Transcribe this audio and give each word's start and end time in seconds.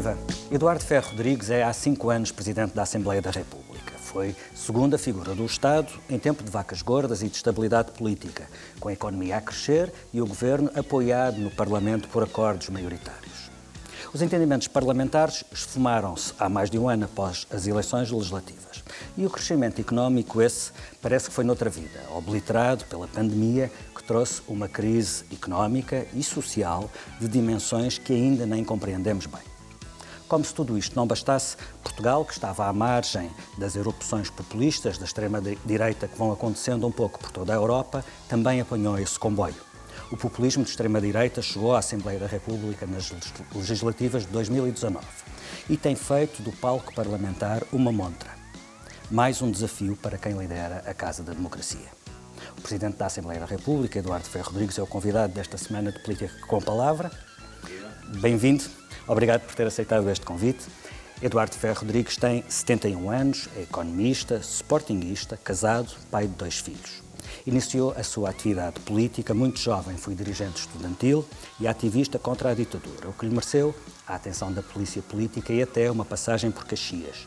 Viva! 0.00 0.16
Eduardo 0.50 0.82
Ferro 0.82 1.10
Rodrigues 1.10 1.50
é 1.50 1.62
há 1.62 1.70
cinco 1.74 2.08
anos 2.08 2.32
Presidente 2.32 2.72
da 2.72 2.84
Assembleia 2.84 3.20
da 3.20 3.30
República. 3.30 3.92
Foi 3.98 4.34
segunda 4.54 4.96
figura 4.96 5.34
do 5.34 5.44
Estado 5.44 5.92
em 6.08 6.18
tempo 6.18 6.42
de 6.42 6.50
vacas 6.50 6.80
gordas 6.80 7.22
e 7.22 7.28
de 7.28 7.36
estabilidade 7.36 7.92
política, 7.92 8.48
com 8.80 8.88
a 8.88 8.94
economia 8.94 9.36
a 9.36 9.42
crescer 9.42 9.92
e 10.10 10.22
o 10.22 10.26
governo 10.26 10.70
apoiado 10.74 11.38
no 11.38 11.50
Parlamento 11.50 12.08
por 12.08 12.22
acordos 12.22 12.70
maioritários. 12.70 13.50
Os 14.10 14.22
entendimentos 14.22 14.68
parlamentares 14.68 15.44
esfumaram-se 15.52 16.32
há 16.38 16.48
mais 16.48 16.70
de 16.70 16.78
um 16.78 16.88
ano 16.88 17.04
após 17.04 17.46
as 17.52 17.66
eleições 17.66 18.10
legislativas. 18.10 18.82
E 19.18 19.26
o 19.26 19.30
crescimento 19.30 19.82
económico, 19.82 20.40
esse, 20.40 20.72
parece 21.02 21.28
que 21.28 21.34
foi 21.34 21.44
noutra 21.44 21.68
vida, 21.68 22.00
obliterado 22.16 22.86
pela 22.86 23.06
pandemia 23.06 23.70
que 23.94 24.02
trouxe 24.02 24.40
uma 24.48 24.66
crise 24.66 25.24
económica 25.30 26.06
e 26.14 26.22
social 26.22 26.90
de 27.20 27.28
dimensões 27.28 27.98
que 27.98 28.14
ainda 28.14 28.46
nem 28.46 28.64
compreendemos 28.64 29.26
bem. 29.26 29.49
Como 30.30 30.44
se 30.44 30.54
tudo 30.54 30.78
isto 30.78 30.96
não 30.96 31.06
bastasse, 31.06 31.56
Portugal, 31.82 32.24
que 32.24 32.32
estava 32.32 32.66
à 32.66 32.72
margem 32.72 33.30
das 33.58 33.76
erupções 33.76 34.30
populistas 34.30 34.96
da 34.96 35.04
extrema-direita 35.04 36.08
que 36.08 36.16
vão 36.16 36.32
acontecendo 36.32 36.86
um 36.86 36.92
pouco 36.92 37.18
por 37.18 37.30
toda 37.30 37.52
a 37.52 37.56
Europa, 37.56 38.02
também 38.28 38.62
apanhou 38.62 38.98
esse 38.98 39.18
comboio 39.18 39.70
o 40.10 40.16
populismo 40.16 40.64
de 40.64 40.70
extrema-direita 40.70 41.40
chegou 41.40 41.74
à 41.74 41.78
Assembleia 41.78 42.18
da 42.18 42.26
República 42.26 42.84
nas 42.84 43.12
legislativas 43.54 44.26
de 44.26 44.32
2019 44.32 45.06
e 45.68 45.76
tem 45.76 45.94
feito 45.94 46.42
do 46.42 46.50
palco 46.50 46.92
parlamentar 46.92 47.62
uma 47.72 47.92
montra. 47.92 48.30
Mais 49.08 49.40
um 49.40 49.50
desafio 49.50 49.96
para 49.96 50.18
quem 50.18 50.32
lidera 50.32 50.82
a 50.84 50.92
Casa 50.92 51.22
da 51.22 51.32
Democracia. 51.32 51.86
O 52.58 52.60
Presidente 52.60 52.96
da 52.96 53.06
Assembleia 53.06 53.40
da 53.40 53.46
República, 53.46 53.98
Eduardo 53.98 54.28
Ferro 54.28 54.50
Rodrigues, 54.50 54.78
é 54.78 54.82
o 54.82 54.86
convidado 54.86 55.32
desta 55.32 55.56
semana 55.56 55.92
de 55.92 56.00
Política 56.00 56.32
com 56.46 56.60
Palavra. 56.60 57.10
Bem-vindo. 58.20 58.79
Obrigado 59.10 59.40
por 59.40 59.56
ter 59.56 59.66
aceitado 59.66 60.08
este 60.08 60.24
convite. 60.24 60.68
Eduardo 61.20 61.56
Ferro 61.56 61.80
Rodrigues 61.80 62.16
tem 62.16 62.44
71 62.48 63.10
anos, 63.10 63.48
é 63.56 63.62
economista, 63.62 64.36
sportinguista, 64.36 65.36
casado, 65.36 65.90
pai 66.12 66.28
de 66.28 66.34
dois 66.34 66.60
filhos. 66.60 67.02
Iniciou 67.44 67.92
a 67.98 68.04
sua 68.04 68.30
atividade 68.30 68.78
política 68.78 69.34
muito 69.34 69.58
jovem, 69.58 69.96
foi 69.96 70.14
dirigente 70.14 70.60
estudantil 70.60 71.26
e 71.58 71.66
ativista 71.66 72.20
contra 72.20 72.52
a 72.52 72.54
ditadura, 72.54 73.08
o 73.08 73.12
que 73.12 73.26
lhe 73.26 73.32
mereceu 73.32 73.74
a 74.06 74.14
atenção 74.14 74.52
da 74.52 74.62
polícia 74.62 75.02
política 75.02 75.52
e 75.52 75.60
até 75.60 75.90
uma 75.90 76.04
passagem 76.04 76.52
por 76.52 76.64
Caxias. 76.64 77.26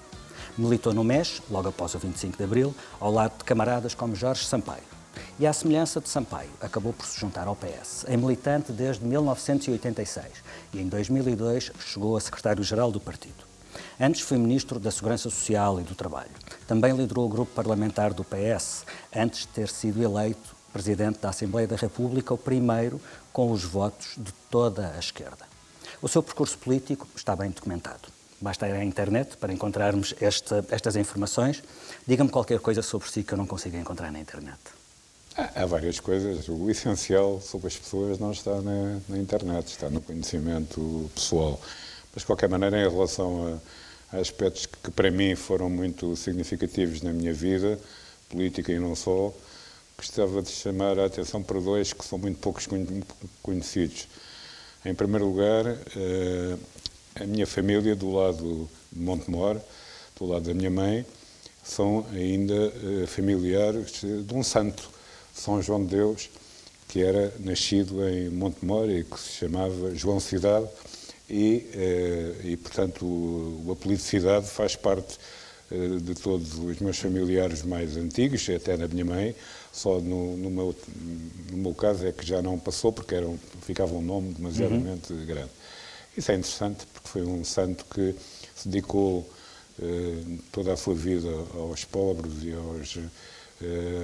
Militou 0.57 0.93
no 0.93 1.03
MES, 1.03 1.41
logo 1.51 1.67
após 1.67 1.93
o 1.95 1.99
25 1.99 2.37
de 2.37 2.43
Abril, 2.45 2.73
ao 2.97 3.11
lado 3.11 3.39
de 3.39 3.43
camaradas 3.43 3.93
como 3.93 4.15
Jorge 4.15 4.45
Sampaio. 4.45 4.92
E, 5.39 5.47
à 5.47 5.53
semelhança 5.53 6.00
de 6.00 6.09
Sampaio, 6.09 6.50
acabou 6.61 6.94
por 6.94 7.06
se 7.06 7.19
juntar 7.19 7.47
ao 7.47 7.56
PS, 7.56 8.06
em 8.08 8.17
militante 8.17 8.72
desde 8.72 9.06
1986 9.06 10.25
e, 10.73 10.80
em 10.80 10.88
2002, 10.88 11.72
chegou 11.80 12.16
a 12.16 12.22
secretário-geral 12.22 12.92
do 12.92 13.00
partido. 13.00 13.44
Antes 14.00 14.22
foi 14.22 14.38
Ministro 14.38 14.80
da 14.80 14.91
Segurança 14.91 15.30
Social 15.30 15.80
e 15.80 15.84
do 15.84 15.95
Trabalho. 15.95 16.31
Também 16.67 16.95
liderou 16.95 17.25
o 17.25 17.30
grupo 17.30 17.53
parlamentar 17.53 18.14
do 18.14 18.23
PS, 18.23 18.86
antes 19.16 19.41
de 19.41 19.47
ter 19.47 19.69
sido 19.69 20.02
eleito 20.03 20.56
Presidente 20.72 21.19
da 21.19 21.30
Assembleia 21.30 21.67
da 21.67 21.75
República, 21.75 22.34
o 22.34 22.38
primeiro 22.38 23.00
com 23.31 23.52
os 23.52 23.64
votos 23.64 24.16
de 24.17 24.31
toda 24.50 24.91
a 24.95 25.00
esquerda. 25.00 25.45
O 26.02 26.08
seu 26.08 26.23
percurso 26.23 26.58
político 26.58 27.08
está 27.16 27.36
bem 27.36 27.52
documentado. 27.52 28.09
Basta 28.41 28.67
ir 28.67 28.73
à 28.73 28.84
internet 28.84 29.38
para 29.38 29.53
encontrarmos 29.53 30.16
esta, 30.19 30.66
estas 30.69 30.95
informações. 30.95 31.64
Diga-me 32.06 32.30
qualquer 32.30 32.59
coisa 32.59 32.81
sobre 32.81 33.09
si 33.09 33.23
que 33.23 33.34
eu 33.34 33.38
não 33.38 33.45
consiga 33.45 33.78
encontrar 33.78 34.11
na 34.11 34.19
internet. 34.19 34.59
Há 35.35 35.65
várias 35.65 35.99
coisas. 35.99 36.47
O 36.47 36.69
essencial 36.69 37.41
sobre 37.41 37.67
as 37.67 37.75
pessoas 37.75 38.19
não 38.19 38.31
está 38.31 38.61
na, 38.61 38.99
na 39.09 39.17
internet, 39.17 39.67
está 39.67 39.89
no 39.89 39.99
conhecimento 39.99 41.09
pessoal. 41.16 41.59
Mas, 42.13 42.21
de 42.21 42.27
qualquer 42.27 42.47
maneira, 42.47 42.85
em 42.85 42.88
relação 42.88 43.59
a, 44.11 44.17
a 44.17 44.19
aspectos 44.19 44.67
que, 44.67 44.77
que, 44.77 44.91
para 44.91 45.09
mim 45.09 45.33
foram 45.35 45.72
muito 45.72 46.16
significativos 46.16 47.01
na 47.01 47.11
minha 47.11 47.33
vida, 47.33 47.79
política 48.29 48.72
e 48.72 48.77
não 48.77 48.95
só, 48.95 49.33
gostava 49.97 50.39
de 50.43 50.49
chamar 50.49 50.99
a 50.99 51.05
atenção 51.05 51.41
para 51.41 51.59
dois 51.59 51.93
que 51.93 52.05
são 52.05 52.19
muito 52.19 52.38
poucos 52.38 52.67
conhecidos. 53.41 54.07
Em 54.85 54.93
primeiro 54.93 55.25
lugar, 55.25 55.66
eh, 55.66 56.57
a 57.16 57.25
minha 57.25 57.47
família, 57.47 57.95
do 57.95 58.11
lado 58.11 58.69
de 58.91 58.99
Montemor, 58.99 59.59
do 60.19 60.25
lado 60.25 60.45
da 60.45 60.53
minha 60.53 60.69
mãe, 60.69 61.03
são 61.63 62.05
ainda 62.11 62.53
eh, 62.53 63.07
familiares 63.07 64.01
de 64.01 64.33
um 64.35 64.43
santo, 64.43 64.93
São 65.33 65.61
João 65.61 65.83
de 65.83 65.95
Deus, 65.95 66.29
que 66.88 67.01
era 67.01 67.33
nascido 67.39 68.07
em 68.07 68.29
Montemor 68.29 68.89
e 68.89 69.03
que 69.03 69.19
se 69.19 69.31
chamava 69.31 69.95
João 69.95 70.19
Cidade 70.19 70.67
e, 71.29 71.67
eh, 71.73 72.35
e 72.44 72.57
portanto, 72.57 73.03
o, 73.05 73.63
o 73.66 73.72
apelido 73.72 74.01
Cidade 74.01 74.47
faz 74.47 74.75
parte 74.75 75.17
eh, 75.72 75.97
de 75.99 76.13
todos 76.13 76.59
os 76.59 76.79
meus 76.79 76.99
familiares 76.99 77.63
mais 77.63 77.97
antigos, 77.97 78.47
até 78.49 78.77
da 78.77 78.88
minha 78.88 79.05
mãe, 79.05 79.35
só 79.72 79.99
no, 79.99 80.38
no, 80.38 80.49
meu, 80.51 80.75
no 81.51 81.57
meu 81.57 81.73
caso 81.73 82.05
é 82.05 82.11
que 82.11 82.23
já 82.25 82.41
não 82.41 82.59
passou, 82.59 82.93
porque 82.93 83.16
era 83.16 83.27
um, 83.27 83.39
ficava 83.61 83.95
um 83.95 84.01
nome 84.01 84.33
demasiadamente 84.33 85.11
uhum. 85.11 85.25
grande. 85.25 85.49
Isso 86.16 86.31
é 86.31 86.35
interessante, 86.35 86.85
porque 86.93 87.09
foi 87.09 87.23
um 87.23 87.43
santo 87.43 87.85
que 87.85 88.13
se 88.55 88.69
dedicou 88.69 89.27
eh, 89.81 90.38
toda 90.51 90.73
a 90.73 90.77
sua 90.77 90.93
vida 90.93 91.29
aos 91.55 91.83
pobres 91.85 92.43
e 92.43 92.53
aos 92.53 92.99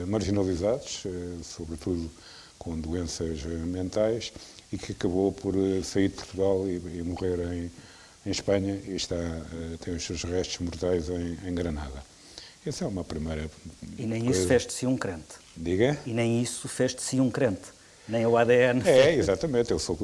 marginalizados, 0.07 1.03
eh, 1.05 1.09
sobretudo 1.43 2.09
com 2.57 2.79
doenças 2.79 3.43
mentais, 3.43 4.31
e 4.71 4.77
que 4.77 4.91
acabou 4.91 5.31
por 5.31 5.55
eh, 5.55 5.81
sair 5.83 6.09
de 6.09 6.15
Portugal 6.15 6.67
e, 6.67 6.75
e 6.97 7.03
morrer 7.03 7.39
em, 7.53 7.71
em, 8.25 8.31
Espanha 8.31 8.79
e 8.87 8.95
está, 8.95 9.15
eh, 9.15 9.77
tem 9.83 9.95
os 9.95 10.03
seus 10.03 10.23
restos 10.23 10.59
mortais 10.59 11.09
em, 11.09 11.37
em 11.47 11.53
Granada. 11.53 12.03
Essa 12.65 12.85
é 12.85 12.87
uma 12.87 13.03
primeira. 13.03 13.49
E 13.97 14.05
nem 14.05 14.23
coisa. 14.23 14.37
isso 14.37 14.47
fez 14.47 14.67
de 14.67 14.73
si 14.73 14.85
um 14.85 14.97
crente. 14.97 15.35
Diga? 15.55 15.97
E 16.05 16.13
nem 16.13 16.41
isso 16.41 16.67
fez 16.67 16.93
de 16.93 17.01
si 17.01 17.19
um 17.19 17.31
crente. 17.31 17.69
Nem 18.07 18.25
o 18.25 18.37
ADN. 18.37 18.81
É, 18.85 19.15
exatamente. 19.15 19.71
Eu 19.71 19.79
sou, 19.79 19.97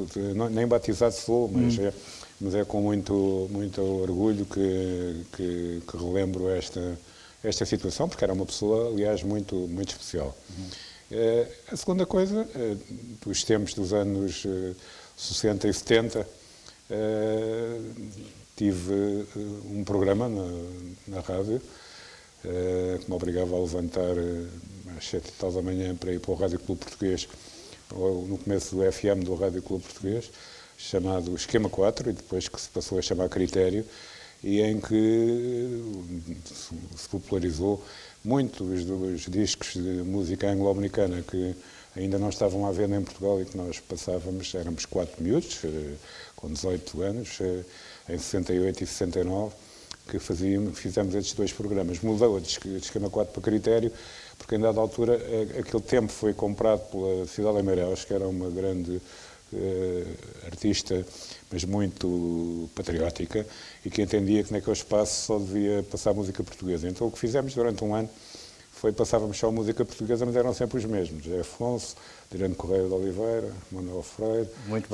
nem 0.50 0.66
batizado 0.66 1.14
sou, 1.14 1.48
mas, 1.48 1.78
hum. 1.78 1.86
é, 1.86 1.92
mas 2.40 2.54
é 2.54 2.64
com 2.64 2.80
muito, 2.80 3.48
muito 3.50 3.80
orgulho 3.82 4.46
que, 4.46 5.26
que, 5.36 5.82
que 5.86 5.96
relembro 5.96 6.48
esta, 6.48 6.98
esta 7.42 7.64
situação, 7.64 8.08
porque 8.08 8.24
era 8.24 8.32
uma 8.32 8.46
pessoa, 8.46 8.88
aliás, 8.88 9.22
muito, 9.22 9.54
muito 9.54 9.90
especial. 9.90 10.36
Uhum. 10.50 10.68
Eh, 11.10 11.46
a 11.70 11.76
segunda 11.76 12.04
coisa, 12.04 12.48
eh, 12.54 12.76
dos 13.24 13.44
tempos 13.44 13.74
dos 13.74 13.92
anos 13.92 14.44
60 15.16 15.66
eh, 15.66 15.70
e 15.70 15.74
70, 15.74 16.28
tive 18.56 19.26
um 19.70 19.84
programa 19.84 20.28
na, 20.28 20.46
na 21.08 21.20
rádio 21.20 21.60
que 22.42 23.10
me 23.10 23.16
obrigava 23.16 23.56
a 23.56 23.58
levantar 23.58 24.14
às 24.96 25.04
sete 25.04 25.28
e 25.28 25.32
tal 25.32 25.50
da 25.50 25.60
manhã 25.60 25.96
para 25.96 26.12
ir 26.12 26.20
para 26.20 26.30
o 26.30 26.34
Rádio 26.34 26.60
Clube 26.60 26.80
Português, 26.84 27.28
no 27.92 28.38
começo 28.38 28.76
do 28.76 28.92
FM 28.92 29.24
do 29.24 29.34
Rádio 29.34 29.60
Clube 29.62 29.82
Português, 29.82 30.30
chamado 30.78 31.34
Esquema 31.34 31.68
4, 31.68 32.10
e 32.10 32.12
depois 32.12 32.48
que 32.48 32.60
se 32.60 32.68
passou 32.68 32.98
a 32.98 33.02
chamar 33.02 33.28
Critério, 33.28 33.84
e 34.46 34.62
em 34.62 34.80
que 34.80 35.82
se 36.94 37.08
popularizou 37.08 37.82
muitos 38.24 38.84
dos 38.84 39.22
discos 39.22 39.72
de 39.72 40.04
música 40.04 40.48
anglo-americana 40.48 41.20
que 41.28 41.52
ainda 41.96 42.16
não 42.16 42.28
estavam 42.28 42.64
à 42.64 42.70
venda 42.70 42.94
em 42.94 43.02
Portugal 43.02 43.42
e 43.42 43.44
que 43.44 43.56
nós 43.56 43.80
passávamos, 43.80 44.54
éramos 44.54 44.86
quatro 44.86 45.20
miúdos, 45.20 45.58
eh, 45.64 45.94
com 46.36 46.46
18 46.46 47.02
anos, 47.02 47.38
eh, 47.40 47.64
em 48.08 48.18
68 48.18 48.84
e 48.84 48.86
69, 48.86 49.52
que 50.08 50.20
fazíamos, 50.20 50.78
fizemos 50.78 51.16
estes 51.16 51.34
dois 51.34 51.52
programas. 51.52 51.98
Mudou 52.00 52.38
de 52.38 52.76
esquema 52.76 53.10
4 53.10 53.32
para 53.32 53.42
critério, 53.42 53.90
porque 54.38 54.54
em 54.54 54.60
dada 54.60 54.80
altura 54.80 55.14
eh, 55.14 55.58
aquele 55.58 55.82
tempo 55.82 56.12
foi 56.12 56.32
comprado 56.32 56.88
pela 56.88 57.26
Cidade 57.26 57.56
de 57.56 57.62
Meireles, 57.64 58.04
que 58.04 58.14
era 58.14 58.28
uma 58.28 58.48
grande 58.48 59.02
artista, 60.44 61.04
mas 61.50 61.64
muito 61.64 62.68
patriótica, 62.74 63.46
e 63.84 63.90
que 63.90 64.02
entendia 64.02 64.42
que 64.42 64.52
naquele 64.52 64.76
espaço 64.76 65.26
só 65.26 65.38
devia 65.38 65.82
passar 65.84 66.12
música 66.12 66.42
portuguesa. 66.42 66.88
Então 66.88 67.06
o 67.06 67.10
que 67.10 67.18
fizemos 67.18 67.54
durante 67.54 67.84
um 67.84 67.94
ano 67.94 68.08
foi 68.72 68.92
passávamos 68.92 69.38
só 69.38 69.50
música 69.50 69.84
portuguesa, 69.84 70.26
mas 70.26 70.36
eram 70.36 70.52
sempre 70.52 70.78
os 70.78 70.84
mesmos. 70.84 71.24
José 71.24 71.40
Afonso, 71.40 71.96
Dirano 72.30 72.54
Correia 72.54 72.86
de 72.86 72.92
Oliveira, 72.92 73.50
Manuel 73.72 74.02
Freire, 74.02 74.48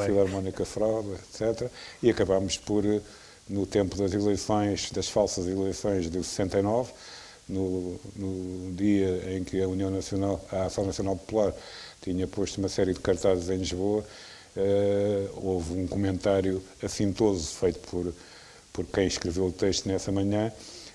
Filarmónica 0.06 0.64
Fraude, 0.64 1.10
etc. 1.12 1.68
E 2.02 2.08
acabámos 2.08 2.56
por, 2.58 2.84
no 3.48 3.66
tempo 3.66 3.96
das 3.96 4.12
eleições, 4.12 4.90
das 4.92 5.08
falsas 5.08 5.48
eleições 5.48 6.08
de 6.08 6.22
69, 6.22 6.92
no, 7.48 7.98
no 8.14 8.72
dia 8.72 9.36
em 9.36 9.42
que 9.42 9.60
a 9.60 9.68
União 9.68 9.90
Nacional, 9.90 10.40
a 10.52 10.66
Ação 10.66 10.86
Nacional 10.86 11.16
Popular 11.16 11.52
tinha 12.00 12.26
posto 12.28 12.58
uma 12.58 12.68
série 12.68 12.92
de 12.92 13.00
cartazes 13.00 13.50
em 13.50 13.56
Lisboa, 13.56 14.04
houve 15.36 15.74
um 15.74 15.86
comentário 15.86 16.62
assintoso 16.82 17.48
feito 17.54 17.78
por, 17.88 18.12
por 18.72 18.86
quem 18.86 19.06
escreveu 19.06 19.46
o 19.46 19.52
texto 19.52 19.86
nessa 19.86 20.12
manhã 20.12 20.52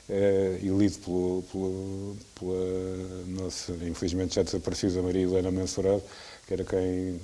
uh, 0.09 0.57
e 0.61 0.69
lido 0.69 0.97
pelo, 0.99 1.43
pelo, 1.51 2.17
pela 2.39 3.43
nossa, 3.43 3.73
infelizmente 3.83 4.35
já 4.35 4.43
desaparecida 4.43 5.01
Maria 5.01 5.23
Helena 5.23 5.51
Mensurado, 5.51 6.03
que 6.45 6.53
era 6.53 6.63
quem, 6.63 7.19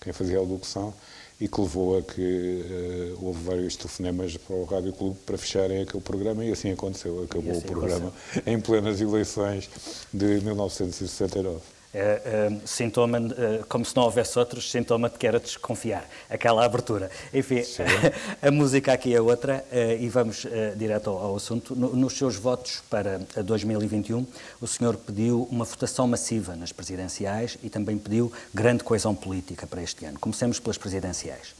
quem 0.00 0.12
fazia 0.12 0.38
a 0.38 0.42
locução, 0.42 0.94
e 1.40 1.48
que 1.48 1.60
levou 1.60 1.98
a 1.98 2.02
que 2.02 2.20
uh, 2.20 3.24
houve 3.24 3.42
vários 3.42 3.76
telefonemas 3.76 4.36
para 4.36 4.56
o 4.56 4.64
Rádio 4.64 4.92
Clube 4.92 5.18
para 5.24 5.38
fecharem 5.38 5.82
aquele 5.82 6.02
programa 6.02 6.44
e 6.44 6.52
assim 6.52 6.70
aconteceu. 6.70 7.22
Acabou 7.22 7.52
assim 7.52 7.60
o 7.60 7.62
programa 7.62 8.08
aconteceu. 8.08 8.42
em 8.52 8.60
plenas 8.60 9.00
eleições 9.00 9.70
de 10.12 10.26
1969. 10.40 11.60
É, 11.92 11.98
é, 11.98 12.66
sintoma, 12.66 13.18
é, 13.18 13.64
como 13.68 13.84
se 13.84 13.96
não 13.96 14.04
houvesse 14.04 14.38
outros, 14.38 14.70
sintoma 14.70 15.10
de 15.10 15.18
que 15.18 15.26
era 15.26 15.40
desconfiar, 15.40 16.08
aquela 16.28 16.64
abertura. 16.64 17.10
Enfim, 17.34 17.62
a 18.40 18.50
música 18.50 18.92
aqui 18.92 19.12
é 19.12 19.20
outra 19.20 19.64
e 19.98 20.08
vamos 20.08 20.46
direto 20.76 21.10
ao, 21.10 21.18
ao 21.18 21.36
assunto. 21.36 21.74
No, 21.74 21.96
nos 21.96 22.16
seus 22.16 22.36
votos 22.36 22.80
para 22.88 23.20
2021, 23.44 24.24
o 24.60 24.66
senhor 24.68 24.96
pediu 24.96 25.48
uma 25.50 25.64
votação 25.64 26.06
massiva 26.06 26.54
nas 26.54 26.70
presidenciais 26.70 27.58
e 27.60 27.68
também 27.68 27.98
pediu 27.98 28.32
grande 28.54 28.84
coesão 28.84 29.14
política 29.14 29.66
para 29.66 29.82
este 29.82 30.04
ano. 30.04 30.18
Comecemos 30.18 30.60
pelas 30.60 30.78
presidenciais. 30.78 31.54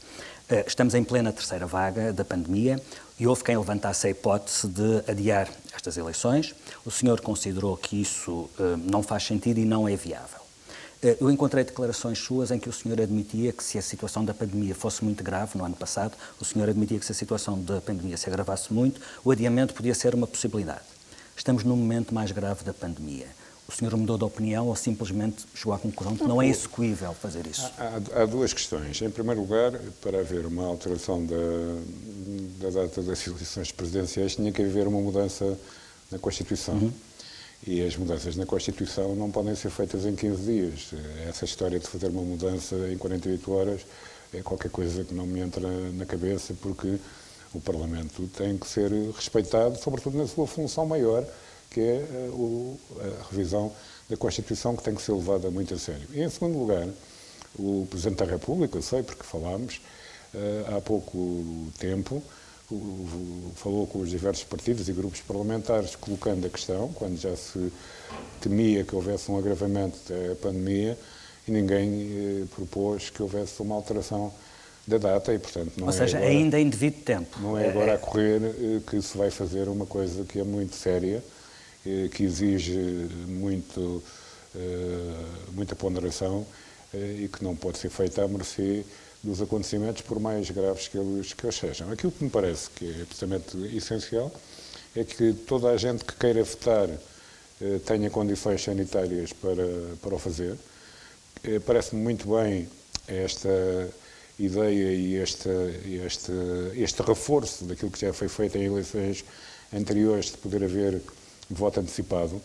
É, 0.51 0.65
estamos 0.67 0.93
em 0.93 1.01
plena 1.01 1.31
terceira 1.31 1.65
vaga 1.65 2.11
da 2.11 2.25
pandemia 2.25 2.77
e 3.17 3.25
houve 3.25 3.41
quem 3.41 3.57
levantasse 3.57 4.07
a 4.07 4.09
hipótese 4.09 4.67
de 4.67 5.01
adiar 5.09 5.47
estas 5.73 5.95
eleições. 5.95 6.53
O 6.85 6.91
senhor 6.91 7.21
considerou 7.21 7.77
que 7.77 8.01
isso 8.01 8.49
uh, 8.59 8.75
não 8.83 9.01
faz 9.01 9.23
sentido 9.23 9.59
e 9.61 9.65
não 9.65 9.87
é 9.87 9.95
viável. 9.95 10.41
Uh, 11.01 11.15
eu 11.21 11.31
encontrei 11.31 11.63
declarações 11.63 12.19
suas 12.19 12.51
em 12.51 12.59
que 12.59 12.67
o 12.67 12.73
senhor 12.73 12.99
admitia 12.99 13.53
que 13.53 13.63
se 13.63 13.77
a 13.77 13.81
situação 13.81 14.25
da 14.25 14.33
pandemia 14.33 14.75
fosse 14.75 15.05
muito 15.05 15.23
grave 15.23 15.57
no 15.57 15.63
ano 15.63 15.77
passado, 15.77 16.17
o 16.37 16.43
senhor 16.43 16.67
admitia 16.67 16.99
que 16.99 17.05
se 17.05 17.13
a 17.13 17.15
situação 17.15 17.57
da 17.57 17.79
pandemia 17.79 18.17
se 18.17 18.27
agravasse 18.27 18.73
muito, 18.73 18.99
o 19.23 19.31
adiamento 19.31 19.73
podia 19.73 19.95
ser 19.95 20.13
uma 20.13 20.27
possibilidade. 20.27 20.83
Estamos 21.33 21.63
num 21.63 21.77
momento 21.77 22.13
mais 22.13 22.29
grave 22.33 22.65
da 22.65 22.73
pandemia 22.73 23.27
o 23.71 23.77
senhor 23.77 23.95
mudou 23.95 24.17
de 24.17 24.23
opinião 24.23 24.67
ou 24.67 24.75
simplesmente 24.75 25.45
chegou 25.55 25.73
à 25.73 25.79
conclusão 25.79 26.15
que 26.15 26.23
não 26.23 26.41
é 26.41 26.47
execuível 26.47 27.13
fazer 27.13 27.47
isso? 27.47 27.71
Há, 27.77 28.21
há, 28.21 28.25
duas 28.25 28.53
questões. 28.53 29.01
Em 29.01 29.09
primeiro 29.09 29.41
lugar, 29.41 29.71
para 30.01 30.19
haver 30.19 30.45
uma 30.45 30.65
alteração 30.65 31.25
da, 31.25 31.35
da 32.59 32.81
data 32.81 33.01
das 33.01 33.25
eleições 33.25 33.71
presidenciais, 33.71 34.35
tinha 34.35 34.51
que 34.51 34.61
haver 34.61 34.87
uma 34.87 34.99
mudança 34.99 35.57
na 36.11 36.19
Constituição. 36.19 36.75
Uhum. 36.75 36.91
E 37.65 37.81
as 37.81 37.95
mudanças 37.95 38.35
na 38.35 38.45
Constituição 38.45 39.15
não 39.15 39.31
podem 39.31 39.55
ser 39.55 39.69
feitas 39.69 40.05
em 40.05 40.15
15 40.15 40.43
dias. 40.43 40.91
Essa 41.27 41.45
história 41.45 41.79
de 41.79 41.87
fazer 41.87 42.07
uma 42.07 42.23
mudança 42.23 42.75
em 42.91 42.97
48 42.97 43.51
horas 43.51 43.81
é 44.33 44.41
qualquer 44.41 44.71
coisa 44.71 45.03
que 45.03 45.13
não 45.13 45.25
me 45.25 45.39
entra 45.39 45.69
na 45.91 46.05
cabeça, 46.05 46.53
porque 46.61 46.97
o 47.53 47.61
Parlamento 47.61 48.27
tem 48.35 48.57
que 48.57 48.67
ser 48.67 48.91
respeitado, 49.15 49.77
sobretudo 49.77 50.17
na 50.17 50.27
sua 50.27 50.47
função 50.47 50.85
maior, 50.85 51.25
que 51.71 51.79
é 51.79 52.05
eh, 52.05 53.19
a 53.19 53.31
revisão 53.31 53.71
da 54.09 54.17
Constituição, 54.17 54.75
que 54.75 54.83
tem 54.83 54.93
que 54.93 55.01
ser 55.01 55.13
levada 55.13 55.49
muito 55.49 55.73
a 55.73 55.79
sério. 55.79 56.05
E, 56.13 56.21
em 56.21 56.29
segundo 56.29 56.59
lugar, 56.59 56.87
o 57.57 57.87
Presidente 57.89 58.19
da 58.19 58.25
República, 58.25 58.77
eu 58.77 58.81
sei 58.81 59.01
porque 59.01 59.23
falámos 59.23 59.81
eh, 60.35 60.65
há 60.67 60.81
pouco 60.81 61.71
tempo, 61.79 62.21
falou 63.55 63.85
com 63.87 63.99
os 63.99 64.09
diversos 64.09 64.43
partidos 64.43 64.87
e 64.87 64.93
grupos 64.93 65.19
parlamentares, 65.21 65.95
colocando 65.95 66.45
a 66.45 66.49
questão, 66.49 66.89
quando 66.93 67.17
já 67.17 67.35
se 67.35 67.71
temia 68.39 68.83
que 68.83 68.95
houvesse 68.95 69.29
um 69.31 69.37
agravamento 69.37 69.97
da 70.07 70.35
pandemia, 70.35 70.97
e 71.47 71.51
ninguém 71.51 72.43
eh, 72.43 72.45
propôs 72.53 73.09
que 73.09 73.23
houvesse 73.23 73.61
uma 73.61 73.75
alteração 73.75 74.31
da 74.85 74.97
data 74.97 75.33
e, 75.33 75.39
portanto, 75.39 75.71
não 75.77 75.85
Ou 75.85 75.93
é 75.93 75.95
seja, 75.95 76.17
agora, 76.17 76.31
ainda 76.31 76.59
em 76.59 76.69
devido 76.69 77.01
tempo. 77.03 77.39
Não 77.39 77.57
é 77.57 77.69
agora 77.69 77.93
a 77.93 77.97
correr 77.97 78.41
que 78.85 79.01
se 79.01 79.17
vai 79.17 79.31
fazer 79.31 79.69
uma 79.69 79.85
coisa 79.85 80.25
que 80.25 80.39
é 80.39 80.43
muito 80.43 80.75
séria 80.75 81.23
que 81.83 82.23
exige 82.23 82.77
muito, 83.27 84.03
eh, 84.55 85.25
muita 85.53 85.75
ponderação 85.75 86.45
eh, 86.93 87.21
e 87.23 87.27
que 87.27 87.43
não 87.43 87.55
pode 87.55 87.79
ser 87.79 87.89
feita 87.89 88.23
à 88.23 88.27
mercê 88.27 88.85
dos 89.23 89.41
acontecimentos, 89.41 90.01
por 90.01 90.19
mais 90.19 90.49
graves 90.49 90.87
que 90.87 90.97
eles, 90.97 91.33
que 91.33 91.45
eles 91.45 91.55
sejam. 91.55 91.91
Aquilo 91.91 92.11
que 92.11 92.23
me 92.23 92.29
parece 92.29 92.69
que 92.71 92.85
é 92.85 93.01
absolutamente 93.01 93.75
essencial 93.75 94.31
é 94.95 95.03
que 95.03 95.33
toda 95.33 95.69
a 95.69 95.77
gente 95.77 96.03
que 96.03 96.15
queira 96.15 96.43
votar 96.43 96.89
tenha 97.85 98.09
condições 98.09 98.63
sanitárias 98.63 99.31
para, 99.31 99.63
para 100.01 100.15
o 100.15 100.17
fazer. 100.17 100.57
Parece-me 101.67 102.01
muito 102.01 102.27
bem 102.27 102.67
esta 103.07 103.47
ideia 104.39 104.91
e 104.91 105.15
este, 105.17 105.49
este, 106.03 106.31
este 106.75 107.01
reforço 107.03 107.65
daquilo 107.65 107.91
que 107.91 108.01
já 108.01 108.11
foi 108.11 108.27
feito 108.27 108.57
em 108.57 108.65
eleições 108.65 109.23
anteriores, 109.71 110.31
de 110.31 110.37
poder 110.37 110.63
haver 110.63 110.99
voto 111.53 111.79
antecipado. 111.79 112.41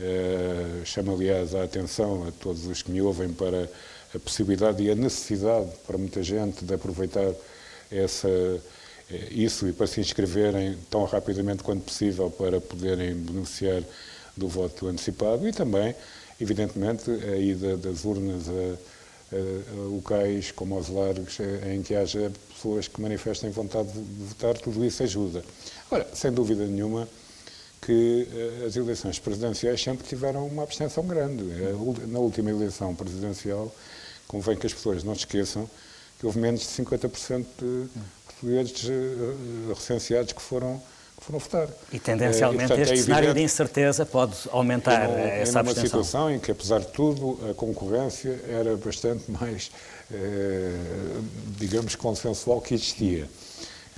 Uh, 0.00 0.84
chamo, 0.84 1.12
aliás, 1.12 1.54
a 1.54 1.64
atenção 1.64 2.26
a 2.26 2.30
todos 2.30 2.66
os 2.66 2.82
que 2.82 2.90
me 2.90 3.02
ouvem 3.02 3.30
para 3.30 3.68
a 4.14 4.18
possibilidade 4.18 4.82
e 4.82 4.90
a 4.90 4.94
necessidade 4.94 5.68
para 5.86 5.98
muita 5.98 6.22
gente 6.22 6.64
de 6.64 6.72
aproveitar 6.74 7.32
essa, 7.90 8.28
eh, 8.28 9.28
isso 9.30 9.66
e 9.66 9.72
para 9.72 9.86
se 9.86 10.00
inscreverem 10.00 10.78
tão 10.90 11.04
rapidamente 11.04 11.62
quanto 11.62 11.82
possível 11.82 12.30
para 12.30 12.60
poderem 12.60 13.14
beneficiar 13.14 13.82
do 14.36 14.48
voto 14.48 14.86
antecipado 14.86 15.46
e 15.46 15.52
também, 15.52 15.94
evidentemente, 16.40 17.10
a 17.10 17.36
ida 17.36 17.76
das 17.76 18.04
urnas 18.04 18.48
a, 18.48 18.52
a, 18.52 19.80
a 19.80 19.88
locais 19.88 20.52
como 20.52 20.74
aos 20.74 20.88
largos 20.88 21.38
eh, 21.40 21.74
em 21.74 21.82
que 21.82 21.94
haja 21.94 22.32
pessoas 22.54 22.88
que 22.88 23.00
manifestem 23.00 23.50
vontade 23.50 23.90
de 23.92 24.24
votar, 24.24 24.56
tudo 24.56 24.84
isso 24.84 25.02
ajuda. 25.02 25.44
Ora, 25.90 26.06
sem 26.14 26.32
dúvida 26.32 26.64
nenhuma, 26.64 27.08
que 27.80 28.28
eh, 28.32 28.66
as 28.66 28.76
eleições 28.76 29.18
presidenciais 29.18 29.82
sempre 29.82 30.06
tiveram 30.06 30.46
uma 30.46 30.62
abstenção 30.62 31.06
grande. 31.06 31.44
Na 32.06 32.18
última 32.18 32.50
eleição 32.50 32.94
presidencial, 32.94 33.74
convém 34.26 34.56
que 34.56 34.66
as 34.66 34.74
pessoas 34.74 35.04
não 35.04 35.14
se 35.14 35.20
esqueçam 35.20 35.68
que 36.18 36.26
houve 36.26 36.38
menos 36.38 36.60
de 36.60 36.66
50% 36.66 37.46
de 37.58 37.88
portugueses 38.26 38.88
eh, 38.88 39.72
recenseados 39.72 40.32
que 40.32 40.42
foram, 40.42 40.82
que 41.16 41.24
foram 41.24 41.38
votar. 41.38 41.68
E 41.92 41.98
tendencialmente 41.98 42.64
e, 42.64 42.68
portanto, 42.68 42.80
este 42.80 42.94
é 42.94 43.02
cenário 43.04 43.34
de 43.34 43.40
incerteza 43.40 44.04
pode 44.04 44.36
aumentar 44.50 45.08
essa 45.10 45.60
abstenção. 45.60 45.62
numa 45.62 45.74
situação 45.74 46.30
em 46.30 46.38
que, 46.40 46.50
apesar 46.50 46.80
de 46.80 46.88
tudo, 46.88 47.38
a 47.48 47.54
concorrência 47.54 48.40
era 48.48 48.76
bastante 48.76 49.30
mais, 49.30 49.70
eh, 50.12 50.72
digamos, 51.56 51.94
consensual 51.94 52.60
que 52.60 52.74
existia. 52.74 53.28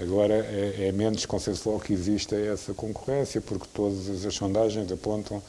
Agora 0.01 0.35
é, 0.35 0.89
é 0.89 0.93
menos 0.93 1.27
consensual 1.27 1.79
que 1.79 1.93
exista 1.93 2.35
essa 2.37 2.73
concorrência, 2.73 3.41
porque 3.41 3.67
todas 3.73 4.25
as 4.25 4.35
sondagens 4.35 4.91
apontam 4.91 5.43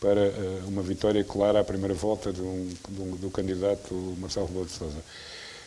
para 0.00 0.28
uh, 0.28 0.68
uma 0.68 0.82
vitória 0.82 1.24
clara 1.24 1.60
à 1.60 1.64
primeira 1.64 1.94
volta 1.94 2.32
de 2.32 2.40
um, 2.40 2.68
de 2.88 3.00
um, 3.00 3.16
do 3.16 3.30
candidato 3.30 3.94
Marcelo 4.18 4.46
Rebelo 4.46 4.66
de 4.66 4.72
Sousa. 4.72 4.98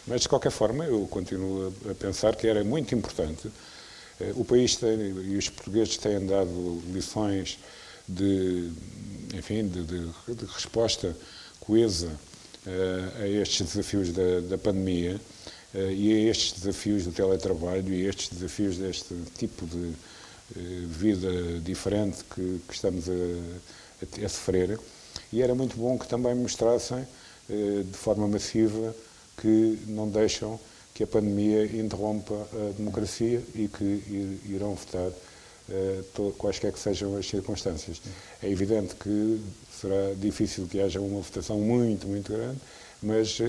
Mas, 0.07 0.21
de 0.21 0.29
qualquer 0.29 0.51
forma, 0.51 0.85
eu 0.85 1.05
continuo 1.07 1.73
a, 1.89 1.95
pensar 1.95 2.35
que 2.35 2.47
era 2.47 2.63
muito 2.63 2.93
importante. 2.95 3.47
Uh, 3.47 4.39
o 4.41 4.45
país 4.45 4.75
tem, 4.75 4.89
e 4.97 5.37
os 5.37 5.49
portugueses 5.49 5.97
têm 5.97 6.25
dado 6.25 6.81
lições 6.93 7.59
de, 8.07 8.71
enfim, 9.33 9.67
de, 9.67 9.83
de, 9.83 10.35
de 10.35 10.45
resposta 10.45 11.15
coesa 11.59 12.07
uh, 12.65 13.21
a 13.23 13.27
estes 13.27 13.67
desafios 13.67 14.11
da, 14.11 14.41
da 14.47 14.57
pandemia. 14.57 15.19
Eh, 15.73 15.93
e 15.93 16.13
a 16.13 16.31
estes 16.31 16.59
desafios 16.59 17.05
do 17.05 17.11
teletrabalho 17.11 17.93
e 17.93 18.05
a 18.05 18.09
estes 18.09 18.29
desafios 18.29 18.77
deste 18.77 19.13
tipo 19.37 19.65
de 19.67 19.93
eh, 20.55 20.85
vida 20.87 21.59
diferente 21.63 22.23
que, 22.23 22.59
que 22.67 22.73
estamos 22.73 23.07
a, 23.07 23.13
a, 23.13 24.25
a, 24.25 24.29
sofrer. 24.29 24.79
E 25.31 25.41
era 25.43 25.53
muito 25.53 25.77
bom 25.77 25.97
que 25.97 26.07
também 26.07 26.33
mostrassem 26.33 27.05
eh, 27.49 27.83
de 27.83 27.97
forma 27.97 28.27
massiva 28.27 28.95
que 29.37 29.79
não 29.87 30.09
deixam 30.09 30.59
que 30.93 31.03
a 31.03 31.07
pandemia 31.07 31.65
interrompa 31.65 32.35
a 32.51 32.73
democracia 32.75 33.41
e 33.55 33.69
que 33.69 34.41
irão 34.49 34.75
votar 34.75 35.11
quaisquer 36.37 36.73
que 36.73 36.79
sejam 36.79 37.15
as 37.15 37.25
circunstâncias. 37.25 38.01
É 38.43 38.49
evidente 38.49 38.95
que 38.95 39.39
será 39.79 40.13
difícil 40.17 40.67
que 40.67 40.81
haja 40.81 40.99
uma 40.99 41.21
votação 41.21 41.57
muito, 41.57 42.05
muito 42.05 42.33
grande, 42.33 42.59
mas 43.01 43.39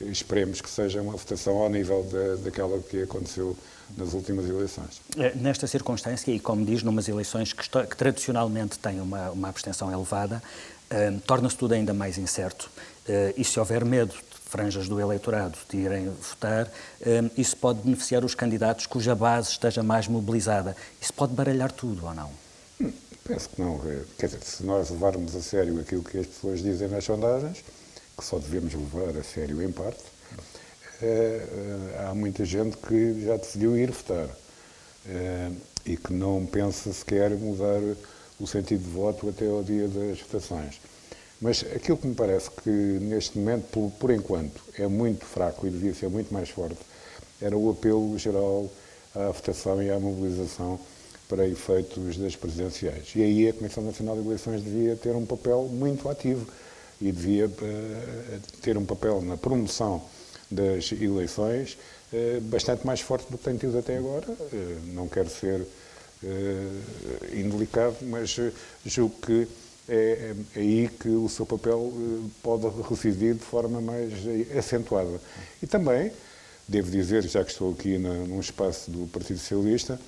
esperemos 0.00 0.60
que 0.60 0.70
seja 0.70 1.02
uma 1.02 1.12
votação 1.12 1.58
ao 1.58 1.68
nível 1.68 2.02
de, 2.02 2.42
daquela 2.42 2.78
que 2.80 3.02
aconteceu 3.02 3.56
nas 3.96 4.12
últimas 4.12 4.48
eleições. 4.48 5.00
É, 5.16 5.34
nesta 5.34 5.66
circunstância, 5.66 6.30
e 6.30 6.40
como 6.40 6.64
diz, 6.64 6.82
numas 6.82 7.08
eleições 7.08 7.52
que, 7.52 7.68
que 7.68 7.96
tradicionalmente 7.96 8.78
têm 8.78 9.00
uma, 9.00 9.30
uma 9.30 9.48
abstenção 9.48 9.92
elevada, 9.92 10.42
uh, 10.90 11.20
torna-se 11.20 11.56
tudo 11.56 11.74
ainda 11.74 11.92
mais 11.92 12.18
incerto. 12.18 12.70
Uh, 13.08 13.34
e 13.36 13.44
se 13.44 13.58
houver 13.58 13.84
medo 13.84 14.12
de 14.12 14.40
franjas 14.48 14.88
do 14.88 15.00
eleitorado 15.00 15.56
de 15.68 15.76
irem 15.76 16.08
votar, 16.08 16.66
uh, 16.66 17.30
isso 17.36 17.56
pode 17.56 17.80
beneficiar 17.80 18.24
os 18.24 18.34
candidatos 18.34 18.86
cuja 18.86 19.14
base 19.14 19.50
esteja 19.50 19.82
mais 19.82 20.06
mobilizada. 20.08 20.76
Isso 21.00 21.12
pode 21.12 21.34
baralhar 21.34 21.72
tudo 21.72 22.06
ou 22.06 22.14
não? 22.14 22.30
Hum, 22.80 22.92
penso 23.24 23.48
que 23.48 23.60
não. 23.60 23.80
Quer 24.18 24.26
dizer, 24.26 24.42
se 24.42 24.62
nós 24.64 24.90
levarmos 24.90 25.34
a 25.34 25.42
sério 25.42 25.80
aquilo 25.80 26.02
que 26.02 26.18
as 26.18 26.26
pessoas 26.26 26.62
dizem 26.62 26.88
nas 26.88 27.04
sondagens, 27.04 27.62
que 28.20 28.26
só 28.26 28.38
devemos 28.38 28.74
levar 28.74 29.18
a 29.18 29.22
sério 29.24 29.62
em 29.62 29.72
parte, 29.72 30.04
é, 31.02 32.06
há 32.06 32.14
muita 32.14 32.44
gente 32.44 32.76
que 32.76 33.24
já 33.24 33.36
decidiu 33.36 33.76
ir 33.76 33.90
votar 33.90 34.28
é, 35.08 35.50
e 35.86 35.96
que 35.96 36.12
não 36.12 36.44
pensa 36.44 36.92
sequer 36.92 37.30
mudar 37.30 37.80
o 38.38 38.46
sentido 38.46 38.82
de 38.82 38.90
voto 38.90 39.28
até 39.28 39.46
ao 39.46 39.62
dia 39.62 39.88
das 39.88 40.20
votações. 40.20 40.80
Mas 41.40 41.64
aquilo 41.74 41.96
que 41.96 42.06
me 42.06 42.14
parece 42.14 42.50
que 42.50 42.70
neste 42.70 43.38
momento, 43.38 43.64
por, 43.70 43.90
por 43.92 44.10
enquanto, 44.10 44.62
é 44.78 44.86
muito 44.86 45.24
fraco 45.24 45.66
e 45.66 45.70
devia 45.70 45.94
ser 45.94 46.10
muito 46.10 46.32
mais 46.32 46.50
forte, 46.50 46.78
era 47.40 47.56
o 47.56 47.70
apelo 47.70 48.18
geral 48.18 48.70
à 49.14 49.30
votação 49.30 49.82
e 49.82 49.90
à 49.90 49.98
mobilização 49.98 50.78
para 51.26 51.48
efeitos 51.48 52.18
das 52.18 52.36
presidenciais. 52.36 53.12
E 53.14 53.22
aí 53.22 53.48
a 53.48 53.54
Comissão 53.54 53.82
Nacional 53.82 54.16
de 54.16 54.26
Eleições 54.26 54.62
devia 54.62 54.96
ter 54.96 55.16
um 55.16 55.24
papel 55.24 55.62
muito 55.72 56.06
ativo 56.10 56.46
e 57.00 57.10
devia 57.10 57.46
uh, 57.46 57.50
ter 58.60 58.76
um 58.76 58.84
papel 58.84 59.22
na 59.22 59.36
promoção 59.36 60.02
das 60.50 60.92
eleições 60.92 61.78
uh, 62.12 62.40
bastante 62.42 62.86
mais 62.86 63.00
forte 63.00 63.30
do 63.30 63.38
que 63.38 63.44
tem 63.44 63.56
tido 63.56 63.78
até 63.78 63.96
agora. 63.96 64.30
Uh, 64.30 64.80
não 64.92 65.08
quero 65.08 65.28
ser 65.30 65.66
indelicado, 67.32 67.96
mas 68.02 68.36
julgo 68.84 69.14
que 69.22 69.48
é, 69.88 70.34
é, 70.54 70.60
aí 70.60 70.88
que 71.00 71.08
o 71.08 71.30
seu 71.30 71.46
papel 71.46 71.90
pode 72.42 72.66
residir 72.86 73.34
de 73.34 73.40
forma 73.40 73.80
mais 73.80 74.12
acentuada. 74.54 75.18
E 75.62 75.66
também, 75.66 76.12
devo 76.68 76.90
dizer, 76.90 77.26
já 77.26 77.42
que 77.42 77.50
estou 77.50 77.72
aqui 77.72 77.96
num 77.96 78.38
espaço 78.38 78.90
do 78.90 79.06
Partido 79.06 79.38
Socialista, 79.38 79.98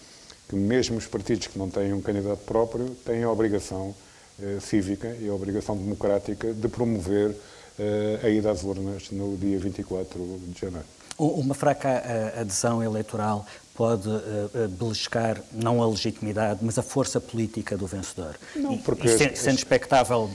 que 0.49 0.55
mesmo 0.55 0.99
os 0.99 1.07
partidos 1.07 1.47
que 1.47 1.59
não 1.59 1.71
têm 1.71 1.95
um 1.95 2.03
candidato 2.03 2.45
próprio 2.45 2.91
têm 3.07 3.23
a 3.23 3.31
obrigação 3.31 3.93
eh, 3.93 4.12
cívica 4.61 5.17
e 5.21 5.29
a 5.29 5.35
obrigação 5.35 5.77
democrática 5.77 6.53
de 6.53 6.69
promover 6.69 7.35
eh, 7.79 8.21
a 8.23 8.29
ida 8.29 8.51
às 8.51 8.63
urnas 8.65 9.11
no 9.11 9.37
dia 9.37 9.59
24 9.59 10.41
de 10.49 10.61
janeiro. 10.61 10.87
Uma 11.19 11.55
fraca 11.55 11.89
eh, 11.89 12.41
adesão 12.41 12.83
eleitoral 12.83 13.47
pode 13.75 14.09
beliscar 14.79 15.41
não 15.51 15.83
a 15.83 15.87
legitimidade, 15.87 16.61
mas 16.63 16.79
a 16.79 16.83
força 16.83 17.21
política 17.21 17.77
do 17.77 17.87
vencedor. 17.87 18.37
Não, 18.55 18.77
porque... 18.77 19.09
E, 19.09 19.37
sendo 19.37 19.57
expectável 19.57 20.31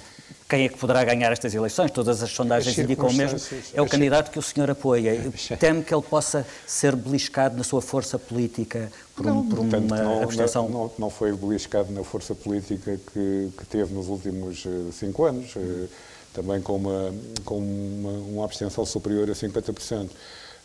quem 0.48 0.64
é 0.64 0.70
que 0.70 0.78
poderá 0.78 1.04
ganhar 1.04 1.32
estas 1.32 1.54
eleições? 1.54 1.92
Todas 1.92 2.24
as 2.24 2.32
sondagens 2.32 2.78
indicam 2.78 3.10
o 3.10 3.14
mesmo. 3.14 3.38
É 3.74 3.82
o 3.82 3.88
candidato 3.88 4.32
que 4.32 4.40
o 4.40 4.42
senhor 4.42 4.70
apoia. 4.70 5.20
Teme 5.60 5.84
que 5.84 5.94
ele 5.94 6.02
possa 6.02 6.48
ser 6.66 6.96
beliscado 6.96 7.58
na 7.58 7.66
sua 7.66 7.82
força 7.82 8.18
política 8.18 8.90
por, 9.14 9.26
não, 9.26 9.40
um, 9.40 9.50
por 9.50 9.60
uma 9.60 9.80
não, 9.80 10.24
abstenção? 10.24 10.70
Não, 10.70 10.92
não, 10.98 11.10
foi 11.10 11.34
beliscado 11.34 11.92
na 11.92 12.02
força 12.02 12.34
política 12.34 12.98
que, 13.12 13.50
que 13.58 13.66
teve 13.66 13.94
nos 13.94 14.08
últimos 14.08 14.64
uh, 14.66 14.90
cinco 14.94 15.26
anos, 15.26 15.54
uh, 15.58 15.90
também 16.34 16.62
com, 16.62 16.78
uma, 16.78 17.14
com 17.44 17.58
uma, 17.58 18.12
uma, 18.12 18.46
abstenção 18.46 18.86
superior 18.86 19.30
a 19.30 19.34
50%. 19.34 20.06
Uh, 20.06 20.10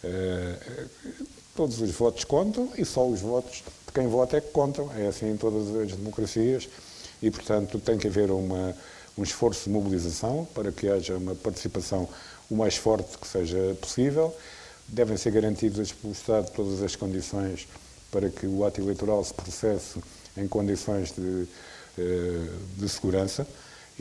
eh, 0.05 0.57
todos 1.57 1.81
os 1.81 1.91
votos 1.91 2.23
contam 2.25 2.69
e 2.79 2.85
só 2.85 3.07
os 3.07 3.21
votos 3.21 3.65
de 3.87 3.93
quem 3.93 4.07
vota 4.07 4.37
é 4.37 4.41
que 4.41 4.51
contam. 4.51 4.91
É 4.97 5.09
assim 5.09 5.31
em 5.33 5.37
todas 5.37 5.75
as 5.75 5.97
democracias 5.97 6.69
e, 7.21 7.33
portanto, 7.33 7.81
tem 7.81 7.99
que 7.99 8.07
haver 8.07 8.31
uma 8.31 8.75
um 9.16 9.23
esforço 9.23 9.64
de 9.64 9.71
mobilização 9.71 10.47
para 10.54 10.73
que 10.73 10.88
haja 10.88 11.16
uma 11.16 11.35
participação 11.35 12.09
o 12.50 12.57
mais 12.57 12.76
forte 12.76 13.19
que 13.19 13.26
seja 13.26 13.76
possível. 13.81 14.35
Devem 14.88 15.16
ser 15.16 15.33
garantidas 15.33 15.92
pelo 15.92 16.12
Estado 16.12 16.50
todas 16.50 16.83
as 16.83 16.97
condições 16.97 17.66
para 18.11 18.28
que 18.28 18.47
o 18.47 18.64
ato 18.64 18.81
eleitoral 18.81 19.25
se 19.25 19.33
processe 19.33 19.99
em 20.37 20.47
condições 20.47 21.12
de, 21.12 21.47
eh, 21.99 22.49
de 22.76 22.88
segurança 22.88 23.47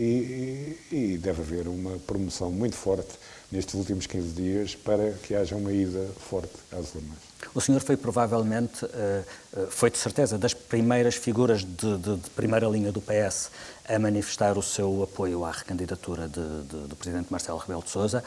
e, 0.04 0.78
e, 0.92 1.18
deve 1.18 1.42
haver 1.42 1.68
uma 1.68 2.00
promoção 2.00 2.52
muito 2.52 2.76
forte 2.76 3.12
nestes 3.52 3.76
últimos 3.76 4.08
15 4.08 4.28
dias 4.30 4.76
para 4.76 5.12
que 5.12 5.36
haja 5.36 5.56
uma 5.56 5.72
ida 5.72 6.08
forte 6.18 6.54
às 6.72 6.96
urnas. 6.96 7.18
O 7.54 7.62
senhor 7.62 7.82
foi 7.82 7.96
provavelmente, 7.96 8.84
eh, 8.86 9.24
eh, 9.56 9.68
foi 9.70 9.92
de 9.92 9.98
certeza, 9.98 10.38
das 10.38 10.54
primeiras 10.54 11.16
figuras 11.16 11.64
de, 11.64 11.98
de, 11.98 12.16
de 12.16 12.30
primeira 12.32 12.68
linha 12.68 12.92
do 12.92 13.02
PS 13.02 13.52
a 13.88 14.00
manifestar 14.00 14.58
o 14.58 14.64
seu 14.64 15.04
apoio 15.04 15.44
à 15.44 15.52
recandidatura 15.52 16.28
de, 16.28 16.42
do 16.88 16.96
Presidente 16.96 17.28
Marcelo 17.30 17.60
Rebelo 17.60 17.84
de 17.84 17.90
Sousa. 17.90 18.24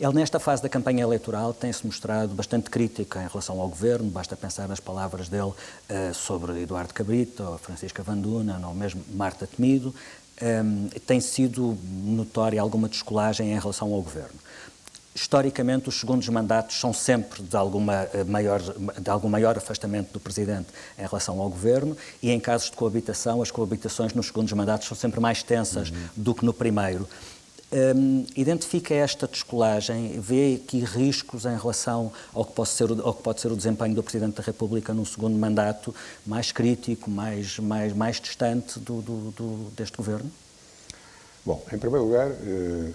Ele, 0.00 0.14
nesta 0.14 0.40
fase 0.40 0.62
da 0.62 0.68
campanha 0.68 1.02
eleitoral, 1.02 1.52
tem-se 1.52 1.84
mostrado 1.84 2.32
bastante 2.32 2.70
crítico 2.70 3.18
em 3.18 3.28
relação 3.28 3.60
ao 3.60 3.68
governo, 3.68 4.10
basta 4.10 4.34
pensar 4.34 4.66
nas 4.66 4.80
palavras 4.80 5.28
dele 5.28 5.50
uh, 5.50 6.14
sobre 6.14 6.62
Eduardo 6.62 6.94
Cabrito, 6.94 7.42
ou 7.42 7.58
Francisca 7.58 8.02
Vanduna, 8.02 8.58
ou 8.66 8.72
mesmo 8.72 9.04
Marta 9.12 9.46
Temido. 9.46 9.94
Um, 10.42 10.88
tem 11.06 11.20
sido 11.20 11.76
notória 11.84 12.60
alguma 12.60 12.88
descolagem 12.88 13.52
em 13.52 13.58
relação 13.58 13.92
ao 13.92 14.00
governo 14.00 14.40
historicamente, 15.14 15.88
os 15.88 15.98
segundos 15.98 16.28
mandatos 16.28 16.78
são 16.78 16.92
sempre 16.92 17.42
de, 17.42 17.56
alguma 17.56 18.08
eh, 18.14 18.24
maior, 18.24 18.60
de 18.60 19.10
algum 19.10 19.28
maior 19.28 19.56
afastamento 19.56 20.12
do 20.12 20.20
Presidente 20.20 20.68
em 20.98 21.02
relação 21.02 21.40
ao 21.40 21.48
Governo 21.50 21.96
e, 22.22 22.30
em 22.30 22.38
casos 22.38 22.70
de 22.70 22.76
coabitação, 22.76 23.42
as 23.42 23.50
coabitações 23.50 24.14
nos 24.14 24.26
segundos 24.26 24.52
mandatos 24.52 24.86
são 24.86 24.96
sempre 24.96 25.20
mais 25.20 25.42
tensas 25.42 25.90
uhum. 25.90 25.96
do 26.16 26.34
que 26.34 26.44
no 26.44 26.52
primeiro. 26.52 27.08
Um, 27.72 28.26
identifica 28.34 28.92
esta 28.94 29.28
descolagem, 29.28 30.18
vê 30.20 30.60
aqui 30.60 30.80
riscos 30.80 31.44
em 31.44 31.56
relação 31.56 32.12
ao 32.32 32.44
que, 32.44 32.52
pode 32.52 32.68
ser, 32.70 32.90
ao 32.90 33.14
que 33.14 33.22
pode 33.22 33.40
ser 33.40 33.52
o 33.52 33.56
desempenho 33.56 33.94
do 33.94 34.02
Presidente 34.02 34.34
da 34.38 34.42
República 34.42 34.92
num 34.92 35.04
segundo 35.04 35.38
mandato 35.38 35.94
mais 36.26 36.50
crítico, 36.50 37.08
mais, 37.08 37.60
mais, 37.60 37.92
mais 37.92 38.20
distante 38.20 38.80
do, 38.80 39.00
do, 39.00 39.30
do 39.30 39.70
deste 39.76 39.96
Governo? 39.96 40.28
Bom, 41.46 41.64
em 41.72 41.78
primeiro 41.78 42.06
lugar, 42.06 42.28
eh, 42.32 42.90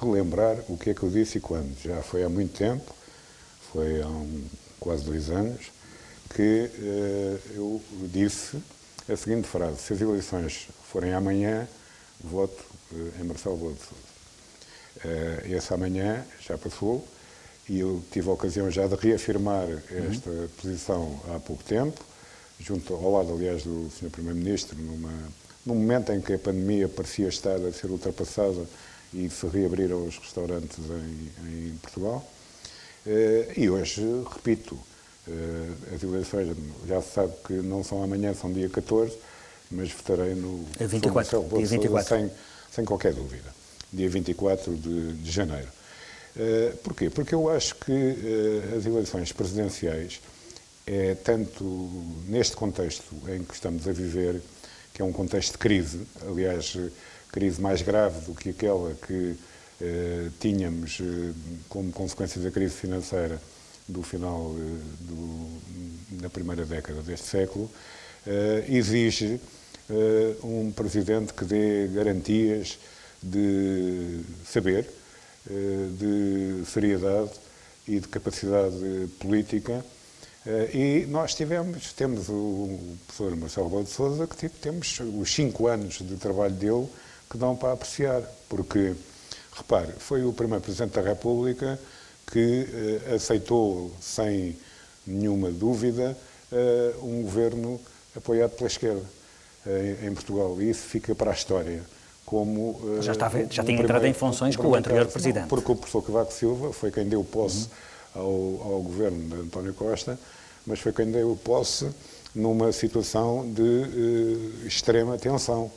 relembrar 0.00 0.56
o 0.68 0.78
que 0.78 0.90
é 0.90 0.94
que 0.94 1.02
eu 1.02 1.10
disse 1.10 1.38
e 1.38 1.40
quando. 1.40 1.76
Já 1.82 2.00
foi 2.00 2.22
há 2.22 2.28
muito 2.28 2.56
tempo, 2.56 2.94
foi 3.72 4.00
há 4.00 4.06
um, 4.06 4.44
quase 4.78 5.04
dois 5.04 5.30
anos, 5.30 5.72
que 6.32 6.70
uh, 6.78 7.40
eu 7.54 7.82
disse 8.12 8.62
a 9.08 9.16
seguinte 9.16 9.48
frase: 9.48 9.78
se 9.78 9.92
as 9.92 10.00
eleições 10.00 10.68
forem 10.90 11.12
amanhã, 11.12 11.66
voto 12.22 12.73
em 13.20 13.24
Marcelo 13.24 13.56
Boa 13.56 13.72
de 13.72 13.80
Sousa. 13.80 14.14
Uh, 15.04 15.54
esse 15.54 15.74
amanhã 15.74 16.24
já 16.40 16.56
passou 16.56 17.06
e 17.68 17.80
eu 17.80 18.02
tive 18.10 18.28
a 18.28 18.32
ocasião 18.32 18.70
já 18.70 18.86
de 18.86 18.94
reafirmar 18.94 19.66
esta 20.10 20.30
uhum. 20.30 20.48
posição 20.60 21.20
há 21.34 21.40
pouco 21.40 21.64
tempo, 21.64 22.00
junto 22.60 22.94
ao 22.94 23.12
lado, 23.12 23.32
aliás, 23.32 23.62
do 23.62 23.90
Sr. 23.90 24.10
Primeiro-Ministro, 24.10 24.76
numa, 24.78 25.12
num 25.64 25.74
momento 25.74 26.12
em 26.12 26.20
que 26.20 26.34
a 26.34 26.38
pandemia 26.38 26.88
parecia 26.88 27.28
estar 27.28 27.56
a 27.56 27.72
ser 27.72 27.90
ultrapassada 27.90 28.66
e 29.12 29.28
se 29.30 29.46
reabriram 29.46 30.04
os 30.04 30.18
restaurantes 30.18 30.78
em, 30.78 31.68
em 31.68 31.76
Portugal. 31.76 32.24
Uh, 33.06 33.60
e 33.60 33.70
hoje, 33.70 34.02
repito, 34.32 34.74
uh, 34.74 35.94
as 35.94 36.02
eleições 36.02 36.56
já 36.86 37.00
se 37.00 37.12
sabe 37.12 37.32
que 37.46 37.54
não 37.54 37.82
são 37.82 38.02
amanhã, 38.02 38.34
são 38.34 38.52
dia 38.52 38.68
14, 38.68 39.16
mas 39.70 39.90
votarei 39.90 40.34
no 40.34 40.64
é 40.78 40.86
24, 40.86 41.48
dia 41.56 41.66
24. 41.66 42.08
Sem, 42.08 42.30
sem 42.74 42.84
qualquer 42.84 43.14
dúvida, 43.14 43.54
dia 43.92 44.08
24 44.08 44.74
de, 44.74 45.12
de 45.14 45.30
janeiro. 45.30 45.68
Uh, 46.36 46.76
porquê? 46.78 47.08
Porque 47.08 47.34
eu 47.34 47.48
acho 47.48 47.76
que 47.76 47.92
uh, 47.92 48.76
as 48.76 48.84
eleições 48.84 49.32
presidenciais, 49.32 50.20
é 50.86 51.14
tanto 51.14 51.64
neste 52.28 52.56
contexto 52.56 53.14
em 53.28 53.42
que 53.42 53.54
estamos 53.54 53.86
a 53.88 53.92
viver, 53.92 54.40
que 54.92 55.00
é 55.00 55.04
um 55.04 55.12
contexto 55.12 55.52
de 55.52 55.58
crise, 55.58 56.00
aliás, 56.28 56.76
crise 57.32 57.60
mais 57.60 57.82
grave 57.82 58.26
do 58.26 58.34
que 58.34 58.50
aquela 58.50 58.94
que 58.94 59.36
eh, 59.80 60.28
tínhamos 60.38 60.98
eh, 61.00 61.32
como 61.68 61.90
consequência 61.90 62.40
da 62.40 62.50
crise 62.50 62.74
financeira 62.74 63.40
do 63.88 64.02
final 64.02 64.54
eh, 64.56 64.62
do, 65.00 66.20
da 66.22 66.30
primeira 66.30 66.64
década 66.64 67.02
deste 67.02 67.26
século, 67.26 67.68
eh, 68.26 68.64
exige 68.68 69.34
eh, 69.34 69.38
um 70.42 70.72
presidente 70.72 71.32
que 71.34 71.44
dê 71.44 71.88
garantias 71.88 72.78
de 73.22 74.20
saber, 74.46 74.88
eh, 75.50 75.88
de 75.98 76.64
seriedade 76.66 77.30
e 77.86 78.00
de 78.00 78.08
capacidade 78.08 78.76
política. 79.18 79.84
E 80.74 81.06
nós 81.08 81.34
tivemos, 81.34 81.94
temos 81.94 82.28
o 82.28 82.78
professor 83.06 83.34
Marcelo 83.34 83.66
Rebelo 83.66 83.84
de 83.84 83.90
Sousa, 83.90 84.26
que 84.26 84.46
temos 84.50 85.00
os 85.00 85.34
cinco 85.34 85.66
anos 85.66 86.00
de 86.00 86.16
trabalho 86.16 86.52
dele 86.54 86.86
que 87.30 87.38
dão 87.38 87.56
para 87.56 87.72
apreciar, 87.72 88.22
porque, 88.46 88.92
repare, 89.56 89.92
foi 89.98 90.22
o 90.22 90.34
primeiro 90.34 90.62
Presidente 90.62 90.92
da 90.92 91.00
República 91.00 91.80
que 92.30 92.68
eh, 93.08 93.14
aceitou, 93.14 93.90
sem 94.02 94.56
nenhuma 95.06 95.50
dúvida, 95.50 96.14
eh, 96.52 96.94
um 97.02 97.22
governo 97.22 97.80
apoiado 98.14 98.50
pela 98.50 98.68
esquerda 98.68 99.02
eh, 99.66 100.06
em 100.06 100.14
Portugal. 100.14 100.60
E 100.60 100.70
isso 100.70 100.82
fica 100.82 101.14
para 101.14 101.30
a 101.30 101.34
história. 101.34 101.82
Como, 102.24 102.80
já, 103.00 103.12
estava, 103.12 103.44
já 103.50 103.62
um 103.62 103.66
tinha 103.66 103.82
entrado 103.82 104.06
em 104.06 104.14
funções 104.14 104.56
com 104.56 104.68
o 104.68 104.74
anterior 104.74 105.06
Presidente. 105.06 105.46
Porque 105.46 105.70
o 105.70 105.76
professor 105.76 106.02
Cavaco 106.02 106.32
Silva 106.32 106.72
foi 106.72 106.90
quem 106.90 107.06
deu 107.06 107.22
posse 107.22 107.68
uhum. 108.14 108.22
ao, 108.62 108.72
ao 108.72 108.82
governo 108.82 109.36
de 109.36 109.42
António 109.42 109.74
Costa, 109.74 110.18
mas 110.66 110.80
foi 110.80 110.92
quem 110.92 111.10
deu 111.10 111.38
posse 111.44 111.90
numa 112.34 112.72
situação 112.72 113.48
de 113.52 113.62
uh, 113.62 114.66
extrema 114.66 115.16
tensão. 115.16 115.70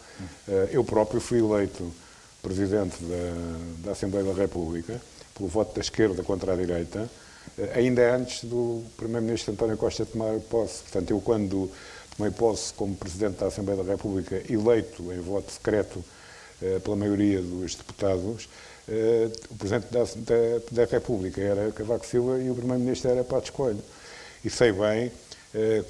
Uh, 0.48 0.51
eu 0.72 0.84
próprio 0.84 1.22
fui 1.22 1.39
eleito 1.39 1.91
presidente 2.41 2.98
da, 3.03 3.86
da, 3.86 3.91
Assembleia 3.91 4.25
da 4.25 4.34
República 4.34 5.00
pelo 5.36 5.50
voto 5.50 5.75
da 5.75 5.82
esquerda 5.82 6.24
contra 6.24 6.53
a 6.53 6.56
direita, 6.56 7.08
uh, 7.58 7.62
ainda 7.75 8.15
antes 8.15 8.44
do 8.44 8.84
primeiro-ministro 8.98 9.53
António 9.53 9.77
Costa 9.77 10.06
tomar 10.06 10.39
posse. 10.50 10.82
Portanto, 10.84 11.12
eu 11.12 11.22
quando 11.22 11.70
tomei 12.17 12.31
posse 12.31 12.74
como 12.74 12.95
presidente 12.95 13.38
da 13.38 13.47
Assembleia 13.47 13.83
da 13.83 13.91
República, 13.91 14.41
eleito 14.50 15.13
em 15.13 15.19
voto 15.19 15.51
secreto 15.51 16.03
pela 16.83 16.95
maioria 16.95 17.39
dos 17.41 17.75
deputados, 17.75 18.50
o 19.50 19.55
Presidente 19.55 19.88
da, 19.91 20.03
da, 20.03 20.86
da, 20.86 20.86
República 20.86 21.41
era 21.41 21.71
Cavaco 21.71 22.05
Silva 22.05 22.39
e 22.39 22.50
o 22.50 22.55
Primeiro-Ministro 22.55 23.12
era 23.12 23.24
Pato 23.24 23.45
Escolho. 23.45 23.81
E 24.43 24.50
sei 24.50 24.71
bem 24.71 25.12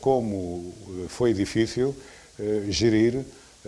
como 0.02 0.74
foi 1.08 1.34
difícil 1.34 1.96
gerir 2.70 3.24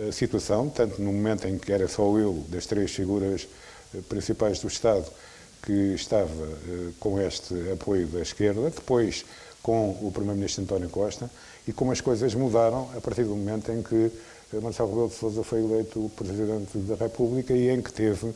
a 0.08 0.12
situação, 0.12 0.68
tanto 0.68 1.00
no 1.00 1.12
momento 1.12 1.46
em 1.46 1.58
que 1.58 1.72
era 1.72 1.86
só 1.86 2.18
eu, 2.18 2.44
das 2.48 2.66
três 2.66 2.90
figuras 2.90 3.46
principais 4.08 4.58
do 4.58 4.66
Estado, 4.66 5.06
que 5.62 5.94
estava 5.94 6.48
com 6.98 7.20
este 7.20 7.54
apoio 7.72 8.06
da 8.08 8.20
esquerda, 8.20 8.70
depois 8.70 9.24
com 9.62 9.90
o 10.02 10.10
Primeiro-Ministro 10.12 10.64
António 10.64 10.88
Costa, 10.88 11.30
e 11.66 11.72
como 11.72 11.92
as 11.92 12.00
coisas 12.00 12.34
mudaram 12.34 12.88
a 12.96 13.00
partir 13.00 13.24
do 13.24 13.36
momento 13.36 13.70
em 13.72 13.82
que 13.82 14.10
Marcelo 14.58 14.88
Rebelo 14.88 15.08
de 15.08 15.14
Sousa 15.14 15.44
foi 15.44 15.60
eleito 15.60 16.10
Presidente 16.16 16.78
da 16.78 16.96
República 16.96 17.52
e 17.52 17.68
em 17.68 17.80
que 17.80 17.92
teve, 17.92 18.32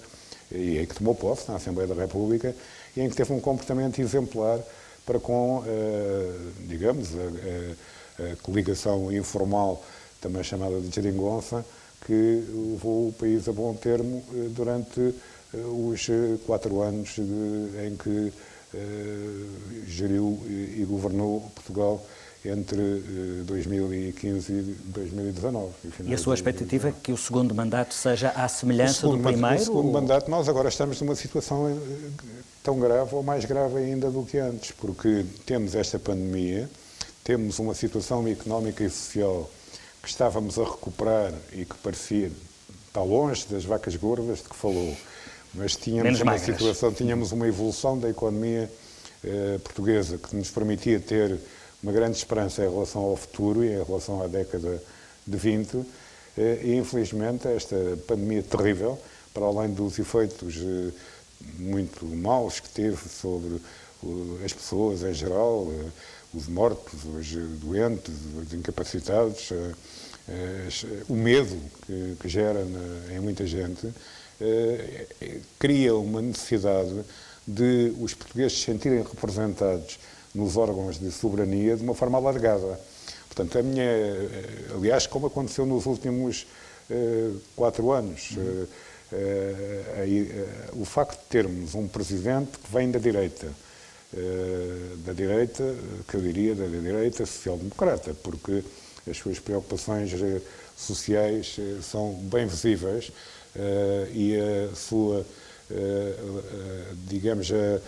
e 0.52 0.78
em 0.78 0.86
que 0.86 0.94
tomou 0.94 1.14
posse 1.14 1.48
na 1.48 1.56
Assembleia 1.56 1.88
da 1.88 1.94
República, 1.94 2.54
e 2.96 3.00
em 3.00 3.08
que 3.08 3.16
teve 3.16 3.32
um 3.32 3.40
comportamento 3.40 4.00
exemplar 4.00 4.60
para 5.04 5.18
com, 5.18 5.62
eh, 5.66 6.32
digamos, 6.66 7.08
a, 7.14 8.36
coligação 8.42 9.12
informal, 9.12 9.84
também 10.20 10.42
chamada 10.42 10.80
de 10.80 10.94
geringonça, 10.94 11.64
que 12.06 12.12
levou 12.12 13.08
o 13.08 13.12
país 13.12 13.48
a 13.48 13.52
bom 13.52 13.74
termo 13.74 14.22
eh, 14.32 14.48
durante 14.50 15.00
eh, 15.00 15.56
os 15.56 16.06
quatro 16.46 16.80
anos 16.80 17.16
em 17.18 17.96
que 17.96 18.32
geriu 19.86 20.40
e 20.48 20.84
governou 20.88 21.40
Portugal 21.54 22.04
entre 22.44 23.42
2015 23.46 24.52
eh, 24.52 24.56
e 24.56 24.62
2019. 24.84 25.72
E 26.04 26.12
a 26.12 26.18
sua 26.18 26.34
expectativa 26.34 26.88
é 26.88 26.92
que 26.92 27.10
o 27.10 27.16
segundo 27.16 27.54
mandato 27.54 27.94
seja 27.94 28.30
à 28.30 28.46
semelhança 28.48 29.08
do 29.08 29.18
primeiro? 29.18 29.56
O 29.56 29.64
segundo 29.64 29.86
ou... 29.86 29.92
mandato, 29.92 30.30
nós 30.30 30.48
agora 30.48 30.68
estamos 30.68 31.00
numa 31.00 31.14
situação 31.14 31.70
eh, 31.70 32.10
tão 32.62 32.78
grave 32.78 33.14
ou 33.14 33.22
mais 33.22 33.46
grave 33.46 33.78
ainda 33.78 34.10
do 34.10 34.24
que 34.24 34.38
antes, 34.38 34.72
porque 34.72 35.24
temos 35.46 35.74
esta 35.74 35.98
pandemia, 35.98 36.68
temos 37.22 37.58
uma 37.58 37.74
situação 37.74 38.26
económica 38.28 38.84
e 38.84 38.90
social 38.90 39.50
que 40.02 40.08
estávamos 40.10 40.58
a 40.58 40.64
recuperar 40.64 41.32
e 41.52 41.64
que 41.64 41.76
parecia 41.76 42.30
está 42.88 43.02
longe 43.02 43.44
das 43.50 43.64
vacas 43.64 43.96
gordas 43.96 44.38
de 44.38 44.44
que 44.44 44.54
falou, 44.54 44.96
mas 45.54 45.76
tínhamos 45.76 46.04
Menos 46.04 46.20
uma 46.20 46.32
magras. 46.32 46.56
situação, 46.56 46.92
tínhamos 46.92 47.32
uma 47.32 47.46
evolução 47.46 47.98
da 47.98 48.08
economia 48.10 48.70
eh, 49.22 49.58
portuguesa 49.62 50.18
que 50.18 50.34
nos 50.34 50.50
permitia 50.50 50.98
ter 51.00 51.38
uma 51.82 51.92
grande 51.92 52.16
esperança 52.16 52.64
em 52.64 52.70
relação 52.70 53.02
ao 53.02 53.16
futuro 53.16 53.62
e 53.62 53.68
em 53.68 53.84
relação 53.84 54.22
à 54.22 54.26
década 54.26 54.82
de 55.26 55.36
20 55.36 55.84
eh, 56.36 56.60
e, 56.64 56.74
infelizmente, 56.76 57.46
esta 57.46 57.76
pandemia 58.06 58.42
terrível, 58.42 58.98
para 59.32 59.44
além 59.44 59.72
dos 59.72 59.98
efeitos 59.98 60.56
eh, 60.56 60.90
muito 61.58 62.04
maus 62.06 62.60
que 62.60 62.68
teve 62.68 63.08
sobre 63.08 63.60
as 64.44 64.52
pessoas 64.52 65.02
em 65.02 65.14
geral, 65.14 65.68
eh, 65.70 65.90
os 66.32 66.48
mortos, 66.48 67.04
os 67.04 67.32
doentes, 67.60 68.12
os 68.36 68.52
incapacitados, 68.52 69.50
o 71.08 71.14
medo 71.14 71.56
que, 71.86 72.16
que 72.18 72.28
gera 72.28 72.66
em 73.14 73.20
muita 73.20 73.46
gente, 73.46 73.86
cria 75.58 75.94
uma 75.94 76.20
necessidade 76.20 77.04
de 77.46 77.94
os 78.00 78.14
portugueses 78.14 78.58
se 78.58 78.64
sentirem 78.64 79.02
representados 79.02 79.98
nos 80.34 80.56
órgãos 80.56 80.98
de 80.98 81.10
soberania 81.12 81.76
de 81.76 81.82
uma 81.82 81.94
forma 81.94 82.18
alargada. 82.18 82.80
Portanto, 83.28 83.58
a 83.58 83.62
minha, 83.62 83.84
eh, 83.84 84.70
aliás, 84.74 85.06
como 85.06 85.26
aconteceu 85.26 85.66
nos 85.66 85.86
últimos 85.86 86.46
uh, 86.88 87.40
quatro 87.56 87.90
anos, 87.90 88.30
uh, 88.36 88.68
uh, 89.12 90.80
o 90.80 90.84
facto 90.84 91.20
de 91.20 91.26
termos 91.26 91.74
um 91.74 91.88
presidente 91.88 92.58
que 92.58 92.72
vem 92.72 92.90
da 92.90 92.98
direita, 92.98 93.48
da 95.04 95.12
direita, 95.12 95.74
que 96.06 96.16
eu 96.16 96.20
diria 96.20 96.54
da 96.54 96.66
direita 96.66 97.26
social-democrata, 97.26 98.14
porque 98.22 98.62
as 99.10 99.16
suas 99.16 99.40
preocupações 99.40 100.12
sociais 100.76 101.56
são 101.82 102.12
bem 102.22 102.46
visíveis 102.46 103.10
e 104.12 104.36
a 104.36 104.74
sua, 104.74 105.24
digamos, 107.06 107.50
a, 107.52 107.80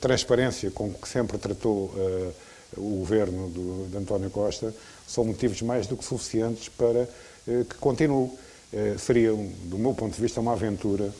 transparência 0.00 0.70
com 0.70 0.92
que 0.92 1.08
sempre 1.08 1.38
tratou 1.38 1.94
o 2.76 2.98
governo 2.98 3.48
do, 3.48 3.88
de 3.90 3.96
António 3.96 4.30
Costa 4.30 4.74
são 5.06 5.24
motivos 5.24 5.62
mais 5.62 5.86
do 5.86 5.96
que 5.96 6.04
suficientes 6.04 6.68
para 6.68 7.08
que 7.46 7.76
continue. 7.80 8.30
Seria, 8.98 9.32
do 9.32 9.78
meu 9.78 9.94
ponto 9.94 10.14
de 10.14 10.20
vista, 10.20 10.40
uma 10.40 10.52
aventura 10.52 11.10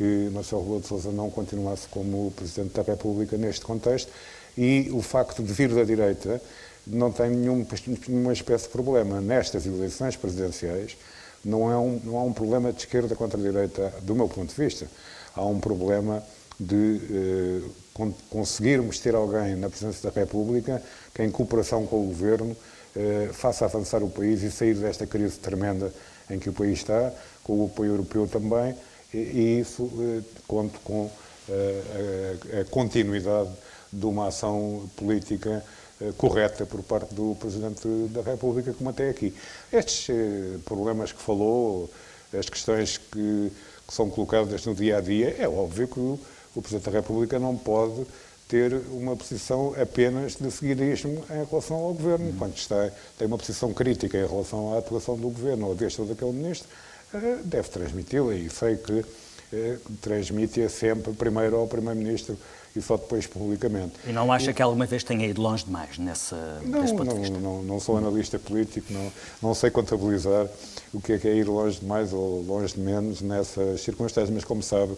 que 0.00 0.30
Marcelo 0.32 0.62
Rebelo 0.62 0.80
de 0.80 0.86
Sousa 0.86 1.12
não 1.12 1.30
continuasse 1.30 1.86
como 1.88 2.30
Presidente 2.32 2.72
da 2.74 2.82
República 2.82 3.36
neste 3.36 3.64
contexto 3.64 4.10
e 4.56 4.88
o 4.92 5.02
facto 5.02 5.42
de 5.42 5.52
vir 5.52 5.74
da 5.74 5.84
direita 5.84 6.40
não 6.86 7.12
tem 7.12 7.30
nenhum, 7.30 7.66
nenhuma 8.08 8.32
espécie 8.32 8.64
de 8.64 8.70
problema. 8.70 9.20
Nestas 9.20 9.66
eleições 9.66 10.16
presidenciais 10.16 10.96
não, 11.44 11.70
é 11.70 11.76
um, 11.76 12.00
não 12.04 12.18
há 12.18 12.24
um 12.24 12.32
problema 12.32 12.72
de 12.72 12.80
esquerda 12.80 13.14
contra 13.14 13.40
direita, 13.40 13.92
do 14.02 14.14
meu 14.14 14.28
ponto 14.28 14.54
de 14.54 14.62
vista. 14.62 14.86
Há 15.34 15.44
um 15.44 15.60
problema 15.60 16.22
de 16.58 17.00
eh, 17.10 18.08
conseguirmos 18.28 18.98
ter 18.98 19.14
alguém 19.14 19.56
na 19.56 19.68
presidência 19.68 20.10
da 20.10 20.20
República 20.20 20.82
que, 21.14 21.22
em 21.22 21.30
cooperação 21.30 21.86
com 21.86 22.04
o 22.04 22.06
Governo, 22.06 22.56
eh, 22.94 23.30
faça 23.32 23.64
avançar 23.64 24.02
o 24.02 24.10
país 24.10 24.42
e 24.42 24.50
sair 24.50 24.74
desta 24.74 25.06
crise 25.06 25.38
tremenda 25.38 25.92
em 26.28 26.38
que 26.38 26.50
o 26.50 26.52
país 26.52 26.78
está, 26.78 27.12
com 27.42 27.62
o 27.62 27.66
apoio 27.66 27.92
europeu 27.92 28.26
também, 28.26 28.74
e, 29.12 29.18
e 29.18 29.60
isso 29.60 29.90
eh, 29.98 30.22
conto 30.46 30.78
com 30.80 31.10
eh, 31.48 32.36
a, 32.52 32.60
a, 32.60 32.64
continuidade 32.64 33.50
de 33.92 34.06
uma 34.06 34.28
ação 34.28 34.88
política 34.96 35.64
correta 36.16 36.64
por 36.64 36.82
parte 36.82 37.14
do 37.14 37.36
Presidente 37.38 37.86
da 38.08 38.22
República, 38.22 38.72
como 38.72 38.90
até 38.90 39.10
aqui. 39.10 39.34
Estes 39.72 40.08
eh, 40.08 40.58
problemas 40.64 41.12
que 41.12 41.20
falou, 41.20 41.90
as 42.36 42.48
questões 42.48 42.96
que, 42.96 43.52
que 43.86 43.94
são 43.94 44.08
colocadas 44.08 44.64
no 44.64 44.74
dia 44.74 44.98
a 44.98 45.00
dia, 45.00 45.36
é 45.38 45.48
óbvio 45.48 45.88
que 45.88 46.00
o 46.00 46.62
Presidente 46.62 46.86
da 46.86 46.90
República 46.92 47.38
não 47.38 47.56
pode 47.56 48.06
ter 48.48 48.74
uma 48.90 49.14
posição 49.14 49.74
apenas 49.80 50.34
de 50.34 50.50
seguidismo 50.50 51.24
em 51.30 51.44
relação 51.48 51.76
ao 51.76 51.94
Governo. 51.94 52.26
Uhum. 52.26 52.36
Quando 52.36 52.56
está, 52.56 52.90
tem 53.16 53.28
uma 53.28 53.38
posição 53.38 53.72
crítica 53.72 54.18
em 54.18 54.26
relação 54.26 54.74
à 54.74 54.78
atuação 54.78 55.16
do 55.16 55.28
Governo 55.28 55.68
ou 55.68 55.74
deste 55.74 56.00
ou 56.00 56.06
daquele 56.06 56.32
Ministro, 56.32 56.68
eh, 57.14 57.38
deve 57.44 57.68
transmiti-la 57.68 58.34
e 58.34 58.48
sei 58.50 58.76
que 58.76 59.04
eh, 59.52 59.76
transmite-a 60.00 60.68
sempre 60.68 61.12
primeiro 61.12 61.56
ao 61.56 61.68
Primeiro-Ministro 61.68 62.36
e 62.74 62.80
só 62.80 62.96
depois 62.96 63.26
publicamente. 63.26 63.94
E 64.06 64.12
não 64.12 64.32
acha 64.32 64.50
e, 64.50 64.54
que 64.54 64.62
alguma 64.62 64.86
vez 64.86 65.02
tenha 65.02 65.26
ido 65.26 65.40
longe 65.40 65.64
demais 65.64 65.98
nessa, 65.98 66.60
não, 66.64 66.80
nesse 66.80 66.94
ponto 66.94 67.06
não, 67.06 67.14
de 67.14 67.20
vista? 67.20 67.38
Não, 67.38 67.62
não 67.62 67.80
sou 67.80 67.96
analista 67.96 68.38
político, 68.38 68.92
não, 68.92 69.12
não 69.42 69.54
sei 69.54 69.70
contabilizar 69.70 70.46
o 70.92 71.00
que 71.00 71.14
é, 71.14 71.18
que 71.18 71.28
é 71.28 71.34
ir 71.34 71.48
longe 71.48 71.80
demais 71.80 72.12
ou 72.12 72.42
longe 72.42 72.74
de 72.74 72.80
menos 72.80 73.20
nessas 73.20 73.80
circunstâncias, 73.80 74.30
mas 74.30 74.44
como 74.44 74.62
sabe, 74.62 74.96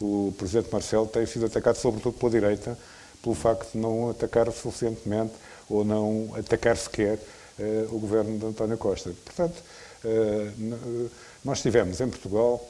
o 0.00 0.34
Presidente 0.36 0.68
Marcelo 0.72 1.06
tem 1.06 1.24
sido 1.26 1.46
atacado 1.46 1.76
sobretudo 1.76 2.14
pela 2.18 2.30
direita, 2.30 2.78
pelo 3.22 3.34
facto 3.34 3.72
de 3.72 3.78
não 3.78 4.10
atacar 4.10 4.50
suficientemente 4.50 5.32
ou 5.68 5.84
não 5.84 6.30
atacar 6.36 6.76
sequer 6.76 7.18
uh, 7.58 7.94
o 7.94 7.98
governo 7.98 8.36
de 8.38 8.46
António 8.46 8.76
Costa. 8.76 9.12
Portanto, 9.24 9.62
uh, 10.04 11.10
nós 11.44 11.62
tivemos 11.62 12.00
em 12.00 12.08
Portugal, 12.08 12.68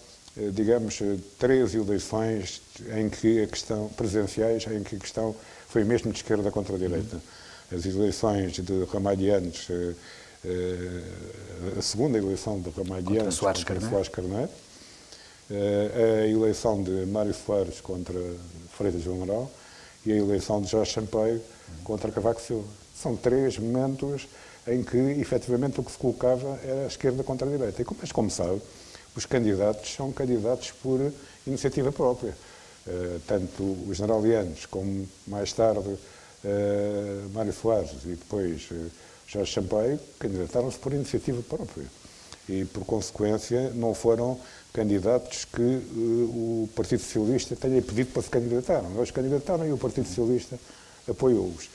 digamos, 0.53 0.99
três 1.38 1.75
eleições 1.75 2.62
em 2.97 3.09
que 3.09 3.42
a 3.42 3.47
questão 3.47 3.88
presenciais, 3.88 4.66
em 4.66 4.83
que 4.83 4.97
a 4.97 4.99
questão 4.99 5.35
foi 5.68 5.85
mesmo 5.85 6.11
de 6.11 6.18
esquerda 6.18 6.51
contra 6.51 6.75
a 6.75 6.79
direita. 6.79 7.21
As 7.71 7.85
eleições 7.87 8.53
de 8.53 8.85
Ramalhianos, 8.85 9.68
a 11.79 11.83
segunda 11.83 12.18
eleição 12.18 12.61
de 12.61 12.71
Ramalhianos 12.71 13.09
contra 13.09 13.33
Soares 13.33 13.64
Carneiro, 13.64 13.90
Soares 13.90 14.09
Carneiro 14.09 14.51
a 16.23 16.27
eleição 16.27 16.83
de 16.83 17.07
Mário 17.07 17.35
Soares 17.35 17.81
contra 17.81 18.18
Freitas 18.77 19.03
João 19.03 19.23
Amaral 19.23 19.51
e 20.05 20.12
a 20.12 20.16
eleição 20.16 20.61
de 20.62 20.68
Jorge 20.68 20.92
Sampaio 20.92 21.40
contra 21.85 22.11
Cavaco 22.11 22.40
Silva. 22.40 22.68
São 22.95 23.16
três 23.16 23.59
momentos 23.59 24.29
em 24.66 24.83
que, 24.83 24.97
efetivamente, 24.97 25.81
o 25.81 25.83
que 25.83 25.90
se 25.90 25.99
colocava 25.99 26.59
era 26.64 26.85
a 26.85 26.87
esquerda 26.87 27.23
contra 27.23 27.47
a 27.47 27.51
direita. 27.51 27.85
Mas, 28.01 28.12
como 28.12 28.31
sabe, 28.31 28.62
os 29.16 29.27
candidatos 29.27 29.92
são 29.94 30.12
candidatos 30.12 30.70
por 30.83 31.12
iniciativa 31.46 31.92
própria. 31.92 32.35
Uh, 32.87 33.20
tanto 33.27 33.62
os 33.88 33.96
generalianos 33.96 34.66
como, 34.66 35.09
mais 35.27 35.53
tarde, 35.53 35.88
uh, 35.88 37.31
Mário 37.33 37.53
Soares 37.53 37.92
e 38.05 38.09
depois 38.09 38.68
uh, 38.72 38.90
Jorge 39.27 39.53
Sampaio 39.53 40.01
candidataram-se 40.18 40.79
por 40.79 40.92
iniciativa 40.92 41.40
própria. 41.42 41.87
E, 42.48 42.64
por 42.64 42.85
consequência, 42.85 43.70
não 43.70 43.94
foram 43.94 44.38
candidatos 44.72 45.44
que 45.44 45.62
uh, 45.62 46.64
o 46.64 46.68
Partido 46.75 47.03
Socialista 47.03 47.55
tenha 47.55 47.81
pedido 47.81 48.12
para 48.12 48.22
se 48.22 48.31
candidatar. 48.31 48.83
Eles 48.96 49.11
candidataram 49.11 49.66
e 49.66 49.72
o 49.72 49.79
Partido 49.79 50.09
Socialista 50.09 50.59
apoiou-os. 51.09 51.68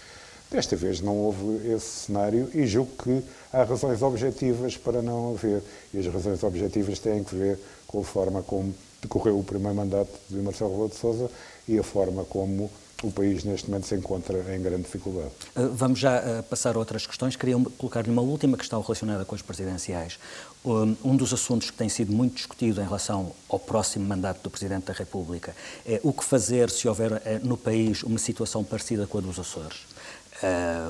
Desta 0.49 0.75
vez 0.75 1.01
não 1.01 1.17
houve 1.17 1.67
esse 1.73 2.05
cenário 2.05 2.49
e 2.53 2.65
julgo 2.65 2.91
que 3.03 3.21
há 3.51 3.63
razões 3.63 4.01
objetivas 4.01 4.77
para 4.77 5.01
não 5.01 5.31
haver. 5.31 5.61
E 5.93 5.99
as 5.99 6.07
razões 6.07 6.41
objetivas 6.41 6.99
têm 6.99 7.23
que 7.23 7.35
ver 7.35 7.59
com 7.85 7.99
a 7.99 8.03
forma 8.03 8.41
como 8.41 8.73
decorreu 9.01 9.37
o 9.37 9.43
primeiro 9.43 9.75
mandato 9.75 10.11
de 10.29 10.37
Marcelo 10.37 10.71
Rebelo 10.71 10.89
de 10.89 10.95
Sousa 10.95 11.29
e 11.67 11.77
a 11.77 11.83
forma 11.83 12.23
como 12.23 12.71
o 13.03 13.11
país 13.11 13.43
neste 13.43 13.69
momento 13.69 13.85
se 13.85 13.95
encontra 13.95 14.55
em 14.55 14.61
grande 14.61 14.83
dificuldade. 14.83 15.29
Uh, 15.55 15.69
vamos 15.71 15.99
já 15.99 16.19
uh, 16.19 16.43
passar 16.43 16.75
a 16.75 16.79
outras 16.79 17.05
questões. 17.05 17.35
Queria 17.35 17.55
colocar-lhe 17.77 18.09
uma 18.09 18.21
última 18.21 18.57
questão 18.57 18.81
relacionada 18.81 19.23
com 19.23 19.35
as 19.35 19.41
presidenciais. 19.41 20.17
Um 20.65 21.15
dos 21.15 21.31
assuntos 21.31 21.69
que 21.69 21.77
tem 21.77 21.87
sido 21.87 22.11
muito 22.11 22.35
discutido 22.35 22.81
em 22.81 22.83
relação 22.83 23.31
ao 23.47 23.59
próximo 23.59 24.05
mandato 24.05 24.41
do 24.41 24.49
Presidente 24.49 24.85
da 24.85 24.93
República 24.93 25.55
é 25.85 25.99
o 26.03 26.11
que 26.11 26.23
fazer 26.23 26.69
se 26.69 26.87
houver 26.89 27.21
no 27.43 27.55
país 27.55 28.03
uma 28.03 28.17
situação 28.17 28.63
parecida 28.63 29.07
com 29.07 29.19
a 29.19 29.21
dos 29.21 29.39
Açores. 29.39 29.85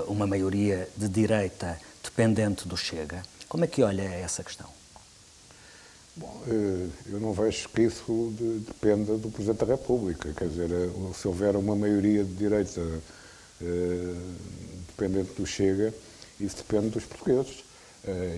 Uma 0.07 0.27
maioria 0.27 0.87
de 0.95 1.07
direita 1.07 1.79
dependente 2.03 2.67
do 2.67 2.75
Chega. 2.75 3.21
Como 3.47 3.63
é 3.63 3.67
que 3.67 3.81
olha 3.83 4.03
essa 4.03 4.43
questão? 4.43 4.67
Bom, 6.15 6.41
eh, 6.47 6.87
eu 7.11 7.19
não 7.19 7.31
vejo 7.31 7.69
que 7.69 7.83
isso 7.83 8.33
dependa 8.65 9.15
do 9.17 9.29
Presidente 9.29 9.63
da 9.63 9.65
República. 9.67 10.33
Quer 10.35 10.47
dizer, 10.47 10.71
eh, 10.71 10.89
se 11.13 11.27
houver 11.27 11.55
uma 11.55 11.75
maioria 11.75 12.23
de 12.23 12.33
direita 12.33 12.81
eh, 13.61 14.15
dependente 14.87 15.33
do 15.39 15.45
Chega, 15.45 15.93
isso 16.39 16.57
depende 16.57 16.89
dos 16.89 17.05
portugueses. 17.05 17.63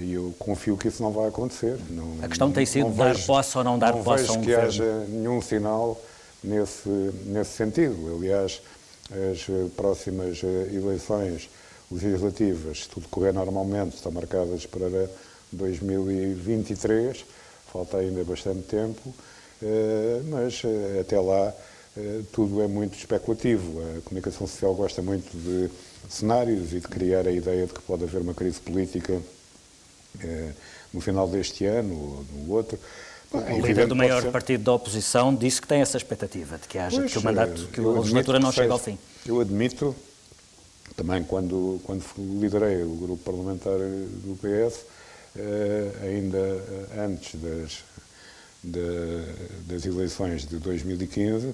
E 0.01 0.13
eu 0.13 0.33
confio 0.39 0.75
que 0.75 0.87
isso 0.87 1.03
não 1.03 1.11
vai 1.11 1.27
acontecer. 1.27 1.77
Não, 1.91 2.17
a 2.23 2.27
questão 2.27 2.51
tem 2.51 2.65
sido 2.65 2.89
dar 2.89 3.13
vejo, 3.13 3.27
posse 3.27 3.55
ou 3.55 3.63
não 3.63 3.77
dar 3.77 3.93
não 3.93 4.03
posse 4.03 4.27
a 4.27 4.33
um 4.33 4.41
que 4.41 4.47
governo. 4.47 4.63
haja 4.67 5.05
nenhum 5.07 5.39
sinal 5.43 6.01
nesse, 6.43 6.89
nesse 7.25 7.51
sentido. 7.51 8.15
Aliás, 8.17 8.63
as 9.11 9.71
próximas 9.75 10.41
eleições 10.43 11.49
legislativas, 11.91 12.83
se 12.83 12.89
tudo 12.89 13.07
correr 13.07 13.33
normalmente, 13.33 13.95
estão 13.95 14.11
marcadas 14.11 14.65
para 14.65 15.09
2023 15.51 17.25
falta 17.71 17.97
ainda 17.97 18.23
bastante 18.23 18.63
tempo, 18.63 19.13
eh, 19.61 20.21
mas 20.25 20.61
eh, 20.65 20.99
até 21.01 21.19
lá 21.19 21.53
eh, 21.95 22.21
tudo 22.31 22.61
é 22.61 22.67
muito 22.67 22.97
especulativo. 22.97 23.79
A 23.97 24.01
comunicação 24.01 24.47
social 24.47 24.73
gosta 24.73 25.01
muito 25.01 25.29
de 25.37 25.69
cenários 26.09 26.73
e 26.73 26.79
de 26.79 26.87
criar 26.87 27.27
a 27.27 27.31
ideia 27.31 27.67
de 27.67 27.73
que 27.73 27.81
pode 27.81 28.03
haver 28.03 28.21
uma 28.21 28.33
crise 28.33 28.59
política 28.59 29.21
no 30.91 30.99
final 30.99 31.27
deste 31.27 31.65
ano 31.65 31.93
ou 31.93 32.25
no 32.33 32.53
outro. 32.53 32.79
O 33.31 33.65
líder 33.65 33.85
do 33.85 33.95
maior 33.95 34.23
ser... 34.23 34.31
partido 34.31 34.63
da 34.63 34.73
oposição 34.73 35.35
disse 35.35 35.61
que 35.61 35.67
tem 35.67 35.81
essa 35.81 35.97
expectativa 35.97 36.57
de 36.57 36.67
que 36.67 36.79
haja 36.79 36.97
pois, 36.99 37.11
que 37.11 37.17
o 37.19 37.23
mandato, 37.23 37.67
que 37.67 37.79
a 37.79 37.83
legislatura 37.83 38.39
não 38.39 38.51
chegue 38.51 38.71
ao 38.71 38.79
fim. 38.79 38.97
Eu 39.25 39.39
admito, 39.39 39.95
também 40.95 41.23
quando, 41.23 41.79
quando 41.83 42.03
liderei 42.17 42.81
o 42.83 42.95
grupo 42.95 43.23
parlamentar 43.23 43.77
do 43.77 44.35
PS, 44.37 44.85
eh, 45.37 45.91
ainda 46.01 46.37
eh, 46.37 47.05
antes 47.05 47.39
das, 47.39 47.83
das 49.67 49.85
eleições 49.85 50.47
de 50.47 50.57
2015, 50.57 51.53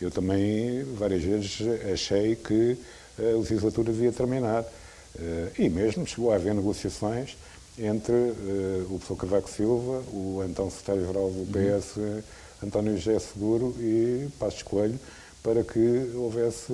eu 0.00 0.10
também 0.12 0.84
várias 0.94 1.24
vezes 1.24 1.58
achei 1.92 2.36
que 2.36 2.78
a 3.18 3.36
legislatura 3.38 3.92
devia 3.92 4.12
terminar. 4.12 4.64
Eh, 5.18 5.48
e 5.58 5.68
mesmo 5.68 6.06
chegou 6.06 6.32
a 6.32 6.36
haver 6.36 6.54
negociações 6.54 7.36
entre 7.78 8.12
o 8.86 8.98
professor 8.98 9.16
Cavaco 9.16 9.48
Silva, 9.48 10.02
o 10.12 10.42
então 10.48 10.70
secretário-geral 10.70 11.30
do 11.30 11.46
PS, 11.46 11.96
uhum. 11.96 12.22
António 12.64 12.96
José 12.98 13.18
Seguro 13.18 13.74
e 13.78 14.28
Passos 14.38 14.62
Coelho, 14.62 14.98
para 15.42 15.62
que 15.62 16.10
houvesse 16.14 16.72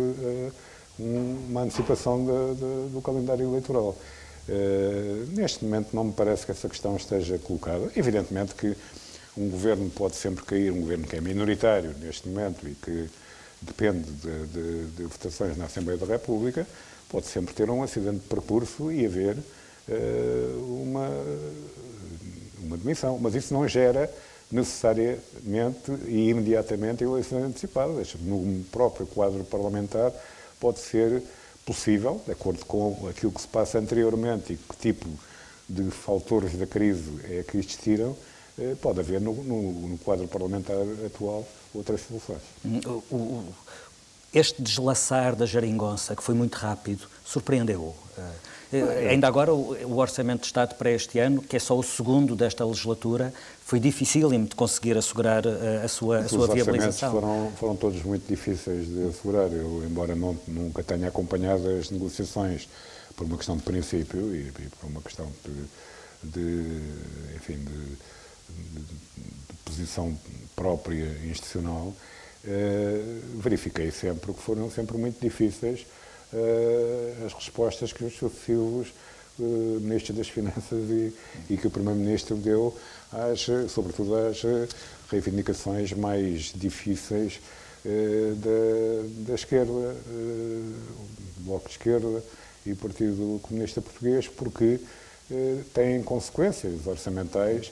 uma 0.99 1.63
antecipação 1.63 2.25
do 2.25 3.03
calendário 3.03 3.47
eleitoral. 3.47 3.97
Uh, 4.47 5.27
neste 5.35 5.65
momento 5.65 5.95
não 5.95 6.05
me 6.05 6.13
parece 6.13 6.45
que 6.45 6.53
essa 6.53 6.69
questão 6.69 6.97
esteja 6.97 7.39
colocada. 7.39 7.91
Evidentemente 7.97 8.55
que 8.55 8.77
um 9.37 9.49
governo 9.49 9.89
pode 9.91 10.17
sempre 10.17 10.45
cair, 10.45 10.71
um 10.71 10.81
governo 10.81 11.07
que 11.07 11.17
é 11.17 11.21
minoritário 11.21 11.95
neste 12.01 12.29
momento 12.29 12.69
e 12.69 12.75
que 12.75 13.09
depende 13.63 14.11
de, 14.11 14.47
de, 14.47 14.87
de 14.97 15.03
votações 15.05 15.57
na 15.57 15.65
Assembleia 15.65 15.99
da 15.99 16.07
República, 16.07 16.67
pode 17.09 17.27
sempre 17.27 17.55
ter 17.55 17.71
um 17.71 17.83
acidente 17.83 18.19
de 18.19 18.29
percurso 18.29 18.93
e 18.93 19.07
haver 19.07 19.37
uh, 19.37 19.43
uma, 20.59 21.09
uma 22.63 22.77
demissão. 22.77 23.19
Mas 23.19 23.35
isso 23.35 23.53
não 23.53 23.67
gera 23.69 24.11
necessariamente 24.51 25.91
e 26.07 26.29
imediatamente 26.29 27.03
eleições 27.03 27.45
antecipadas. 27.45 28.15
No 28.21 28.65
próprio 28.71 29.07
quadro 29.07 29.45
parlamentar 29.45 30.13
pode 30.61 30.79
ser 30.79 31.23
possível, 31.65 32.21
de 32.25 32.33
acordo 32.33 32.65
com 32.65 33.09
aquilo 33.09 33.33
que 33.33 33.41
se 33.41 33.49
passa 33.49 33.79
anteriormente 33.79 34.53
e 34.53 34.57
que 34.57 34.77
tipo 34.77 35.09
de 35.69 35.91
fatores 35.91 36.57
da 36.57 36.67
crise 36.67 37.11
é 37.25 37.43
que 37.43 37.57
existiram, 37.57 38.15
eh, 38.59 38.77
pode 38.81 39.01
haver 39.01 39.21
no, 39.21 39.33
no, 39.33 39.89
no 39.89 39.99
quadro 39.99 40.29
parlamentar 40.29 40.77
atual 41.07 41.47
outras 41.75 42.03
soluções. 42.03 42.43
Hum, 42.65 43.49
este 44.33 44.61
deslaçar 44.61 45.35
da 45.35 45.47
geringonça, 45.47 46.15
que 46.15 46.23
foi 46.23 46.35
muito 46.35 46.55
rápido, 46.55 47.09
surpreendeu-o? 47.25 47.95
Eh, 48.19 48.33
ainda 49.11 49.27
agora, 49.27 49.53
o 49.53 49.97
Orçamento 49.97 50.41
de 50.41 50.47
Estado 50.47 50.75
para 50.75 50.91
este 50.91 51.19
ano, 51.19 51.43
que 51.43 51.57
é 51.57 51.59
só 51.59 51.79
o 51.79 51.83
segundo 51.83 52.35
desta 52.35 52.65
legislatura, 52.65 53.33
foi 53.65 53.81
dificílimo 53.81 54.47
de 54.47 54.55
conseguir 54.55 54.97
assegurar 54.97 55.45
eh, 55.47 55.83
a 55.85 55.89
sua, 55.89 56.19
a 56.19 56.29
sua 56.29 56.47
viabilização. 56.49 57.15
Os 57.15 57.21
foram, 57.21 57.53
foram 57.59 57.77
todos 57.77 58.03
muito 58.03 58.27
difíceis 58.29 58.87
de 58.87 59.09
assegurar. 59.09 59.51
Eu, 59.53 59.83
embora 59.85 60.15
não, 60.15 60.39
nunca 60.47 60.83
tenha 60.83 61.09
acompanhado 61.09 61.69
as 61.69 61.91
negociações 61.91 62.69
por 63.17 63.27
uma 63.27 63.37
questão 63.37 63.57
de 63.57 63.63
princípio 63.63 64.35
e, 64.35 64.49
e 64.49 64.69
por 64.81 64.89
uma 64.89 65.01
questão 65.01 65.27
de, 65.45 66.31
de 66.31 66.81
enfim, 67.37 67.57
de, 67.57 68.81
de, 68.81 68.95
posição 69.65 70.17
própria 70.55 71.11
institucional, 71.25 71.93
eh, 72.45 73.21
verifiquei 73.37 73.91
sempre 73.91 74.33
que 74.33 74.41
foram 74.41 74.71
sempre 74.71 74.99
muito 74.99 75.21
difíceis 75.21 75.87
eh, 76.35 77.25
as 77.25 77.33
respostas 77.33 77.93
que 77.93 78.03
os 78.03 78.17
sucessivos 78.17 78.89
eh, 79.39 79.43
ministros 79.81 80.19
das 80.19 80.29
Finanças 80.29 80.91
e, 80.91 81.13
e 81.49 81.57
que 81.57 81.69
o 81.69 81.71
Primeiro-Ministro 81.71 82.37
deu, 82.37 82.77
às, 83.13 83.47
sobretudo 83.71 84.17
às 84.17 84.43
reivindicações 85.09 85.93
mais 85.93 86.53
difíceis 86.55 87.41
da, 87.85 89.29
da 89.29 89.35
esquerda, 89.35 89.71
do 89.71 91.45
Bloco 91.45 91.67
de 91.67 91.73
Esquerda 91.73 92.25
e 92.65 92.75
Partido 92.75 93.39
Comunista 93.43 93.83
Português, 93.83 94.27
porque 94.27 94.81
têm 95.75 96.03
consequências 96.03 96.87
orçamentais 96.87 97.71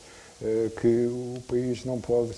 que 0.80 1.06
o 1.06 1.42
país 1.48 1.84
não 1.86 1.98
pode 1.98 2.36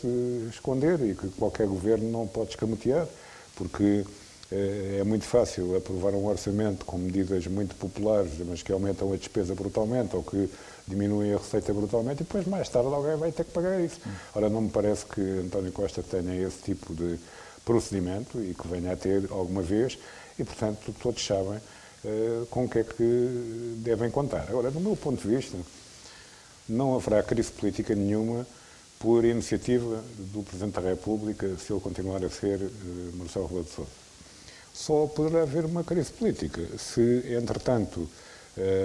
esconder 0.48 1.00
e 1.00 1.14
que 1.16 1.28
qualquer 1.30 1.66
governo 1.66 2.08
não 2.10 2.28
pode 2.28 2.50
escamotear, 2.50 3.08
porque 3.56 4.04
é, 4.50 4.98
é 5.00 5.04
muito 5.04 5.24
fácil 5.24 5.76
aprovar 5.76 6.12
um 6.12 6.26
orçamento 6.26 6.84
com 6.84 6.98
medidas 6.98 7.46
muito 7.46 7.74
populares, 7.74 8.32
mas 8.46 8.62
que 8.62 8.72
aumentam 8.72 9.12
a 9.12 9.16
despesa 9.16 9.54
brutalmente 9.54 10.14
ou 10.14 10.22
que 10.22 10.48
diminuem 10.86 11.32
a 11.32 11.38
receita 11.38 11.72
brutalmente 11.72 12.22
e 12.22 12.24
depois 12.24 12.46
mais 12.46 12.68
tarde 12.68 12.88
alguém 12.88 13.16
vai 13.16 13.32
ter 13.32 13.44
que 13.44 13.52
pagar 13.52 13.80
isso. 13.80 14.00
Ora, 14.34 14.50
não 14.50 14.62
me 14.62 14.70
parece 14.70 15.06
que 15.06 15.20
António 15.20 15.72
Costa 15.72 16.02
tenha 16.02 16.46
esse 16.46 16.58
tipo 16.62 16.94
de 16.94 17.18
procedimento 17.64 18.38
e 18.40 18.54
que 18.54 18.68
venha 18.68 18.92
a 18.92 18.96
ter 18.96 19.26
alguma 19.30 19.62
vez 19.62 19.98
e, 20.38 20.44
portanto, 20.44 20.94
todos 21.02 21.24
sabem 21.24 21.58
uh, 22.04 22.46
com 22.46 22.64
o 22.64 22.68
que 22.68 22.80
é 22.80 22.84
que 22.84 23.74
devem 23.78 24.10
contar. 24.10 24.46
Agora, 24.48 24.70
do 24.70 24.80
meu 24.80 24.94
ponto 24.94 25.26
de 25.26 25.34
vista, 25.34 25.56
não 26.68 26.94
haverá 26.94 27.22
crise 27.22 27.50
política 27.50 27.94
nenhuma 27.94 28.46
por 28.98 29.24
iniciativa 29.24 30.04
do 30.18 30.42
Presidente 30.42 30.74
da 30.74 30.80
República 30.82 31.56
se 31.56 31.72
ele 31.72 31.80
continuar 31.80 32.22
a 32.22 32.28
ser 32.28 32.60
uh, 32.60 33.16
Marcelo 33.16 33.46
Rebelo 33.46 33.64
de 33.64 33.70
Sousa 33.70 34.03
só 34.74 35.06
poderá 35.06 35.42
haver 35.42 35.64
uma 35.64 35.84
crise 35.84 36.10
política. 36.12 36.60
Se, 36.76 37.24
entretanto, 37.32 38.08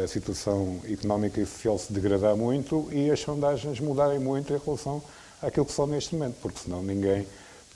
a 0.04 0.08
situação 0.08 0.80
económica 0.90 1.42
e 1.42 1.46
social 1.46 1.78
se 1.78 1.92
degradar 1.92 2.36
muito 2.36 2.88
e 2.92 3.12
as 3.12 3.20
sondagens 3.20 3.80
mudarem 3.80 4.20
muito 4.20 4.54
em 4.54 4.58
relação 4.58 5.02
àquilo 5.42 5.66
que 5.66 5.72
são 5.72 5.88
neste 5.88 6.16
momento, 6.16 6.36
porque 6.42 6.60
senão 6.60 6.82
ninguém 6.82 7.28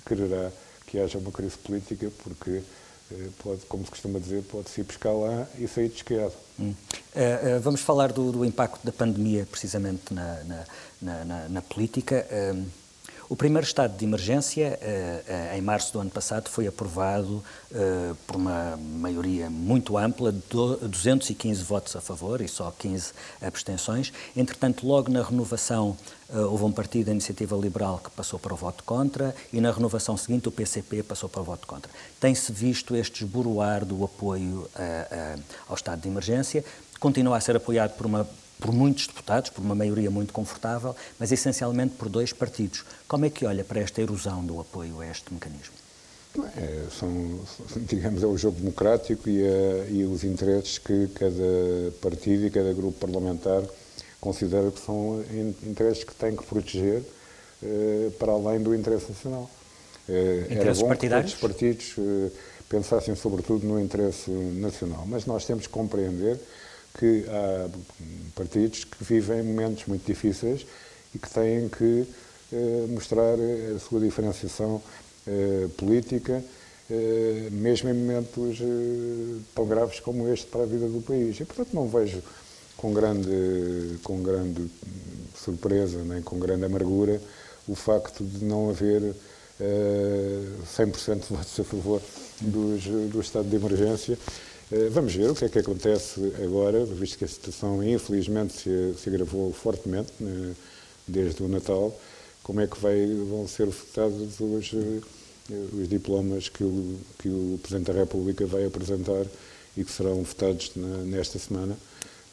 quererá 0.06 0.52
que 0.88 1.00
haja 1.00 1.18
uma 1.18 1.32
crise 1.32 1.58
política, 1.58 2.12
porque 2.24 2.62
eh, 3.12 3.30
pode, 3.44 3.62
como 3.68 3.84
se 3.84 3.90
costuma 3.90 4.20
dizer, 4.20 4.44
pode-se 4.44 4.82
ir 4.82 4.84
pescar 4.84 5.14
lá 5.14 5.48
e 5.58 5.68
sair 5.68 5.90
desqueado. 5.90 6.34
Hum. 6.60 6.74
Uh, 7.16 7.58
uh, 7.58 7.62
vamos 7.62 7.82
falar 7.82 8.12
do, 8.12 8.32
do, 8.32 8.46
impacto 8.46 8.84
da 8.84 8.92
pandemia, 8.92 9.48
precisamente, 9.50 10.14
na, 10.14 10.44
na, 11.02 11.26
na, 11.26 11.50
na 11.50 11.62
política. 11.62 12.26
Uh, 12.32 12.64
o 13.34 13.36
primeiro 13.36 13.66
estado 13.66 13.98
de 13.98 14.06
emergência, 14.06 14.78
eh, 14.80 15.24
eh, 15.28 15.58
em 15.58 15.62
março 15.62 15.92
do 15.92 16.00
ano 16.00 16.12
passado, 16.12 16.50
foi 16.50 16.68
aprovado 16.68 17.44
eh, 17.74 18.14
por 18.28 18.36
uma 18.36 18.78
maioria 18.78 19.50
muito 19.50 19.98
ampla, 19.98 20.32
215 20.32 21.64
votos 21.64 21.96
a 21.96 22.00
favor 22.00 22.42
e 22.42 22.48
só 22.48 22.70
15 22.70 23.12
abstenções. 23.42 24.14
Entretanto, 24.38 24.86
logo 24.86 25.12
na 25.12 25.24
renovação, 25.24 25.98
houve 26.32 26.64
um 26.64 26.72
partido 26.72 27.08
da 27.08 27.12
Iniciativa 27.12 27.56
Liberal 27.56 28.00
que 28.04 28.12
passou 28.12 28.38
para 28.38 28.54
o 28.54 28.56
voto 28.56 28.84
contra 28.84 29.36
e 29.52 29.60
na 29.60 29.72
renovação 29.72 30.16
seguinte 30.16 30.48
o 30.48 30.52
PCP 30.52 31.02
passou 31.02 31.28
para 31.28 31.42
o 31.42 31.44
voto 31.44 31.66
contra. 31.66 31.92
Tem-se 32.20 32.52
visto 32.52 32.96
este 32.96 33.24
esboroar 33.24 33.84
do 33.84 34.04
apoio 34.04 34.70
ao 35.68 35.76
estado 35.76 36.02
de 36.02 36.08
emergência, 36.08 36.64
continua 37.00 37.38
a 37.38 37.42
ser 37.42 37.56
apoiado 37.56 37.96
por 37.98 38.06
uma 38.06 38.28
por 38.64 38.72
muitos 38.72 39.08
deputados, 39.08 39.50
por 39.50 39.62
uma 39.62 39.76
maioria 39.76 40.10
muito 40.10 40.32
confortável, 40.32 40.96
mas 41.20 41.34
essencialmente 41.34 41.96
por 41.96 42.08
dois 42.08 42.32
partidos. 42.32 42.86
Como 43.10 43.26
é 43.26 43.30
que 43.30 43.46
olha 43.46 43.62
para 43.62 43.82
esta 43.82 44.02
erosão 44.02 44.46
do 44.46 44.58
apoio 44.58 45.02
a 45.02 45.06
este 45.06 45.34
mecanismo? 45.34 45.74
É, 46.56 46.86
são, 46.98 47.42
digamos, 47.86 48.24
é 48.24 48.26
o 48.26 48.38
jogo 48.38 48.58
democrático 48.58 49.30
e, 49.30 49.46
a, 49.46 49.86
e, 49.90 50.06
os 50.06 50.24
interesses 50.24 50.78
que 50.78 51.10
cada 51.14 51.92
partido 52.02 52.48
e 52.48 52.50
cada 52.50 52.72
grupo 52.72 52.98
parlamentar 52.98 53.64
considera 54.22 54.72
que 54.72 54.80
são 54.80 55.22
interesses 55.68 56.06
que 56.06 56.16
têm 56.16 56.34
que 56.34 56.46
proteger 56.46 57.04
eh, 57.62 58.12
para 58.18 58.32
além 58.32 58.64
do 58.64 58.74
interesse 58.74 59.10
nacional. 59.10 59.52
Eh, 60.08 60.48
Interesses 60.50 60.68
Era 60.68 60.74
bom 60.76 60.88
partidários? 60.88 61.34
que 61.34 61.42
todos 61.42 61.56
os 61.56 61.60
partidos 61.60 61.96
eh, 61.98 62.32
pensassem 62.70 63.14
sobretudo 63.14 63.68
no 63.68 63.78
interesse 63.78 64.32
nacional, 64.32 65.04
mas 65.06 65.26
nós 65.26 65.46
temos 65.46 65.68
que 65.68 65.74
compreender 65.74 66.40
que 66.98 67.26
há 67.28 67.70
partidos 68.36 68.84
que 68.84 69.04
vivem 69.04 69.44
momentos 69.44 69.86
muito 69.86 70.06
difíceis 70.06 70.66
e 71.14 71.20
que 71.20 71.30
têm 71.30 71.70
que 71.70 72.06
eh, 72.52 72.86
mostrar 72.90 73.36
a 73.76 73.80
sua 73.80 74.00
diferenciação 74.00 74.82
política, 75.78 76.44
mesmo 77.50 77.90
em 77.90 77.94
momentos 77.94 78.60
tão 79.56 79.66
graves 79.66 80.02
como 80.02 80.28
este 80.28 80.48
para 80.48 80.64
a 80.64 80.66
vida 80.66 80.86
do 80.90 81.02
país. 81.02 81.40
E, 81.40 81.46
portanto, 81.46 81.70
não 81.74 81.88
vejo 81.88 82.22
com 82.76 82.94
grande, 82.94 84.00
com 84.04 84.22
grande 84.22 84.70
surpresa 85.34 86.04
nem 86.04 86.22
com 86.22 86.38
grande 86.38 86.66
amargura 86.66 87.22
o 87.68 87.76
facto 87.76 88.24
de 88.24 88.44
não 88.44 88.70
haver 88.70 89.16
100% 90.78 91.22
de 91.22 91.28
votos 91.28 91.60
a 91.60 91.64
favor 91.64 92.02
dos, 92.42 92.84
do 92.84 93.22
estado 93.22 93.48
de 93.48 93.56
emergência. 93.56 94.18
Eh, 94.74 94.90
vamos 94.90 95.14
ver 95.14 95.30
o 95.30 95.36
que 95.36 95.46
é 95.46 95.50
que 95.50 95.60
acontece 95.60 96.20
agora, 96.44 96.84
visto 96.84 97.20
que 97.20 97.26
a 97.26 97.28
situação, 97.28 97.84
infelizmente, 97.84 98.54
se, 98.54 98.96
se 98.98 99.08
agravou 99.08 99.54
fortemente 99.54 100.12
né, 100.20 100.56
desde 101.08 101.44
o 101.44 101.48
Natal. 101.48 101.96
Como 102.42 102.60
é 102.60 102.66
que 102.66 102.80
vai, 102.80 103.06
vão 103.30 103.48
ser 103.48 103.68
votados 103.68 104.40
os, 104.40 104.74
eh, 104.74 105.54
os 105.80 105.88
diplomas 105.88 106.50
que 106.50 106.64
o, 106.64 106.98
que 107.20 107.30
o 107.30 107.60
Presidente 107.62 107.92
da 107.92 108.00
República 108.00 108.48
vai 108.48 108.66
apresentar 108.66 109.28
e 109.78 109.84
que 109.84 109.92
serão 109.92 110.24
votados 110.24 110.72
na, 110.76 110.98
nesta 111.04 111.38
semana? 111.38 111.78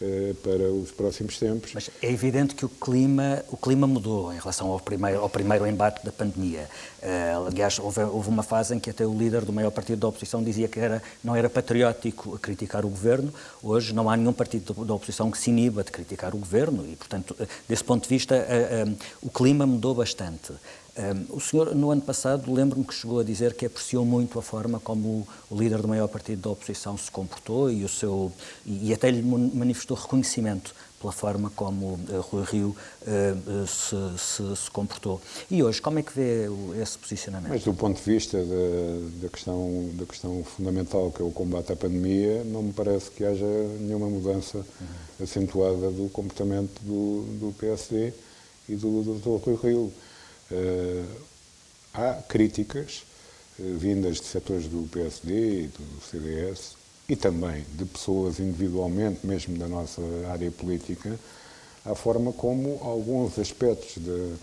Eh, 0.03 0.35
para 0.43 0.65
os 0.73 0.91
próximos 0.91 1.39
tempos. 1.39 1.73
Mas 1.75 1.91
é 2.01 2.11
evidente 2.11 2.55
que 2.55 2.65
o 2.65 2.71
clima, 2.71 3.45
o 3.51 3.57
clima 3.57 3.87
mudou 3.87 4.33
em 4.33 4.39
relação 4.39 4.71
ao 4.71 4.81
primeiro, 4.81 5.21
ao 5.21 5.29
primeiro 5.29 5.67
embate 5.67 6.03
da 6.03 6.11
pandemia. 6.11 6.71
Uh, 7.03 7.49
aliás, 7.49 7.79
houve, 7.79 8.01
houve, 8.05 8.31
uma 8.31 8.43
fase 8.43 8.75
em 8.75 8.81
que 8.81 8.89
até 8.89 9.07
o 9.07 9.13
líder 9.13 9.45
do 9.45 9.53
maior 9.53 9.71
partido 9.71 9.99
da 9.99 10.09
oposição 10.09 10.43
dizia 10.43 10.69
que 10.69 10.81
era, 10.81 11.03
não 11.23 11.37
era 11.37 11.51
patriótico 11.51 12.39
criticar 12.39 12.87
o 12.87 12.89
governo. 12.89 13.31
Hoje 13.63 13.93
não 13.93 14.09
há 14.09 14.17
nenhum 14.17 14.33
partido 14.33 14.87
da 14.87 14.95
oposição 14.95 15.31
que 15.31 15.37
se 15.37 15.51
iniba 15.51 15.85
de 15.85 15.91
criticar 15.91 16.35
o 16.35 16.39
governo 16.39 16.87
e, 16.91 16.97
portanto, 16.97 17.37
eh, 17.39 17.47
desse 17.69 17.85
ponto 17.85 18.05
de 18.05 18.09
vista, 18.09 18.37
uh, 18.37 18.97
o 19.21 19.29
clima 19.29 19.67
mudou 19.67 19.95
bastante. 19.95 20.55
Um, 21.01 21.37
o 21.37 21.41
senhor, 21.41 21.75
no 21.75 21.91
ano 21.91 22.03
passado, 22.03 22.53
lembro-me 22.53 22.85
que 22.85 22.93
chegou 22.93 23.21
a 23.21 23.25
dizer 23.25 23.55
que 23.55 23.65
apreciou 23.65 24.05
muito 24.05 24.39
a 24.39 24.43
forma 24.43 24.79
como 24.79 25.09
o, 25.09 25.29
o, 25.51 25.59
líder 25.59 25.81
do 25.81 25.89
maior 25.89 26.09
partido 26.09 26.43
da 26.43 26.51
oposição 26.51 26.99
se 26.99 27.11
comportou 27.11 27.71
e, 27.71 27.85
o 27.85 27.89
seu, 27.89 28.31
e, 28.67 28.89
e 28.89 28.93
até 28.93 29.11
lhe 29.11 29.23
manifestou 29.23 29.97
reconhecimento 29.97 30.75
pela 31.01 31.13
forma 31.13 31.51
como 31.57 31.95
uh, 31.95 32.21
Rui 32.21 32.45
Rio 32.45 32.77
uh, 33.03 33.67
se, 33.67 33.97
se, 34.19 34.57
se, 34.57 34.71
comportou. 34.71 35.19
E 35.51 35.63
hoje, 35.63 35.81
como 35.81 35.99
é 35.99 36.03
que 36.03 36.13
vê 36.13 36.47
esse 36.83 36.99
posicionamento? 36.99 37.49
Mas 37.49 37.65
do 37.65 37.73
ponto 37.73 37.97
de 37.97 38.03
vista 38.03 38.37
da, 38.37 39.23
da, 39.23 39.29
questão, 39.31 39.91
da 39.95 40.05
questão 40.05 40.45
fundamental, 40.45 41.11
que 41.11 41.23
é 41.23 41.25
o 41.25 41.31
combate 41.31 41.73
à 41.73 41.77
pandemia, 41.77 42.45
não 42.45 42.63
me 42.63 42.73
parece 42.75 43.11
que 43.11 43.25
haja 43.25 43.47
nenhuma 43.81 44.11
mudança 44.11 44.59
uhum. 44.59 45.25
acentuada 45.25 45.91
do 45.91 46.11
comportamento 46.11 46.79
do, 46.83 47.23
do 47.39 47.55
PSD 47.55 48.13
e 48.69 48.77
do, 48.77 49.03
Dr. 49.19 49.43
Rui 49.43 49.59
Rio. 49.63 49.93
Uh, 50.51 51.07
há 51.95 52.15
críticas 52.29 53.05
uh, 53.59 53.79
vindas 53.79 54.17
de 54.17 54.27
setores 54.27 54.67
do 54.67 54.89
PSD 54.89 55.63
e 55.63 55.67
do 55.69 56.03
CDS 56.03 56.77
e 57.09 57.17
também 57.17 57.65
de 57.75 57.85
pessoas 57.85 58.39
individualmente, 58.39 59.27
mesmo 59.27 59.59
da 59.59 59.67
nossa 59.67 60.01
área 60.31 60.51
política, 60.51 61.19
à 61.85 61.95
forma 61.95 62.33
como 62.33 62.79
alguns 62.83 63.39
aspectos 63.39 63.97
de, 63.97 64.35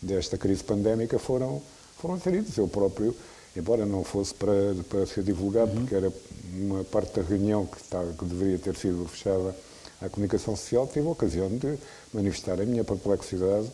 desta 0.00 0.38
crise 0.38 0.62
pandémica 0.62 1.18
foram, 1.18 1.60
foram 1.98 2.18
geridos. 2.20 2.56
Eu 2.56 2.68
próprio, 2.68 3.14
embora 3.56 3.84
não 3.84 4.04
fosse 4.04 4.34
para, 4.34 4.52
para 4.88 5.06
ser 5.06 5.24
divulgado, 5.24 5.72
uhum. 5.72 5.78
porque 5.78 5.94
era 5.94 6.12
uma 6.54 6.84
parte 6.84 7.18
da 7.18 7.22
reunião 7.22 7.66
que, 7.66 7.80
está, 7.80 8.04
que 8.18 8.24
deveria 8.24 8.58
ter 8.58 8.76
sido 8.76 9.06
fechada 9.08 9.56
à 10.00 10.08
comunicação 10.08 10.54
social, 10.56 10.86
tive 10.86 11.06
a 11.06 11.10
ocasião 11.10 11.48
de 11.48 11.78
manifestar 12.12 12.60
a 12.60 12.64
minha 12.64 12.84
perplexidade 12.84 13.66
eh, 13.66 13.70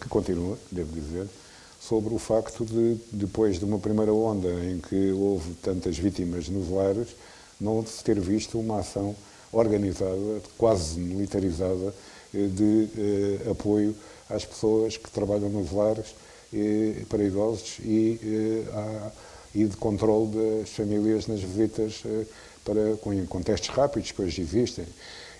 que 0.00 0.08
continua, 0.08 0.56
devo 0.70 0.92
dizer, 0.92 1.26
sobre 1.80 2.14
o 2.14 2.18
facto 2.18 2.64
de, 2.64 2.96
depois 3.12 3.58
de 3.58 3.64
uma 3.64 3.78
primeira 3.78 4.12
onda 4.12 4.48
em 4.48 4.78
que 4.78 5.12
houve 5.12 5.54
tantas 5.62 5.96
vítimas 5.96 6.48
nos 6.48 6.68
lares, 6.68 7.08
não 7.60 7.84
se 7.84 8.02
ter 8.02 8.18
visto 8.20 8.58
uma 8.58 8.80
ação 8.80 9.14
organizada, 9.52 10.42
quase 10.56 10.98
militarizada, 11.00 11.94
eh, 12.34 12.46
de 12.46 12.88
eh, 12.96 13.50
apoio 13.50 13.94
às 14.28 14.44
pessoas 14.44 14.96
que 14.96 15.10
trabalham 15.10 15.48
nos 15.48 15.72
lares 15.72 16.14
eh, 16.52 17.04
para 17.08 17.22
idosos 17.22 17.78
e, 17.80 18.20
eh, 18.22 19.10
e 19.54 19.64
de 19.64 19.76
controle 19.76 20.60
das 20.60 20.70
famílias 20.70 21.26
nas 21.26 21.40
visitas 21.40 22.02
eh, 22.04 22.26
para, 22.64 22.96
com, 23.00 23.26
com 23.26 23.42
testes 23.42 23.70
rápidos 23.70 24.10
que 24.12 24.22
hoje 24.22 24.42
existem. 24.42 24.84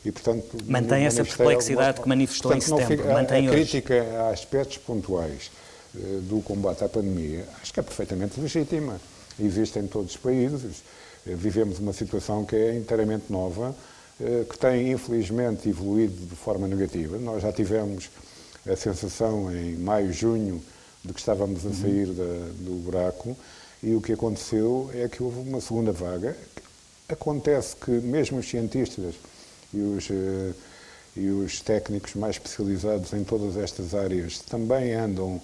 E, 0.08 0.12
portanto, 0.12 0.56
Mantém 0.66 1.04
essa 1.04 1.22
perplexidade 1.22 2.00
que 2.00 2.08
manifestou 2.08 2.50
portanto, 2.50 2.72
em 2.72 2.78
setembro. 2.78 3.04
Fica, 3.04 3.12
Mantém 3.14 3.46
a, 3.46 3.50
a 3.50 3.52
crítica 3.52 4.02
a 4.20 4.30
aspectos 4.30 4.78
pontuais 4.78 5.50
uh, 5.94 6.20
do 6.22 6.40
combate 6.40 6.82
à 6.82 6.88
pandemia 6.88 7.44
acho 7.60 7.74
que 7.74 7.80
é 7.80 7.82
perfeitamente 7.82 8.40
legítima. 8.40 8.98
Existe 9.38 9.78
em 9.78 9.86
todos 9.86 10.12
os 10.12 10.16
países. 10.16 10.78
Uh, 11.26 11.36
vivemos 11.36 11.78
uma 11.78 11.92
situação 11.92 12.42
que 12.46 12.56
é 12.56 12.74
inteiramente 12.74 13.24
nova, 13.28 13.76
uh, 14.18 14.44
que 14.46 14.58
tem, 14.58 14.92
infelizmente, 14.92 15.68
evoluído 15.68 16.24
de 16.24 16.36
forma 16.36 16.66
negativa. 16.66 17.18
Nós 17.18 17.42
já 17.42 17.52
tivemos 17.52 18.08
a 18.66 18.74
sensação 18.76 19.54
em 19.54 19.76
maio, 19.76 20.10
junho, 20.10 20.62
de 21.04 21.12
que 21.12 21.20
estávamos 21.20 21.66
a 21.66 21.74
sair 21.74 22.08
uhum. 22.08 22.14
da, 22.14 22.64
do 22.64 22.82
buraco 22.82 23.36
e 23.82 23.94
o 23.94 24.00
que 24.00 24.14
aconteceu 24.14 24.90
é 24.94 25.06
que 25.06 25.22
houve 25.22 25.38
uma 25.40 25.60
segunda 25.60 25.92
vaga. 25.92 26.34
Acontece 27.10 27.76
que 27.76 27.90
mesmo 27.90 28.38
os 28.38 28.48
cientistas 28.48 29.14
e 29.72 29.80
os, 29.80 30.10
eh, 30.10 30.52
e 31.16 31.28
os 31.28 31.60
técnicos 31.60 32.14
mais 32.14 32.36
especializados 32.36 33.12
em 33.12 33.24
todas 33.24 33.56
estas 33.56 33.94
áreas 33.94 34.38
também 34.38 34.94
andam 34.94 35.40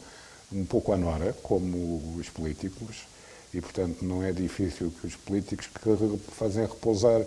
um 0.53 0.65
pouco 0.65 0.93
à 0.93 0.97
nora, 0.97 1.35
como 1.43 2.17
os 2.19 2.29
políticos, 2.29 3.07
e 3.53 3.61
portanto 3.61 4.03
não 4.03 4.23
é 4.23 4.33
difícil 4.33 4.93
que 5.01 5.07
os 5.07 5.17
políticos 5.17 5.67
que 5.67 6.33
fazem 6.33 6.67
repousar 6.67 7.23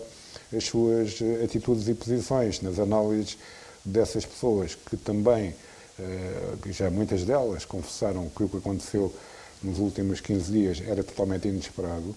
as 0.56 0.64
suas 0.64 1.20
eh, 1.20 1.44
atitudes 1.44 1.88
e 1.88 1.94
posições 1.94 2.60
nas 2.60 2.78
análises 2.78 3.38
dessas 3.84 4.24
pessoas 4.24 4.74
que 4.74 4.96
também, 4.96 5.54
eh, 5.98 6.56
já 6.70 6.90
muitas 6.90 7.24
delas 7.24 7.64
confessaram 7.64 8.28
que 8.30 8.42
o 8.42 8.48
que 8.48 8.56
aconteceu 8.56 9.14
nos 9.62 9.78
últimos 9.78 10.20
15 10.20 10.52
dias 10.52 10.82
era 10.86 11.02
totalmente 11.02 11.48
inesperado, 11.48 12.14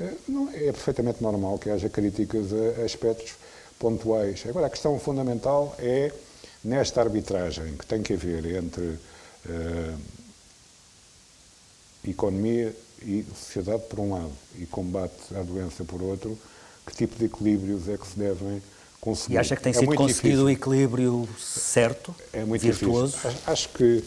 é 0.00 0.72
perfeitamente 0.72 1.22
normal 1.22 1.58
que 1.58 1.70
haja 1.70 1.88
críticas 1.88 2.46
a 2.52 2.84
aspectos 2.84 3.34
pontuais. 3.84 4.42
Agora, 4.48 4.68
a 4.68 4.70
questão 4.70 4.98
fundamental 4.98 5.76
é, 5.78 6.10
nesta 6.64 7.02
arbitragem 7.02 7.76
que 7.76 7.84
tem 7.84 8.02
que 8.02 8.14
haver 8.14 8.46
entre 8.56 8.82
uh, 8.82 9.98
economia 12.08 12.74
e 13.02 13.26
sociedade 13.36 13.82
por 13.90 14.00
um 14.00 14.14
lado 14.14 14.32
e 14.58 14.64
combate 14.64 15.36
à 15.38 15.42
doença 15.42 15.84
por 15.84 16.00
outro, 16.00 16.38
que 16.86 16.96
tipo 16.96 17.14
de 17.18 17.26
equilíbrios 17.26 17.86
é 17.86 17.98
que 17.98 18.06
se 18.06 18.18
devem 18.18 18.62
conseguir? 19.02 19.34
E 19.34 19.38
acha 19.38 19.54
que 19.54 19.62
tem 19.62 19.72
é 19.72 19.74
sido 19.74 19.94
conseguido 19.94 20.44
o 20.46 20.50
equilíbrio 20.50 21.28
certo, 21.38 22.14
é 22.32 22.42
muito 22.42 22.62
virtuoso? 22.62 23.12
Difícil. 23.18 23.38
Acho 23.46 23.68
que 23.68 24.02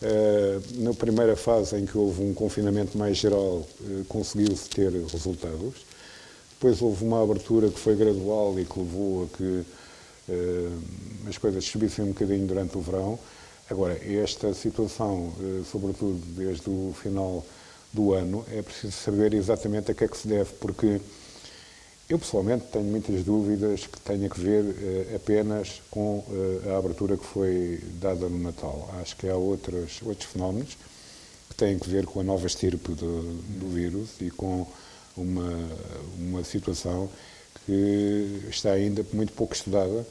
uh, 0.00 0.82
na 0.84 0.94
primeira 0.94 1.34
fase 1.34 1.76
em 1.76 1.84
que 1.84 1.98
houve 1.98 2.22
um 2.22 2.32
confinamento 2.32 2.96
mais 2.96 3.16
geral, 3.16 3.66
uh, 3.80 4.04
conseguiu-se 4.08 4.70
ter 4.70 4.92
resultados. 4.92 5.87
Depois 6.58 6.82
houve 6.82 7.04
uma 7.04 7.22
abertura 7.22 7.70
que 7.70 7.78
foi 7.78 7.94
gradual 7.94 8.58
e 8.58 8.64
que 8.64 8.80
levou 8.80 9.22
a 9.22 9.36
que 9.36 9.44
uh, 9.44 10.82
as 11.28 11.38
coisas 11.38 11.64
subissem 11.64 12.04
um 12.04 12.08
bocadinho 12.08 12.48
durante 12.48 12.76
o 12.76 12.80
verão. 12.80 13.16
Agora, 13.70 13.96
esta 14.04 14.52
situação, 14.54 15.32
uh, 15.38 15.64
sobretudo 15.70 16.20
desde 16.36 16.68
o 16.68 16.92
final 17.00 17.46
do 17.92 18.12
ano, 18.12 18.44
é 18.50 18.60
preciso 18.60 18.90
saber 18.90 19.34
exatamente 19.34 19.92
a 19.92 19.94
que 19.94 20.02
é 20.02 20.08
que 20.08 20.18
se 20.18 20.26
deve, 20.26 20.52
porque 20.54 21.00
eu 22.10 22.18
pessoalmente 22.18 22.64
tenho 22.72 22.86
muitas 22.86 23.22
dúvidas 23.22 23.86
que 23.86 24.00
tenha 24.00 24.28
que 24.28 24.40
ver 24.40 24.64
uh, 24.64 25.14
apenas 25.14 25.80
com 25.92 26.24
a 26.74 26.76
abertura 26.76 27.16
que 27.16 27.24
foi 27.24 27.78
dada 28.00 28.28
no 28.28 28.36
Natal. 28.40 28.92
Acho 29.00 29.16
que 29.16 29.28
há 29.28 29.36
outros, 29.36 30.00
outros 30.04 30.28
fenómenos 30.28 30.76
que 31.48 31.54
têm 31.54 31.78
que 31.78 31.88
ver 31.88 32.04
com 32.04 32.18
a 32.18 32.24
nova 32.24 32.48
estirpe 32.48 32.94
do, 32.94 33.22
do 33.60 33.68
vírus 33.72 34.08
e 34.20 34.28
com 34.28 34.66
uma, 35.20 35.52
uma 36.18 36.44
situação 36.44 37.08
que 37.66 38.46
está 38.48 38.72
ainda 38.72 39.04
muito 39.12 39.32
pouco 39.32 39.54
estudada 39.54 40.06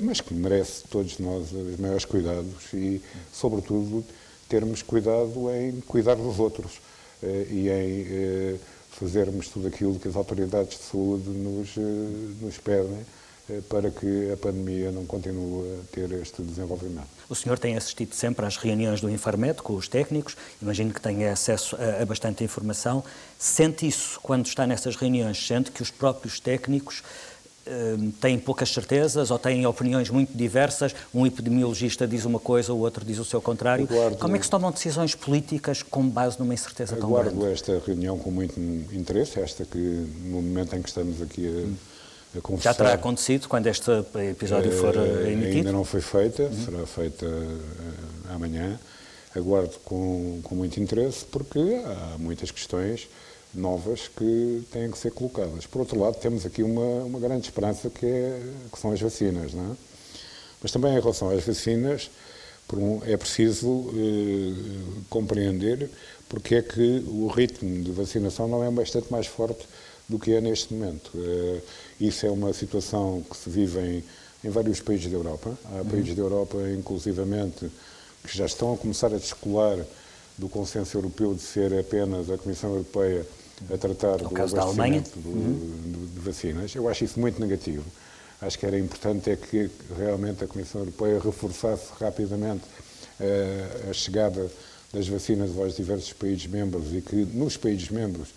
mas 0.00 0.20
que 0.20 0.32
merece 0.34 0.84
todos 0.88 1.18
nós 1.18 1.50
os 1.50 1.76
maiores 1.78 2.04
cuidados 2.04 2.72
e, 2.72 3.02
sobretudo, 3.32 4.04
termos 4.48 4.82
cuidado 4.82 5.50
em 5.50 5.80
cuidar 5.80 6.14
dos 6.14 6.38
outros 6.38 6.80
e 7.50 7.68
em 7.68 8.58
fazermos 8.90 9.48
tudo 9.48 9.68
aquilo 9.68 9.98
que 9.98 10.08
as 10.08 10.16
autoridades 10.16 10.78
de 10.78 10.84
saúde 10.84 11.28
nos, 11.28 11.74
nos 12.40 12.58
pedem 12.58 13.04
para 13.68 13.90
que 13.90 14.32
a 14.32 14.36
pandemia 14.36 14.90
não 14.90 15.06
continue 15.06 15.78
a 15.78 15.94
ter 15.94 16.10
este 16.12 16.42
desenvolvimento. 16.42 17.06
O 17.28 17.34
senhor 17.34 17.58
tem 17.58 17.76
assistido 17.76 18.12
sempre 18.12 18.44
às 18.44 18.56
reuniões 18.56 19.00
do 19.00 19.08
Infarmed 19.08 19.62
com 19.62 19.74
os 19.74 19.86
técnicos, 19.86 20.36
imagino 20.60 20.92
que 20.92 21.00
tenha 21.00 21.32
acesso 21.32 21.76
a, 21.76 22.02
a 22.02 22.06
bastante 22.06 22.42
informação. 22.42 23.04
Sente 23.38 23.86
isso 23.86 24.18
quando 24.22 24.46
está 24.46 24.66
nessas 24.66 24.96
reuniões? 24.96 25.46
Sente 25.46 25.70
que 25.70 25.82
os 25.82 25.90
próprios 25.90 26.40
técnicos 26.40 27.02
uh, 27.66 28.12
têm 28.20 28.38
poucas 28.38 28.70
certezas 28.70 29.30
ou 29.30 29.38
têm 29.38 29.66
opiniões 29.66 30.08
muito 30.10 30.36
diversas? 30.36 30.94
Um 31.14 31.26
epidemiologista 31.26 32.06
diz 32.06 32.24
uma 32.24 32.40
coisa, 32.40 32.72
o 32.72 32.78
outro 32.78 33.04
diz 33.04 33.18
o 33.18 33.24
seu 33.24 33.40
contrário. 33.40 33.86
Guardo, 33.86 34.18
Como 34.18 34.36
é 34.36 34.38
que 34.38 34.44
se 34.44 34.50
tomam 34.50 34.70
decisões 34.70 35.14
políticas 35.14 35.82
com 35.82 36.08
base 36.08 36.38
numa 36.38 36.54
incerteza 36.54 36.96
tão 36.96 37.12
grande? 37.12 37.34
Guardo 37.34 37.52
esta 37.52 37.82
reunião 37.84 38.18
com 38.18 38.30
muito 38.30 38.58
interesse, 38.92 39.38
esta 39.38 39.64
que 39.64 39.78
no 39.78 40.42
momento 40.42 40.74
em 40.74 40.82
que 40.82 40.88
estamos 40.88 41.20
aqui 41.20 41.46
a. 41.46 41.50
Hum 41.50 41.76
já 42.60 42.74
terá 42.74 42.94
acontecido 42.94 43.48
quando 43.48 43.66
este 43.66 43.90
episódio 44.30 44.72
for 44.72 44.96
uh, 44.96 45.26
emitido? 45.26 45.58
Ainda 45.58 45.72
não 45.72 45.84
foi 45.84 46.00
feita, 46.00 46.42
uhum. 46.44 46.64
será 46.64 46.86
feita 46.86 47.26
uh, 47.26 48.34
amanhã. 48.34 48.78
Aguardo 49.36 49.74
com, 49.84 50.40
com 50.42 50.54
muito 50.54 50.80
interesse 50.80 51.24
porque 51.24 51.58
há 51.58 52.16
muitas 52.18 52.50
questões 52.50 53.08
novas 53.54 54.08
que 54.08 54.62
têm 54.70 54.90
que 54.90 54.98
ser 54.98 55.12
colocadas. 55.12 55.66
Por 55.66 55.80
outro 55.80 55.98
lado, 55.98 56.16
temos 56.16 56.44
aqui 56.44 56.62
uma, 56.62 57.04
uma 57.04 57.18
grande 57.18 57.46
esperança 57.46 57.88
que, 57.90 58.06
é, 58.06 58.42
que 58.72 58.78
são 58.78 58.92
as 58.92 59.00
vacinas, 59.00 59.54
não 59.54 59.72
é? 59.72 59.76
Mas 60.62 60.72
também 60.72 60.96
em 60.96 61.00
relação 61.00 61.30
às 61.30 61.44
vacinas, 61.44 62.10
um, 62.72 63.00
é 63.04 63.16
preciso 63.16 63.68
uh, 63.68 65.04
compreender 65.08 65.88
porque 66.28 66.56
é 66.56 66.62
que 66.62 67.04
o 67.06 67.28
ritmo 67.28 67.84
de 67.84 67.92
vacinação 67.92 68.48
não 68.48 68.64
é 68.64 68.70
bastante 68.70 69.10
mais 69.12 69.26
forte 69.26 69.66
do 70.08 70.18
que 70.18 70.32
é 70.32 70.40
neste 70.40 70.74
momento. 70.74 71.10
Uh, 71.14 71.62
isso 72.00 72.26
é 72.26 72.30
uma 72.30 72.52
situação 72.52 73.24
que 73.30 73.36
se 73.36 73.48
vive 73.48 73.78
em, 73.78 74.04
em 74.44 74.50
vários 74.50 74.80
países 74.80 75.10
da 75.10 75.16
Europa. 75.16 75.56
Há 75.66 75.76
uhum. 75.76 75.84
países 75.84 76.14
da 76.14 76.22
Europa, 76.22 76.58
inclusivamente, 76.76 77.70
que 78.26 78.36
já 78.36 78.46
estão 78.46 78.74
a 78.74 78.76
começar 78.76 79.06
a 79.06 79.18
descolar 79.18 79.78
do 80.36 80.48
consenso 80.48 80.96
europeu 80.98 81.34
de 81.34 81.40
ser 81.40 81.78
apenas 81.78 82.30
a 82.30 82.36
Comissão 82.36 82.70
Europeia 82.70 83.26
a 83.72 83.78
tratar 83.78 84.22
no 84.22 84.28
do 84.28 84.36
abastecimento 84.36 85.18
uhum. 85.18 86.08
de 86.14 86.20
vacinas. 86.20 86.74
Eu 86.74 86.88
acho 86.88 87.04
isso 87.04 87.18
muito 87.18 87.40
negativo. 87.40 87.84
Acho 88.40 88.58
que 88.58 88.66
era 88.66 88.78
importante 88.78 89.30
é 89.30 89.36
que 89.36 89.70
realmente 89.96 90.44
a 90.44 90.46
Comissão 90.46 90.82
Europeia 90.82 91.18
reforçasse 91.18 91.86
rapidamente 91.98 92.64
uh, 93.18 93.90
a 93.90 93.92
chegada 93.94 94.50
das 94.92 95.08
vacinas 95.08 95.56
aos 95.58 95.76
diversos 95.76 96.12
países 96.12 96.46
membros 96.46 96.92
e 96.92 97.00
que 97.00 97.16
nos 97.16 97.56
países 97.56 97.88
membros 97.88 98.28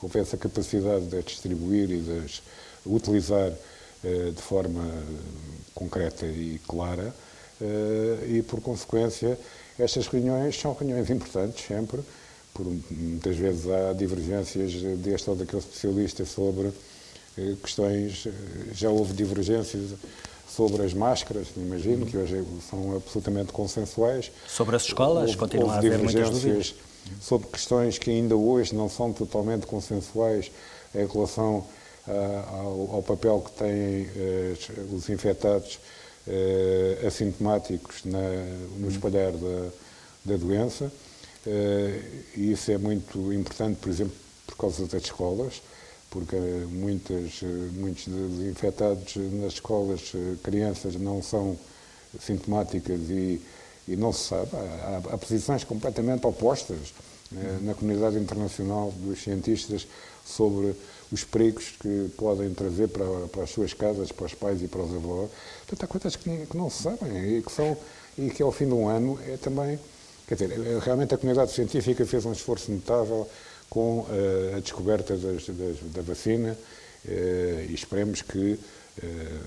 houvesse 0.00 0.36
a 0.36 0.38
capacidade 0.38 1.06
de 1.06 1.22
distribuir 1.22 1.90
e 1.90 1.98
de 1.98 2.40
utilizar 2.86 3.52
eh, 4.04 4.30
de 4.34 4.40
forma 4.40 4.84
concreta 5.74 6.24
e 6.24 6.60
clara 6.66 7.12
eh, 7.12 7.27
e, 8.28 8.42
por 8.42 8.60
consequência, 8.60 9.38
estas 9.78 10.06
reuniões 10.06 10.58
são 10.58 10.72
reuniões 10.72 11.08
importantes 11.10 11.64
sempre, 11.66 12.00
por, 12.52 12.66
muitas 12.90 13.36
vezes 13.36 13.66
há 13.70 13.92
divergências 13.92 14.72
deste 14.98 15.30
ou 15.30 15.36
daquele 15.36 15.60
especialista 15.60 16.24
sobre 16.24 16.72
eh, 17.38 17.54
questões, 17.62 18.26
já 18.72 18.90
houve 18.90 19.12
divergências 19.12 19.92
sobre 20.48 20.82
as 20.84 20.92
máscaras, 20.92 21.48
imagino, 21.56 22.06
que 22.06 22.16
hoje 22.16 22.44
são 22.68 22.96
absolutamente 22.96 23.52
consensuais. 23.52 24.32
Sobre 24.48 24.74
as 24.74 24.82
escolas, 24.82 25.28
houve, 25.28 25.36
continuam 25.36 25.66
houve 25.74 25.76
a 25.76 25.78
haver 25.78 26.02
muitas 26.02 26.30
dúvidas. 26.30 26.74
Sobre 27.20 27.48
questões 27.48 27.96
que 27.96 28.10
ainda 28.10 28.34
hoje 28.36 28.74
não 28.74 28.88
são 28.88 29.12
totalmente 29.12 29.66
consensuais 29.66 30.50
em 30.94 31.06
relação 31.06 31.64
ao, 32.50 32.96
ao, 32.96 33.02
papel 33.02 33.40
que 33.40 33.52
têm 33.52 34.02
uh, 34.02 34.94
os 34.96 35.08
infectados 35.08 35.78
uh, 36.28 37.06
assintomáticos 37.06 38.04
na, 38.04 38.18
no 38.78 38.88
espalhar 38.88 39.32
da, 39.32 39.70
da 40.24 40.36
doença. 40.36 40.92
Eh, 41.46 42.02
e 42.36 42.52
isso 42.52 42.70
é 42.70 42.76
muito 42.76 43.32
importante, 43.32 43.78
por 43.80 43.88
exemplo, 43.88 44.14
por 44.46 44.56
causa 44.56 44.86
das 44.86 45.02
escolas, 45.04 45.62
porque 46.10 46.36
muitas, 46.36 47.40
muitos 47.74 48.06
dos 48.06 48.40
infectados 48.46 49.16
nas 49.16 49.54
escolas, 49.54 50.12
crianças, 50.42 50.96
não 50.96 51.22
são 51.22 51.58
sintomáticas 52.20 53.00
e, 53.08 53.40
e 53.86 53.96
não 53.96 54.12
se 54.12 54.24
sabe. 54.24 54.50
Há, 54.54 55.14
há 55.14 55.18
posições 55.18 55.64
completamente 55.64 56.26
opostas 56.26 56.92
na 57.62 57.74
comunidade 57.74 58.18
internacional 58.18 58.92
dos 58.96 59.22
cientistas 59.22 59.86
sobre 60.24 60.74
os 61.10 61.24
perigos 61.24 61.72
que 61.80 62.10
podem 62.16 62.52
trazer 62.52 62.88
para, 62.88 63.06
para 63.28 63.42
as 63.44 63.50
suas 63.50 63.72
casas, 63.72 64.12
para 64.12 64.26
os 64.26 64.34
pais 64.34 64.62
e 64.62 64.68
para 64.68 64.82
os 64.82 64.94
avós. 64.94 65.30
Portanto, 65.66 65.84
há 65.84 65.86
coisas 65.86 66.16
que, 66.16 66.46
que 66.46 66.56
não 66.56 66.68
se 66.68 66.82
sabem 66.82 67.38
e 67.38 67.42
que, 67.42 67.50
são, 67.50 67.76
e 68.18 68.30
que 68.30 68.42
ao 68.42 68.52
fim 68.52 68.66
de 68.66 68.74
um 68.74 68.88
ano 68.88 69.18
é 69.26 69.36
também. 69.36 69.78
Quer 70.26 70.34
dizer, 70.34 70.52
é, 70.52 70.78
realmente 70.78 71.14
a 71.14 71.18
comunidade 71.18 71.52
científica 71.52 72.04
fez 72.04 72.24
um 72.26 72.32
esforço 72.32 72.70
notável 72.70 73.26
com 73.70 74.00
uh, 74.00 74.56
a 74.56 74.60
descoberta 74.60 75.16
das, 75.16 75.46
das, 75.46 75.76
da 75.94 76.02
vacina 76.02 76.52
uh, 76.52 77.10
e 77.68 77.74
esperemos 77.74 78.22
que 78.22 78.58
uh, 79.02 79.38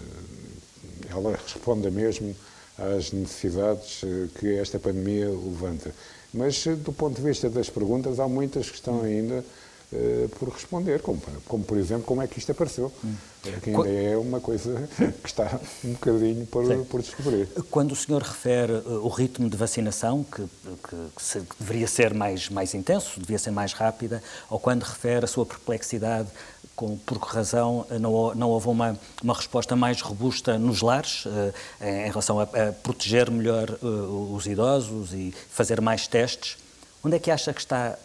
ela 1.09 1.37
responda 1.37 1.91
mesmo 1.91 2.35
às 2.77 3.11
necessidades 3.11 4.01
que 4.39 4.55
esta 4.55 4.79
pandemia 4.79 5.29
levanta. 5.29 5.93
Mas, 6.33 6.65
do 6.65 6.93
ponto 6.93 7.17
de 7.17 7.21
vista 7.21 7.49
das 7.49 7.69
perguntas, 7.69 8.19
há 8.19 8.27
muitas 8.27 8.69
que 8.69 8.75
estão 8.75 9.03
ainda 9.03 9.43
uh, 9.91 10.29
por 10.37 10.49
responder, 10.49 11.01
como, 11.01 11.21
como, 11.47 11.63
por 11.63 11.77
exemplo, 11.77 12.03
como 12.03 12.21
é 12.21 12.27
que 12.27 12.39
isto 12.39 12.51
apareceu. 12.51 12.91
Hum. 13.03 13.15
Que 13.63 13.71
ainda 13.71 13.89
é 13.89 14.15
uma 14.15 14.39
coisa 14.39 14.87
que 14.95 15.27
está 15.27 15.59
um 15.83 15.93
bocadinho 15.93 16.45
por, 16.45 16.63
por 16.85 17.01
descobrir. 17.01 17.47
Quando 17.71 17.93
o 17.93 17.95
senhor 17.95 18.21
refere 18.21 18.73
uh, 18.73 19.03
o 19.03 19.09
ritmo 19.09 19.49
de 19.49 19.57
vacinação, 19.57 20.23
que, 20.23 20.43
que, 20.43 20.95
que, 21.15 21.23
se, 21.23 21.39
que, 21.39 21.55
deveria 21.59 21.87
ser 21.87 22.13
mais, 22.13 22.49
mais 22.49 22.75
intenso, 22.75 23.19
devia 23.19 23.39
ser 23.39 23.49
mais 23.49 23.73
rápida, 23.73 24.21
ou 24.47 24.59
quando 24.59 24.83
refere 24.83 25.25
a 25.25 25.27
sua 25.27 25.43
perplexidade 25.43 26.29
com, 26.75 26.97
por 26.97 27.19
que 27.19 27.35
razão 27.35 27.85
eh, 27.89 27.99
não, 27.99 28.33
não 28.33 28.49
houve 28.49 28.67
uma, 28.67 28.97
uma 29.21 29.33
resposta 29.33 29.75
mais 29.75 30.01
robusta 30.01 30.57
nos 30.57 30.81
lares 30.81 31.25
uh, 31.25 31.53
em 31.79 32.09
relação 32.09 32.39
a, 32.39 32.43
a 32.43 32.71
proteger 32.71 33.29
melhor 33.29 33.69
uh, 33.81 34.33
os 34.35 34.45
idosos 34.47 35.13
e 35.13 35.33
fazer 35.49 35.81
mais 35.81 36.07
testes. 36.07 36.57
Onde 37.03 37.15
é 37.15 37.19
que 37.19 37.29
acha 37.29 37.53
que 37.53 37.59
está 37.59 37.97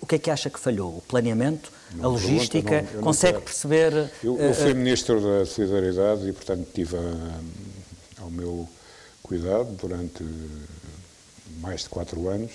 o 0.00 0.06
que 0.06 0.14
é 0.14 0.18
que 0.18 0.30
acha 0.30 0.48
que 0.48 0.58
falhou? 0.58 0.96
O 0.96 1.02
planeamento? 1.02 1.72
Não, 1.94 2.04
a 2.04 2.08
logística? 2.08 2.82
Não, 2.94 3.02
consegue 3.02 3.40
perceber? 3.40 4.10
Eu, 4.22 4.38
eu 4.38 4.54
fui 4.54 4.72
uh, 4.72 4.76
Ministro 4.76 5.20
da 5.20 5.44
Solidariedade 5.44 6.28
e, 6.28 6.32
portanto, 6.32 6.66
tive 6.72 6.96
a, 6.96 8.22
ao 8.22 8.30
meu 8.30 8.68
cuidado 9.22 9.70
durante 9.72 10.24
mais 11.60 11.82
de 11.82 11.88
quatro 11.88 12.28
anos 12.28 12.52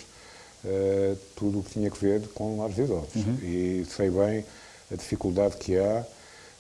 uh, 0.64 1.18
tudo 1.36 1.60
o 1.60 1.64
que 1.64 1.72
tinha 1.72 1.90
que 1.90 2.00
ver 2.00 2.22
com 2.30 2.60
lares 2.60 2.78
idosos. 2.78 3.16
Uhum. 3.16 3.38
E 3.42 3.86
sei 3.90 4.10
bem 4.10 4.46
a 4.92 4.96
dificuldade 4.96 5.58
que 5.58 5.78
há. 5.78 6.06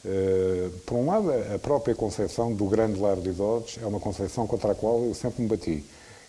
Uh, 0.05 0.69
por 0.85 0.95
um 0.95 1.07
lado, 1.07 1.31
a 1.53 1.59
própria 1.59 1.95
concepção 1.95 2.53
do 2.53 2.65
grande 2.65 2.99
lar 2.99 3.17
de 3.17 3.29
idosos 3.29 3.77
é 3.81 3.85
uma 3.85 3.99
concepção 3.99 4.47
contra 4.47 4.71
a 4.71 4.75
qual 4.75 5.03
eu 5.03 5.13
sempre 5.13 5.41
me 5.41 5.49
bati, 5.49 5.83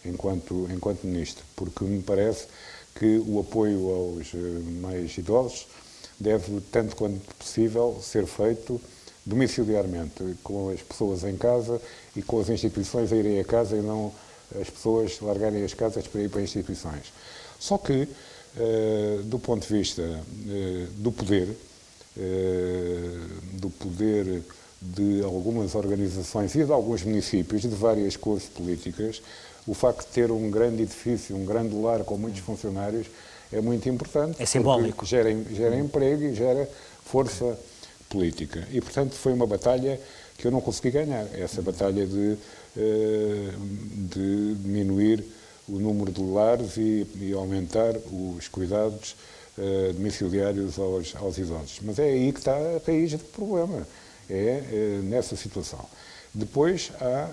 enquanto, 0.05 0.69
enquanto 0.73 1.07
Ministro, 1.07 1.45
porque 1.55 1.85
me 1.85 2.03
parece 2.03 2.47
que 2.99 3.23
o 3.27 3.39
apoio 3.39 3.89
aos 3.91 4.35
eh, 4.35 4.39
mais 4.81 5.17
idosos 5.17 5.69
deve, 6.19 6.61
tanto 6.73 6.97
quanto 6.97 7.21
possível, 7.37 8.01
ser 8.03 8.27
feito 8.27 8.81
domiciliarmente, 9.25 10.37
com 10.43 10.71
as 10.71 10.83
pessoas 10.83 11.23
em 11.23 11.37
casa 11.37 11.81
e 12.17 12.23
com 12.23 12.41
as 12.41 12.49
instituições 12.49 13.13
a 13.13 13.17
irem 13.17 13.39
a 13.39 13.45
casa 13.45 13.77
e 13.77 13.81
não 13.81 14.13
as 14.61 14.69
pessoas 14.69 15.21
largarem 15.21 15.63
as 15.63 15.75
casas 15.75 16.09
para 16.09 16.23
ir 16.23 16.29
para 16.29 16.43
instituições. 16.43 17.13
Só 17.61 17.79
que, 17.79 18.09
eh, 18.57 19.21
do 19.25 19.39
ponto 19.39 19.65
de 19.67 19.73
vista 19.73 20.03
eh, 20.03 20.87
do 20.97 21.13
poder, 21.13 21.49
do 23.53 23.71
poder 23.71 24.43
de 24.83 25.23
algumas 25.23 25.77
organizações 25.77 26.53
e 26.57 26.65
de 26.65 26.73
alguns 26.73 27.05
municípios 27.05 27.63
de 27.63 27.69
várias 27.69 28.17
cores 28.17 28.47
políticas, 28.47 29.23
o 29.67 29.75
facto 29.75 30.07
de 30.07 30.13
ter 30.13 30.31
um 30.31 30.51
grande 30.51 30.83
edifício, 30.83 31.37
um 31.37 31.45
grande 31.45 31.75
lar 31.75 32.05
com 32.05 32.17
muitos 32.17 32.41
funcionários 32.41 33.07
é 33.53 33.61
muito 33.61 33.89
importante. 33.89 34.43
É 34.43 34.47
simbólico. 34.47 35.05
Gera, 35.07 35.31
gera 35.53 35.77
emprego 35.77 36.25
e 36.25 36.35
gera 36.35 36.69
força 37.05 37.59
política. 38.09 38.67
E, 38.71 38.81
portanto, 38.81 39.15
foi 39.15 39.33
uma 39.33 39.47
batalha 39.47 40.01
que 40.37 40.47
eu 40.47 40.51
não 40.51 40.61
consegui 40.61 40.91
ganhar. 40.91 41.27
Essa 41.35 41.63
batalha 41.63 42.07
de, 42.07 42.37
eh, 42.77 43.51
de 43.95 44.55
diminuir 44.55 45.25
o 45.69 45.79
número 45.79 46.11
de 46.11 46.23
lares 46.23 46.77
e, 46.77 47.07
e 47.21 47.33
aumentar 47.33 47.95
os 48.11 48.49
cuidados 48.49 49.15
uh, 49.59 49.93
domiciliários 49.93 50.79
aos, 50.79 51.15
aos 51.17 51.37
idosos. 51.37 51.81
Mas 51.83 51.99
é 51.99 52.05
aí 52.05 52.33
que 52.33 52.39
está 52.39 52.55
a 52.55 52.81
raiz 52.87 53.13
do 53.13 53.19
problema, 53.19 53.87
é, 54.31 54.63
é 54.73 55.01
nessa 55.03 55.37
situação. 55.37 55.85
Depois 56.33 56.91
há, 57.01 57.29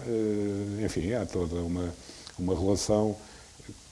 enfim, 0.84 1.14
há 1.14 1.26
toda 1.26 1.56
uma, 1.56 1.94
uma 2.38 2.54
relação 2.54 3.16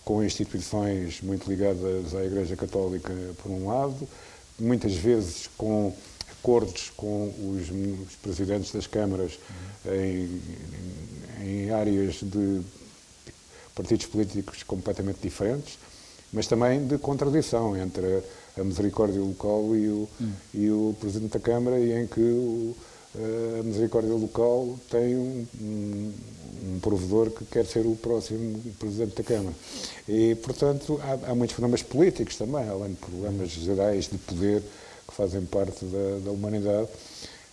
com 0.03 0.23
instituições 0.23 1.21
muito 1.21 1.49
ligadas 1.49 2.13
à 2.13 2.23
Igreja 2.23 2.55
Católica, 2.55 3.13
por 3.41 3.49
um 3.49 3.67
lado, 3.67 4.07
muitas 4.59 4.93
vezes 4.93 5.49
com 5.57 5.93
acordos 6.31 6.91
com 6.97 7.27
os, 7.27 7.69
os 7.69 8.15
presidentes 8.17 8.71
das 8.71 8.85
câmaras 8.85 9.39
uhum. 9.85 9.93
em, 9.93 10.41
em 11.41 11.71
áreas 11.71 12.15
de 12.21 12.61
partidos 13.73 14.05
políticos 14.07 14.61
completamente 14.61 15.19
diferentes, 15.21 15.79
mas 16.31 16.45
também 16.45 16.85
de 16.85 16.97
contradição 16.97 17.77
entre 17.77 18.23
a, 18.57 18.63
misericórdia 18.63 19.21
local 19.21 19.75
e 19.75 19.87
o, 19.87 20.09
uhum. 20.19 20.33
e 20.53 20.69
o 20.69 20.95
presidente 20.99 21.31
da 21.31 21.39
Câmara, 21.39 21.79
e 21.79 21.93
em 21.93 22.07
que 22.07 22.19
o, 22.19 22.75
a 23.15 23.63
misericórdia 23.63 24.13
local 24.13 24.79
tem 24.89 25.15
um, 25.15 25.45
um, 25.61 26.13
um, 26.63 26.79
provedor 26.79 27.29
que 27.29 27.45
quer 27.45 27.65
ser 27.65 27.85
o 27.85 27.95
próximo 27.95 28.59
presidente 28.79 29.15
da 29.15 29.23
Câmara. 29.23 29.55
E, 30.07 30.35
portanto, 30.35 30.99
há, 31.03 31.31
há 31.31 31.35
muitos 31.35 31.55
problemas 31.55 31.83
políticos 31.83 32.35
também, 32.35 32.67
além 32.67 32.89
de 32.89 32.97
problemas 32.97 33.49
gerais 33.49 34.07
de 34.07 34.17
poder 34.17 34.63
que 35.07 35.13
fazem 35.13 35.45
parte 35.45 35.85
da, 35.85 36.19
da 36.25 36.31
humanidade. 36.31 36.87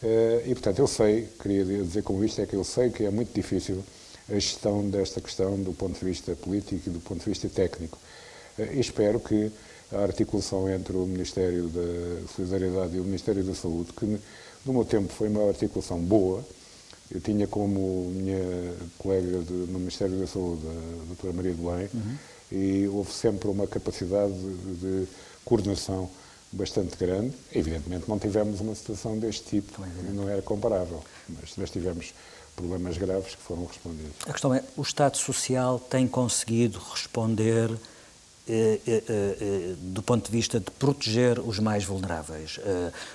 Eh, 0.02 0.44
e, 0.46 0.54
portanto, 0.54 0.78
eu 0.78 0.86
sei, 0.86 1.28
queria 1.40 1.64
dizer 1.64 2.02
com 2.02 2.24
isto, 2.24 2.40
é 2.40 2.46
que 2.46 2.54
eu 2.56 2.64
sei 2.64 2.90
que 2.90 3.04
é 3.04 3.10
muito 3.10 3.34
difícil 3.34 3.84
a 4.30 4.34
gestão 4.34 4.88
desta 4.88 5.20
questão 5.20 5.60
do 5.62 5.72
ponto 5.72 5.98
de 5.98 6.04
vista 6.04 6.34
político 6.34 6.88
e 6.88 6.90
do 6.90 7.00
ponto 7.00 7.22
de 7.22 7.28
vista 7.28 7.48
técnico. 7.48 7.98
Eh, 8.58 8.74
e 8.74 8.80
espero 8.80 9.20
que 9.20 9.50
a 9.92 9.98
articulação 9.98 10.68
entre 10.68 10.96
o 10.96 11.04
Ministério 11.04 11.68
da 11.68 12.28
Solidariedade 12.34 12.96
e 12.96 13.00
o 13.00 13.04
Ministério 13.04 13.42
da 13.42 13.54
Saúde, 13.54 13.92
que 13.92 14.18
no 14.64 14.72
meu 14.72 14.84
tempo 14.84 15.12
foi 15.12 15.28
uma 15.28 15.48
articulação 15.48 15.98
boa, 15.98 16.44
eu 17.10 17.20
tinha 17.20 17.46
como 17.46 18.10
minha 18.14 18.74
colega 18.98 19.40
de, 19.40 19.52
no 19.52 19.78
Ministério 19.78 20.16
da 20.18 20.26
Saúde, 20.26 20.62
a 20.66 21.04
doutora 21.06 21.32
Maria 21.32 21.52
de 21.52 21.60
Belém, 21.60 21.88
uhum. 21.92 22.16
e 22.52 22.88
houve 22.88 23.12
sempre 23.12 23.48
uma 23.48 23.66
capacidade 23.66 24.32
de, 24.32 24.74
de 24.76 25.08
coordenação 25.44 26.08
bastante 26.52 26.96
grande. 26.96 27.34
Evidentemente 27.52 28.08
não 28.08 28.18
tivemos 28.18 28.60
uma 28.60 28.74
situação 28.74 29.18
deste 29.18 29.44
tipo, 29.44 29.82
não 30.12 30.28
era 30.28 30.40
comparável, 30.42 31.02
mas, 31.28 31.52
mas 31.56 31.70
tivemos 31.70 32.14
problemas 32.54 32.96
graves 32.98 33.34
que 33.34 33.42
foram 33.42 33.64
respondidos. 33.64 34.12
A 34.26 34.32
questão 34.32 34.54
é, 34.54 34.62
o 34.76 34.82
Estado 34.82 35.16
Social 35.16 35.78
tem 35.78 36.06
conseguido 36.06 36.78
responder 36.78 37.70
do 39.78 40.02
ponto 40.02 40.26
de 40.26 40.32
vista 40.32 40.58
de 40.58 40.70
proteger 40.72 41.38
os 41.38 41.58
mais 41.58 41.84
vulneráveis, 41.84 42.58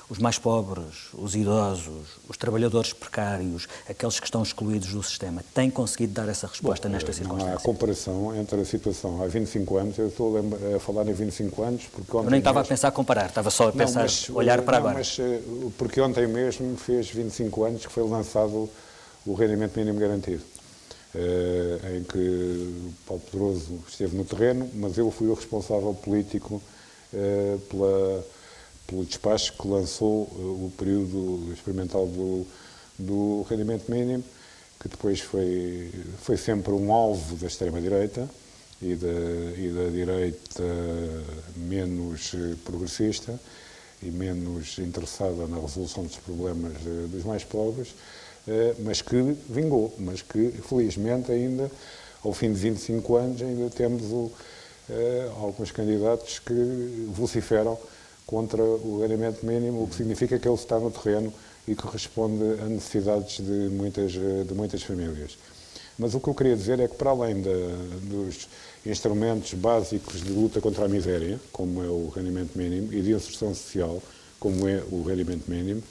os 0.09 0.17
mais 0.17 0.37
pobres, 0.37 1.09
os 1.13 1.35
idosos, 1.35 2.07
os 2.27 2.37
trabalhadores 2.37 2.93
precários, 2.93 3.67
aqueles 3.89 4.19
que 4.19 4.25
estão 4.25 4.41
excluídos 4.41 4.93
do 4.93 5.03
sistema, 5.03 5.43
tem 5.53 5.69
conseguido 5.69 6.13
dar 6.13 6.29
essa 6.29 6.47
resposta 6.47 6.87
Bom, 6.87 6.93
nesta 6.93 7.13
circunstância? 7.13 7.49
Não 7.51 7.57
há 7.57 7.61
comparação 7.61 8.35
entre 8.35 8.61
a 8.61 8.65
situação 8.65 9.21
há 9.21 9.27
25 9.27 9.77
anos, 9.77 9.97
eu 9.97 10.07
estou 10.07 10.35
a, 10.37 10.79
falar 10.79 11.07
em 11.07 11.13
25 11.13 11.63
anos, 11.63 11.83
porque 11.91 12.15
ontem 12.15 12.27
Eu 12.27 12.31
nem 12.31 12.39
estava 12.39 12.59
mesmo... 12.59 12.67
a 12.67 12.69
pensar 12.69 12.87
a 12.87 12.91
comparar, 12.91 13.27
estava 13.27 13.49
só 13.49 13.69
a 13.69 13.71
pensar, 13.71 13.99
não, 13.99 14.01
mas, 14.03 14.29
olhar 14.29 14.61
para 14.61 14.79
não, 14.79 14.89
agora. 14.89 14.99
Mas, 14.99 15.17
porque 15.77 15.99
ontem 16.01 16.27
mesmo 16.27 16.75
fez 16.77 17.09
25 17.09 17.63
anos 17.63 17.85
que 17.85 17.91
foi 17.91 18.07
lançado 18.07 18.69
o 19.25 19.33
rendimento 19.33 19.77
mínimo 19.77 19.99
garantido. 19.99 20.43
Eh, 21.17 21.97
em 21.97 22.03
que 22.03 22.91
Paulo 23.07 23.23
Pedroso 23.31 23.79
esteve 23.87 24.17
no 24.17 24.25
terreno, 24.25 24.69
mas 24.73 24.97
eu 24.97 25.09
fui 25.09 25.27
o 25.27 25.33
responsável 25.33 25.93
político 25.93 26.61
eh, 27.13 27.57
pela, 27.69 28.25
pelo 28.85 29.05
despacho 29.05 29.53
que 29.53 29.65
lançou 29.65 30.29
eh, 30.29 30.41
o 30.41 30.71
período 30.77 31.53
experimental 31.53 32.05
do, 32.05 32.45
do 32.99 33.43
rendimento 33.43 33.89
mínimo, 33.89 34.25
que 34.77 34.89
depois 34.89 35.21
foi, 35.21 35.89
foi 36.21 36.35
sempre 36.35 36.73
um 36.73 36.91
alvo 36.91 37.37
da 37.37 37.47
extrema-direita 37.47 38.29
e 38.81 38.95
da, 38.95 39.07
e 39.57 39.71
da 39.73 39.89
direita 39.89 40.63
menos 41.55 42.33
progressista 42.65 43.39
e 44.03 44.11
menos 44.11 44.77
interessada 44.79 45.47
na 45.47 45.61
resolução 45.61 46.03
dos 46.03 46.17
problemas 46.17 46.73
dos 47.09 47.23
mais 47.23 47.45
pobres 47.45 47.95
mas 48.79 49.01
que 49.01 49.35
vingou, 49.49 49.93
mas 49.97 50.21
que 50.21 50.51
felizmente 50.67 51.31
ainda, 51.31 51.69
ao 52.23 52.33
fim 52.33 52.51
de 52.53 52.59
25 52.59 53.15
anos, 53.15 53.41
ainda 53.41 53.69
temos 53.69 54.03
o, 54.11 54.31
eh, 54.89 55.31
alguns 55.37 55.71
candidatos 55.71 56.39
que 56.39 56.53
vociferam 57.09 57.77
contra 58.25 58.61
o 58.63 59.01
rendimento 59.01 59.45
mínimo, 59.45 59.83
o 59.83 59.87
que 59.87 59.95
significa 59.95 60.37
que 60.37 60.47
ele 60.47 60.55
está 60.55 60.79
no 60.79 60.91
terreno 60.91 61.33
e 61.67 61.75
que 61.75 61.87
responde 61.87 62.43
a 62.61 62.65
necessidades 62.65 63.37
de 63.37 63.69
muitas, 63.69 64.11
de 64.11 64.53
muitas 64.53 64.83
famílias. 64.83 65.37
Mas 65.97 66.13
o 66.13 66.19
que 66.19 66.27
eu 66.27 66.33
queria 66.33 66.55
dizer 66.55 66.79
é 66.79 66.87
que, 66.87 66.95
para 66.95 67.11
além 67.11 67.41
dos 67.41 68.47
instrumentos 68.85 69.53
básicos 69.53 70.21
de 70.21 70.29
luta 70.29 70.59
contra 70.59 70.85
a 70.85 70.87
miséria, 70.87 71.39
como 71.51 71.83
é 71.83 71.87
o 71.87 72.09
rendimento 72.09 72.55
mínimo, 72.55 72.93
e 72.93 73.01
de 73.01 73.13
inserção 73.13 73.53
social, 73.55 74.01
como 74.39 74.67
é 74.67 74.83
o 74.91 75.01
rendimento 75.03 75.49
mínimo, 75.49 75.81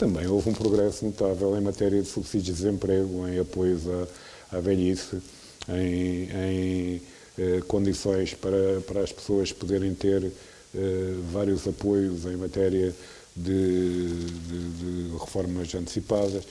também 0.00 0.26
houve 0.26 0.48
um 0.48 0.54
progresso 0.54 1.04
notável 1.04 1.54
em 1.58 1.60
matéria 1.60 2.00
de 2.00 2.08
subsídios 2.08 2.56
de 2.56 2.64
desemprego, 2.64 3.28
em 3.28 3.38
apoios 3.38 3.82
à, 3.86 4.56
à 4.56 4.60
velhice, 4.60 5.20
em, 5.68 6.30
em 6.32 7.02
eh, 7.38 7.60
condições 7.68 8.32
para, 8.32 8.80
para 8.86 9.02
as 9.02 9.12
pessoas 9.12 9.52
poderem 9.52 9.94
ter 9.94 10.24
eh, 10.24 11.14
vários 11.30 11.68
apoios 11.68 12.24
em 12.24 12.34
matéria 12.34 12.94
de, 13.36 14.08
de, 14.08 14.70
de 14.70 15.18
reformas 15.18 15.74
antecipadas. 15.74 16.44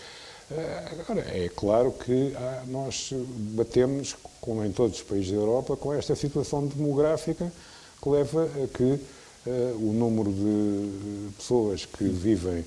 Eh, 0.52 0.92
agora, 0.92 1.22
é 1.22 1.50
claro 1.50 1.92
que 1.92 2.36
há, 2.36 2.64
nós 2.68 3.12
batemos, 3.56 4.16
como 4.40 4.64
em 4.64 4.72
todos 4.72 4.98
os 4.98 5.04
países 5.04 5.32
da 5.32 5.38
Europa, 5.38 5.76
com 5.76 5.92
esta 5.92 6.16
situação 6.16 6.68
demográfica 6.68 7.52
que 8.00 8.10
leva 8.10 8.46
a 8.46 8.68
que 8.68 9.00
eh, 9.48 9.74
o 9.74 9.92
número 9.92 10.32
de 10.32 11.32
pessoas 11.36 11.88
que 11.88 12.04
vivem 12.04 12.60
eh, 12.60 12.64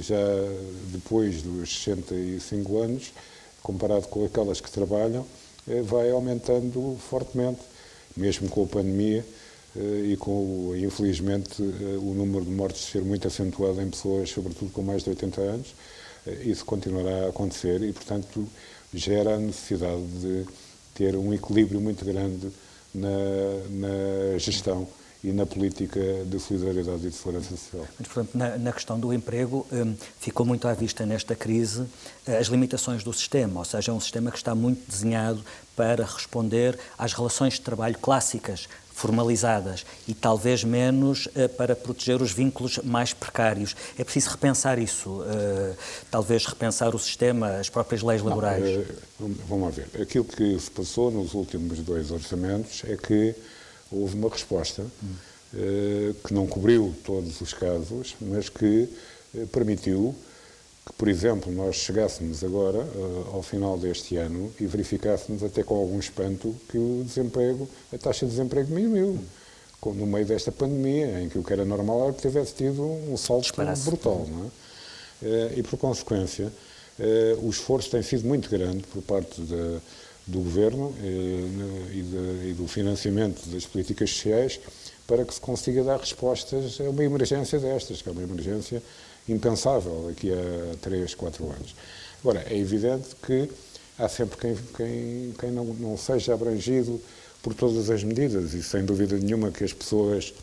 já 0.00 0.16
depois 0.92 1.42
dos 1.42 1.82
65 1.82 2.78
anos, 2.78 3.12
comparado 3.62 4.06
com 4.08 4.24
aquelas 4.24 4.60
que 4.60 4.70
trabalham, 4.70 5.26
eh, 5.68 5.82
vai 5.82 6.10
aumentando 6.10 6.96
fortemente, 7.10 7.60
mesmo 8.16 8.48
com 8.48 8.64
a 8.64 8.66
pandemia 8.66 9.24
eh, 9.76 10.12
e 10.12 10.16
com, 10.16 10.74
infelizmente, 10.76 11.62
o 11.62 12.14
número 12.14 12.44
de 12.44 12.50
mortes 12.50 12.82
ser 12.90 13.02
muito 13.02 13.26
acentuado 13.26 13.80
em 13.82 13.90
pessoas, 13.90 14.30
sobretudo 14.30 14.70
com 14.70 14.82
mais 14.82 15.02
de 15.02 15.10
80 15.10 15.40
anos. 15.40 15.74
Isso 16.44 16.64
continuará 16.64 17.26
a 17.26 17.28
acontecer 17.30 17.82
e, 17.82 17.92
portanto, 17.92 18.46
gera 18.92 19.34
a 19.34 19.38
necessidade 19.38 20.02
de 20.20 20.46
ter 20.94 21.16
um 21.16 21.32
equilíbrio 21.32 21.80
muito 21.80 22.04
grande 22.04 22.50
na, 22.94 23.08
na 23.70 24.38
gestão 24.38 24.86
e 25.22 25.32
na 25.32 25.44
política 25.44 26.00
de 26.24 26.38
solidariedade 26.38 27.06
e 27.06 27.10
de 27.10 27.16
segurança 27.16 27.50
social. 27.50 27.86
Mas, 27.98 28.06
portanto, 28.06 28.36
na, 28.36 28.56
na 28.56 28.72
questão 28.72 28.98
do 28.98 29.12
emprego, 29.12 29.66
um, 29.72 29.94
ficou 30.20 30.46
muito 30.46 30.68
à 30.68 30.74
vista 30.74 31.04
nesta 31.04 31.34
crise 31.34 31.82
uh, 31.82 32.36
as 32.38 32.46
limitações 32.46 33.02
do 33.02 33.12
sistema, 33.12 33.58
ou 33.58 33.64
seja, 33.64 33.90
é 33.90 33.94
um 33.94 34.00
sistema 34.00 34.30
que 34.30 34.36
está 34.36 34.54
muito 34.54 34.88
desenhado 34.88 35.44
para 35.74 36.04
responder 36.04 36.78
às 36.96 37.12
relações 37.12 37.54
de 37.54 37.60
trabalho 37.62 37.96
clássicas, 37.98 38.68
formalizadas 38.92 39.86
e 40.08 40.14
talvez 40.14 40.64
menos 40.64 41.26
uh, 41.26 41.48
para 41.56 41.74
proteger 41.74 42.22
os 42.22 42.30
vínculos 42.30 42.78
mais 42.78 43.12
precários. 43.12 43.74
É 43.98 44.04
preciso 44.04 44.30
repensar 44.30 44.78
isso, 44.78 45.20
uh, 45.20 45.76
talvez 46.12 46.46
repensar 46.46 46.94
o 46.94 46.98
sistema, 46.98 47.56
as 47.58 47.68
próprias 47.68 48.02
leis 48.02 48.22
laborais. 48.22 48.86
Não, 49.18 49.28
vamos 49.48 49.64
lá 49.64 49.70
ver. 49.70 50.00
Aquilo 50.00 50.24
que 50.24 50.58
se 50.60 50.70
passou 50.70 51.10
nos 51.10 51.34
últimos 51.34 51.80
dois 51.80 52.12
orçamentos 52.12 52.82
é 52.84 52.96
que 52.96 53.34
houve 53.90 54.16
uma 54.16 54.28
resposta 54.28 54.82
uh, 54.82 56.14
que 56.24 56.34
não 56.34 56.46
cobriu 56.46 56.94
todos 57.04 57.40
os 57.40 57.52
casos, 57.52 58.14
mas 58.20 58.48
que 58.48 58.88
uh, 59.34 59.46
permitiu 59.48 60.14
que, 60.86 60.92
por 60.94 61.08
exemplo, 61.08 61.52
nós 61.52 61.76
chegássemos 61.76 62.42
agora, 62.44 62.78
uh, 62.78 63.30
ao 63.34 63.42
final 63.42 63.78
deste 63.78 64.16
ano, 64.16 64.52
e 64.60 64.66
verificássemos 64.66 65.42
até 65.42 65.62
com 65.62 65.76
algum 65.76 65.98
espanto 65.98 66.54
que 66.68 66.78
o 66.78 67.02
desemprego, 67.04 67.68
a 67.92 67.98
taxa 67.98 68.26
de 68.26 68.32
desemprego 68.32 68.68
diminuiu. 68.68 69.18
No 69.84 70.06
meio 70.06 70.26
desta 70.26 70.50
pandemia, 70.50 71.22
em 71.22 71.28
que 71.28 71.38
o 71.38 71.44
que 71.44 71.52
era 71.52 71.64
normal 71.64 72.04
era 72.04 72.12
que 72.12 72.20
tivesse 72.20 72.52
tido 72.52 72.82
um 72.82 73.16
salto 73.16 73.52
brutal. 73.84 74.26
É? 75.22 75.52
E, 75.56 75.62
por 75.62 75.78
consequência, 75.78 76.52
o 77.40 77.48
esforço 77.48 77.88
tem 77.88 78.02
sido 78.02 78.26
muito 78.26 78.50
grande 78.50 78.82
por 78.88 79.00
parte 79.02 79.40
da 79.40 79.80
do 80.28 80.40
Governo 80.40 80.94
eh, 81.02 81.94
e, 81.94 82.02
de, 82.02 82.50
e, 82.50 82.54
do 82.54 82.68
financiamento 82.68 83.48
das 83.48 83.66
políticas 83.66 84.10
sociais 84.10 84.60
para 85.06 85.24
que 85.24 85.34
se 85.34 85.40
consiga 85.40 85.82
dar 85.82 85.98
respostas 85.98 86.78
a 86.80 86.84
uma 86.84 87.02
emergência 87.02 87.58
destas, 87.58 88.02
que 88.02 88.08
é 88.08 88.12
uma 88.12 88.22
emergência 88.22 88.82
impensável 89.28 90.06
daqui 90.08 90.30
a 90.32 90.76
3, 90.80 91.14
4 91.14 91.44
anos. 91.44 91.74
Agora, 92.20 92.44
é 92.48 92.56
evidente 92.56 93.08
que 93.24 93.50
há 93.98 94.08
sempre 94.08 94.38
quem, 94.38 94.56
quem, 94.76 95.34
quem 95.38 95.50
não, 95.50 95.64
não 95.64 95.96
seja 95.96 96.34
abrangido 96.34 97.00
por 97.42 97.54
todas 97.54 97.88
as 97.88 98.04
medidas 98.04 98.52
e 98.52 98.62
sem 98.62 98.84
dúvida 98.84 99.16
nenhuma 99.16 99.50
que 99.50 99.64
as 99.64 99.72
pessoas, 99.72 100.34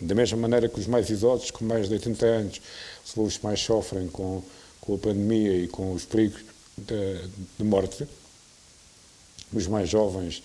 da 0.00 0.14
mesma 0.14 0.38
maneira 0.38 0.68
que 0.68 0.80
os 0.80 0.86
mais 0.86 1.10
idosos, 1.10 1.50
com 1.50 1.64
mais 1.64 1.86
de 1.86 1.94
80 1.94 2.26
anos, 2.26 2.62
são 3.04 3.24
os 3.24 3.38
mais 3.40 3.60
sofrem 3.60 4.08
com 4.08 4.42
com 4.80 4.94
a 4.94 4.98
pandemia 4.98 5.56
e 5.56 5.68
com 5.68 5.92
os 5.92 6.04
perigos 6.04 6.42
de, 6.76 7.28
de 7.58 7.64
morte, 7.64 8.08
os 9.52 9.66
mais 9.66 9.88
jovens, 9.88 10.42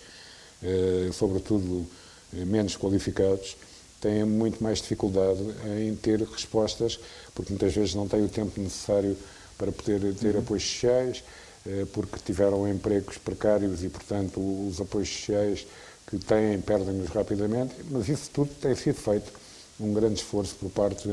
eh, 0.62 1.10
sobretudo 1.12 1.86
eh, 2.34 2.44
menos 2.44 2.76
qualificados, 2.76 3.56
têm 4.00 4.24
muito 4.24 4.62
mais 4.62 4.80
dificuldade 4.80 5.40
em 5.78 5.94
ter 5.96 6.20
respostas, 6.20 6.98
porque 7.34 7.52
muitas 7.52 7.74
vezes 7.74 7.94
não 7.94 8.08
têm 8.08 8.24
o 8.24 8.28
tempo 8.28 8.60
necessário 8.60 9.16
para 9.56 9.72
poder 9.72 10.14
ter 10.14 10.34
uhum. 10.34 10.40
apoios 10.40 10.64
sociais, 10.64 11.22
eh, 11.66 11.86
porque 11.92 12.18
tiveram 12.24 12.68
empregos 12.68 13.18
precários 13.18 13.82
e, 13.84 13.88
portanto, 13.88 14.40
os 14.40 14.80
apoios 14.80 15.08
sociais 15.08 15.66
que 16.06 16.18
têm 16.18 16.60
perdem-nos 16.60 17.08
rapidamente, 17.08 17.74
mas 17.90 18.08
isso 18.08 18.30
tudo 18.32 18.50
tem 18.60 18.74
sido 18.74 18.96
feito 18.96 19.32
um 19.78 19.92
grande 19.92 20.20
esforço 20.20 20.54
por 20.54 20.70
parte 20.70 21.08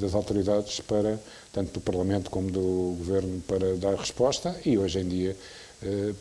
das 0.00 0.12
autoridades 0.12 0.80
para, 0.80 1.20
tanto 1.52 1.74
do 1.74 1.80
Parlamento 1.80 2.30
como 2.30 2.50
do 2.50 2.96
Governo, 2.98 3.40
para 3.46 3.76
dar 3.76 3.94
resposta 3.94 4.58
e 4.64 4.76
hoje 4.76 4.98
em 4.98 5.08
dia 5.08 5.36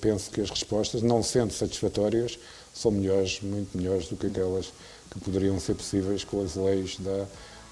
penso 0.01 0.31
que 0.31 0.41
as 0.41 0.49
respostas, 0.49 1.01
não 1.01 1.23
sendo 1.23 1.51
satisfatórias, 1.53 2.37
são 2.73 2.91
melhores, 2.91 3.41
muito 3.41 3.77
melhores 3.77 4.07
do 4.07 4.15
que 4.15 4.27
aquelas 4.27 4.71
que 5.09 5.19
poderiam 5.19 5.59
ser 5.59 5.75
possíveis 5.75 6.23
com 6.23 6.43
as 6.43 6.55
leis 6.55 6.97
da, 6.99 7.25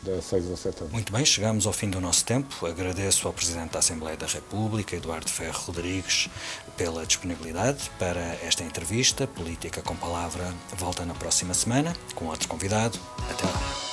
da 0.03 0.21
6 0.21 0.49
ou 0.49 0.57
7 0.57 0.81
anos. 0.81 0.93
Muito 0.93 1.11
bem, 1.11 1.25
chegamos 1.25 1.67
ao 1.67 1.73
fim 1.73 1.89
do 1.89 1.99
nosso 1.99 2.25
tempo. 2.25 2.65
Agradeço 2.65 3.27
ao 3.27 3.33
Presidente 3.33 3.71
da 3.71 3.79
Assembleia 3.79 4.17
da 4.17 4.27
República, 4.27 4.95
Eduardo 4.95 5.29
Ferro 5.29 5.59
Rodrigues, 5.65 6.29
pela 6.77 7.05
disponibilidade 7.05 7.89
para 7.99 8.21
esta 8.43 8.63
entrevista. 8.63 9.27
Política 9.27 9.81
com 9.81 9.95
Palavra 9.95 10.53
volta 10.77 11.05
na 11.05 11.13
próxima 11.13 11.53
semana 11.53 11.93
com 12.15 12.25
outro 12.25 12.47
convidado. 12.47 12.99
Até 13.29 13.45
lá. 13.45 13.84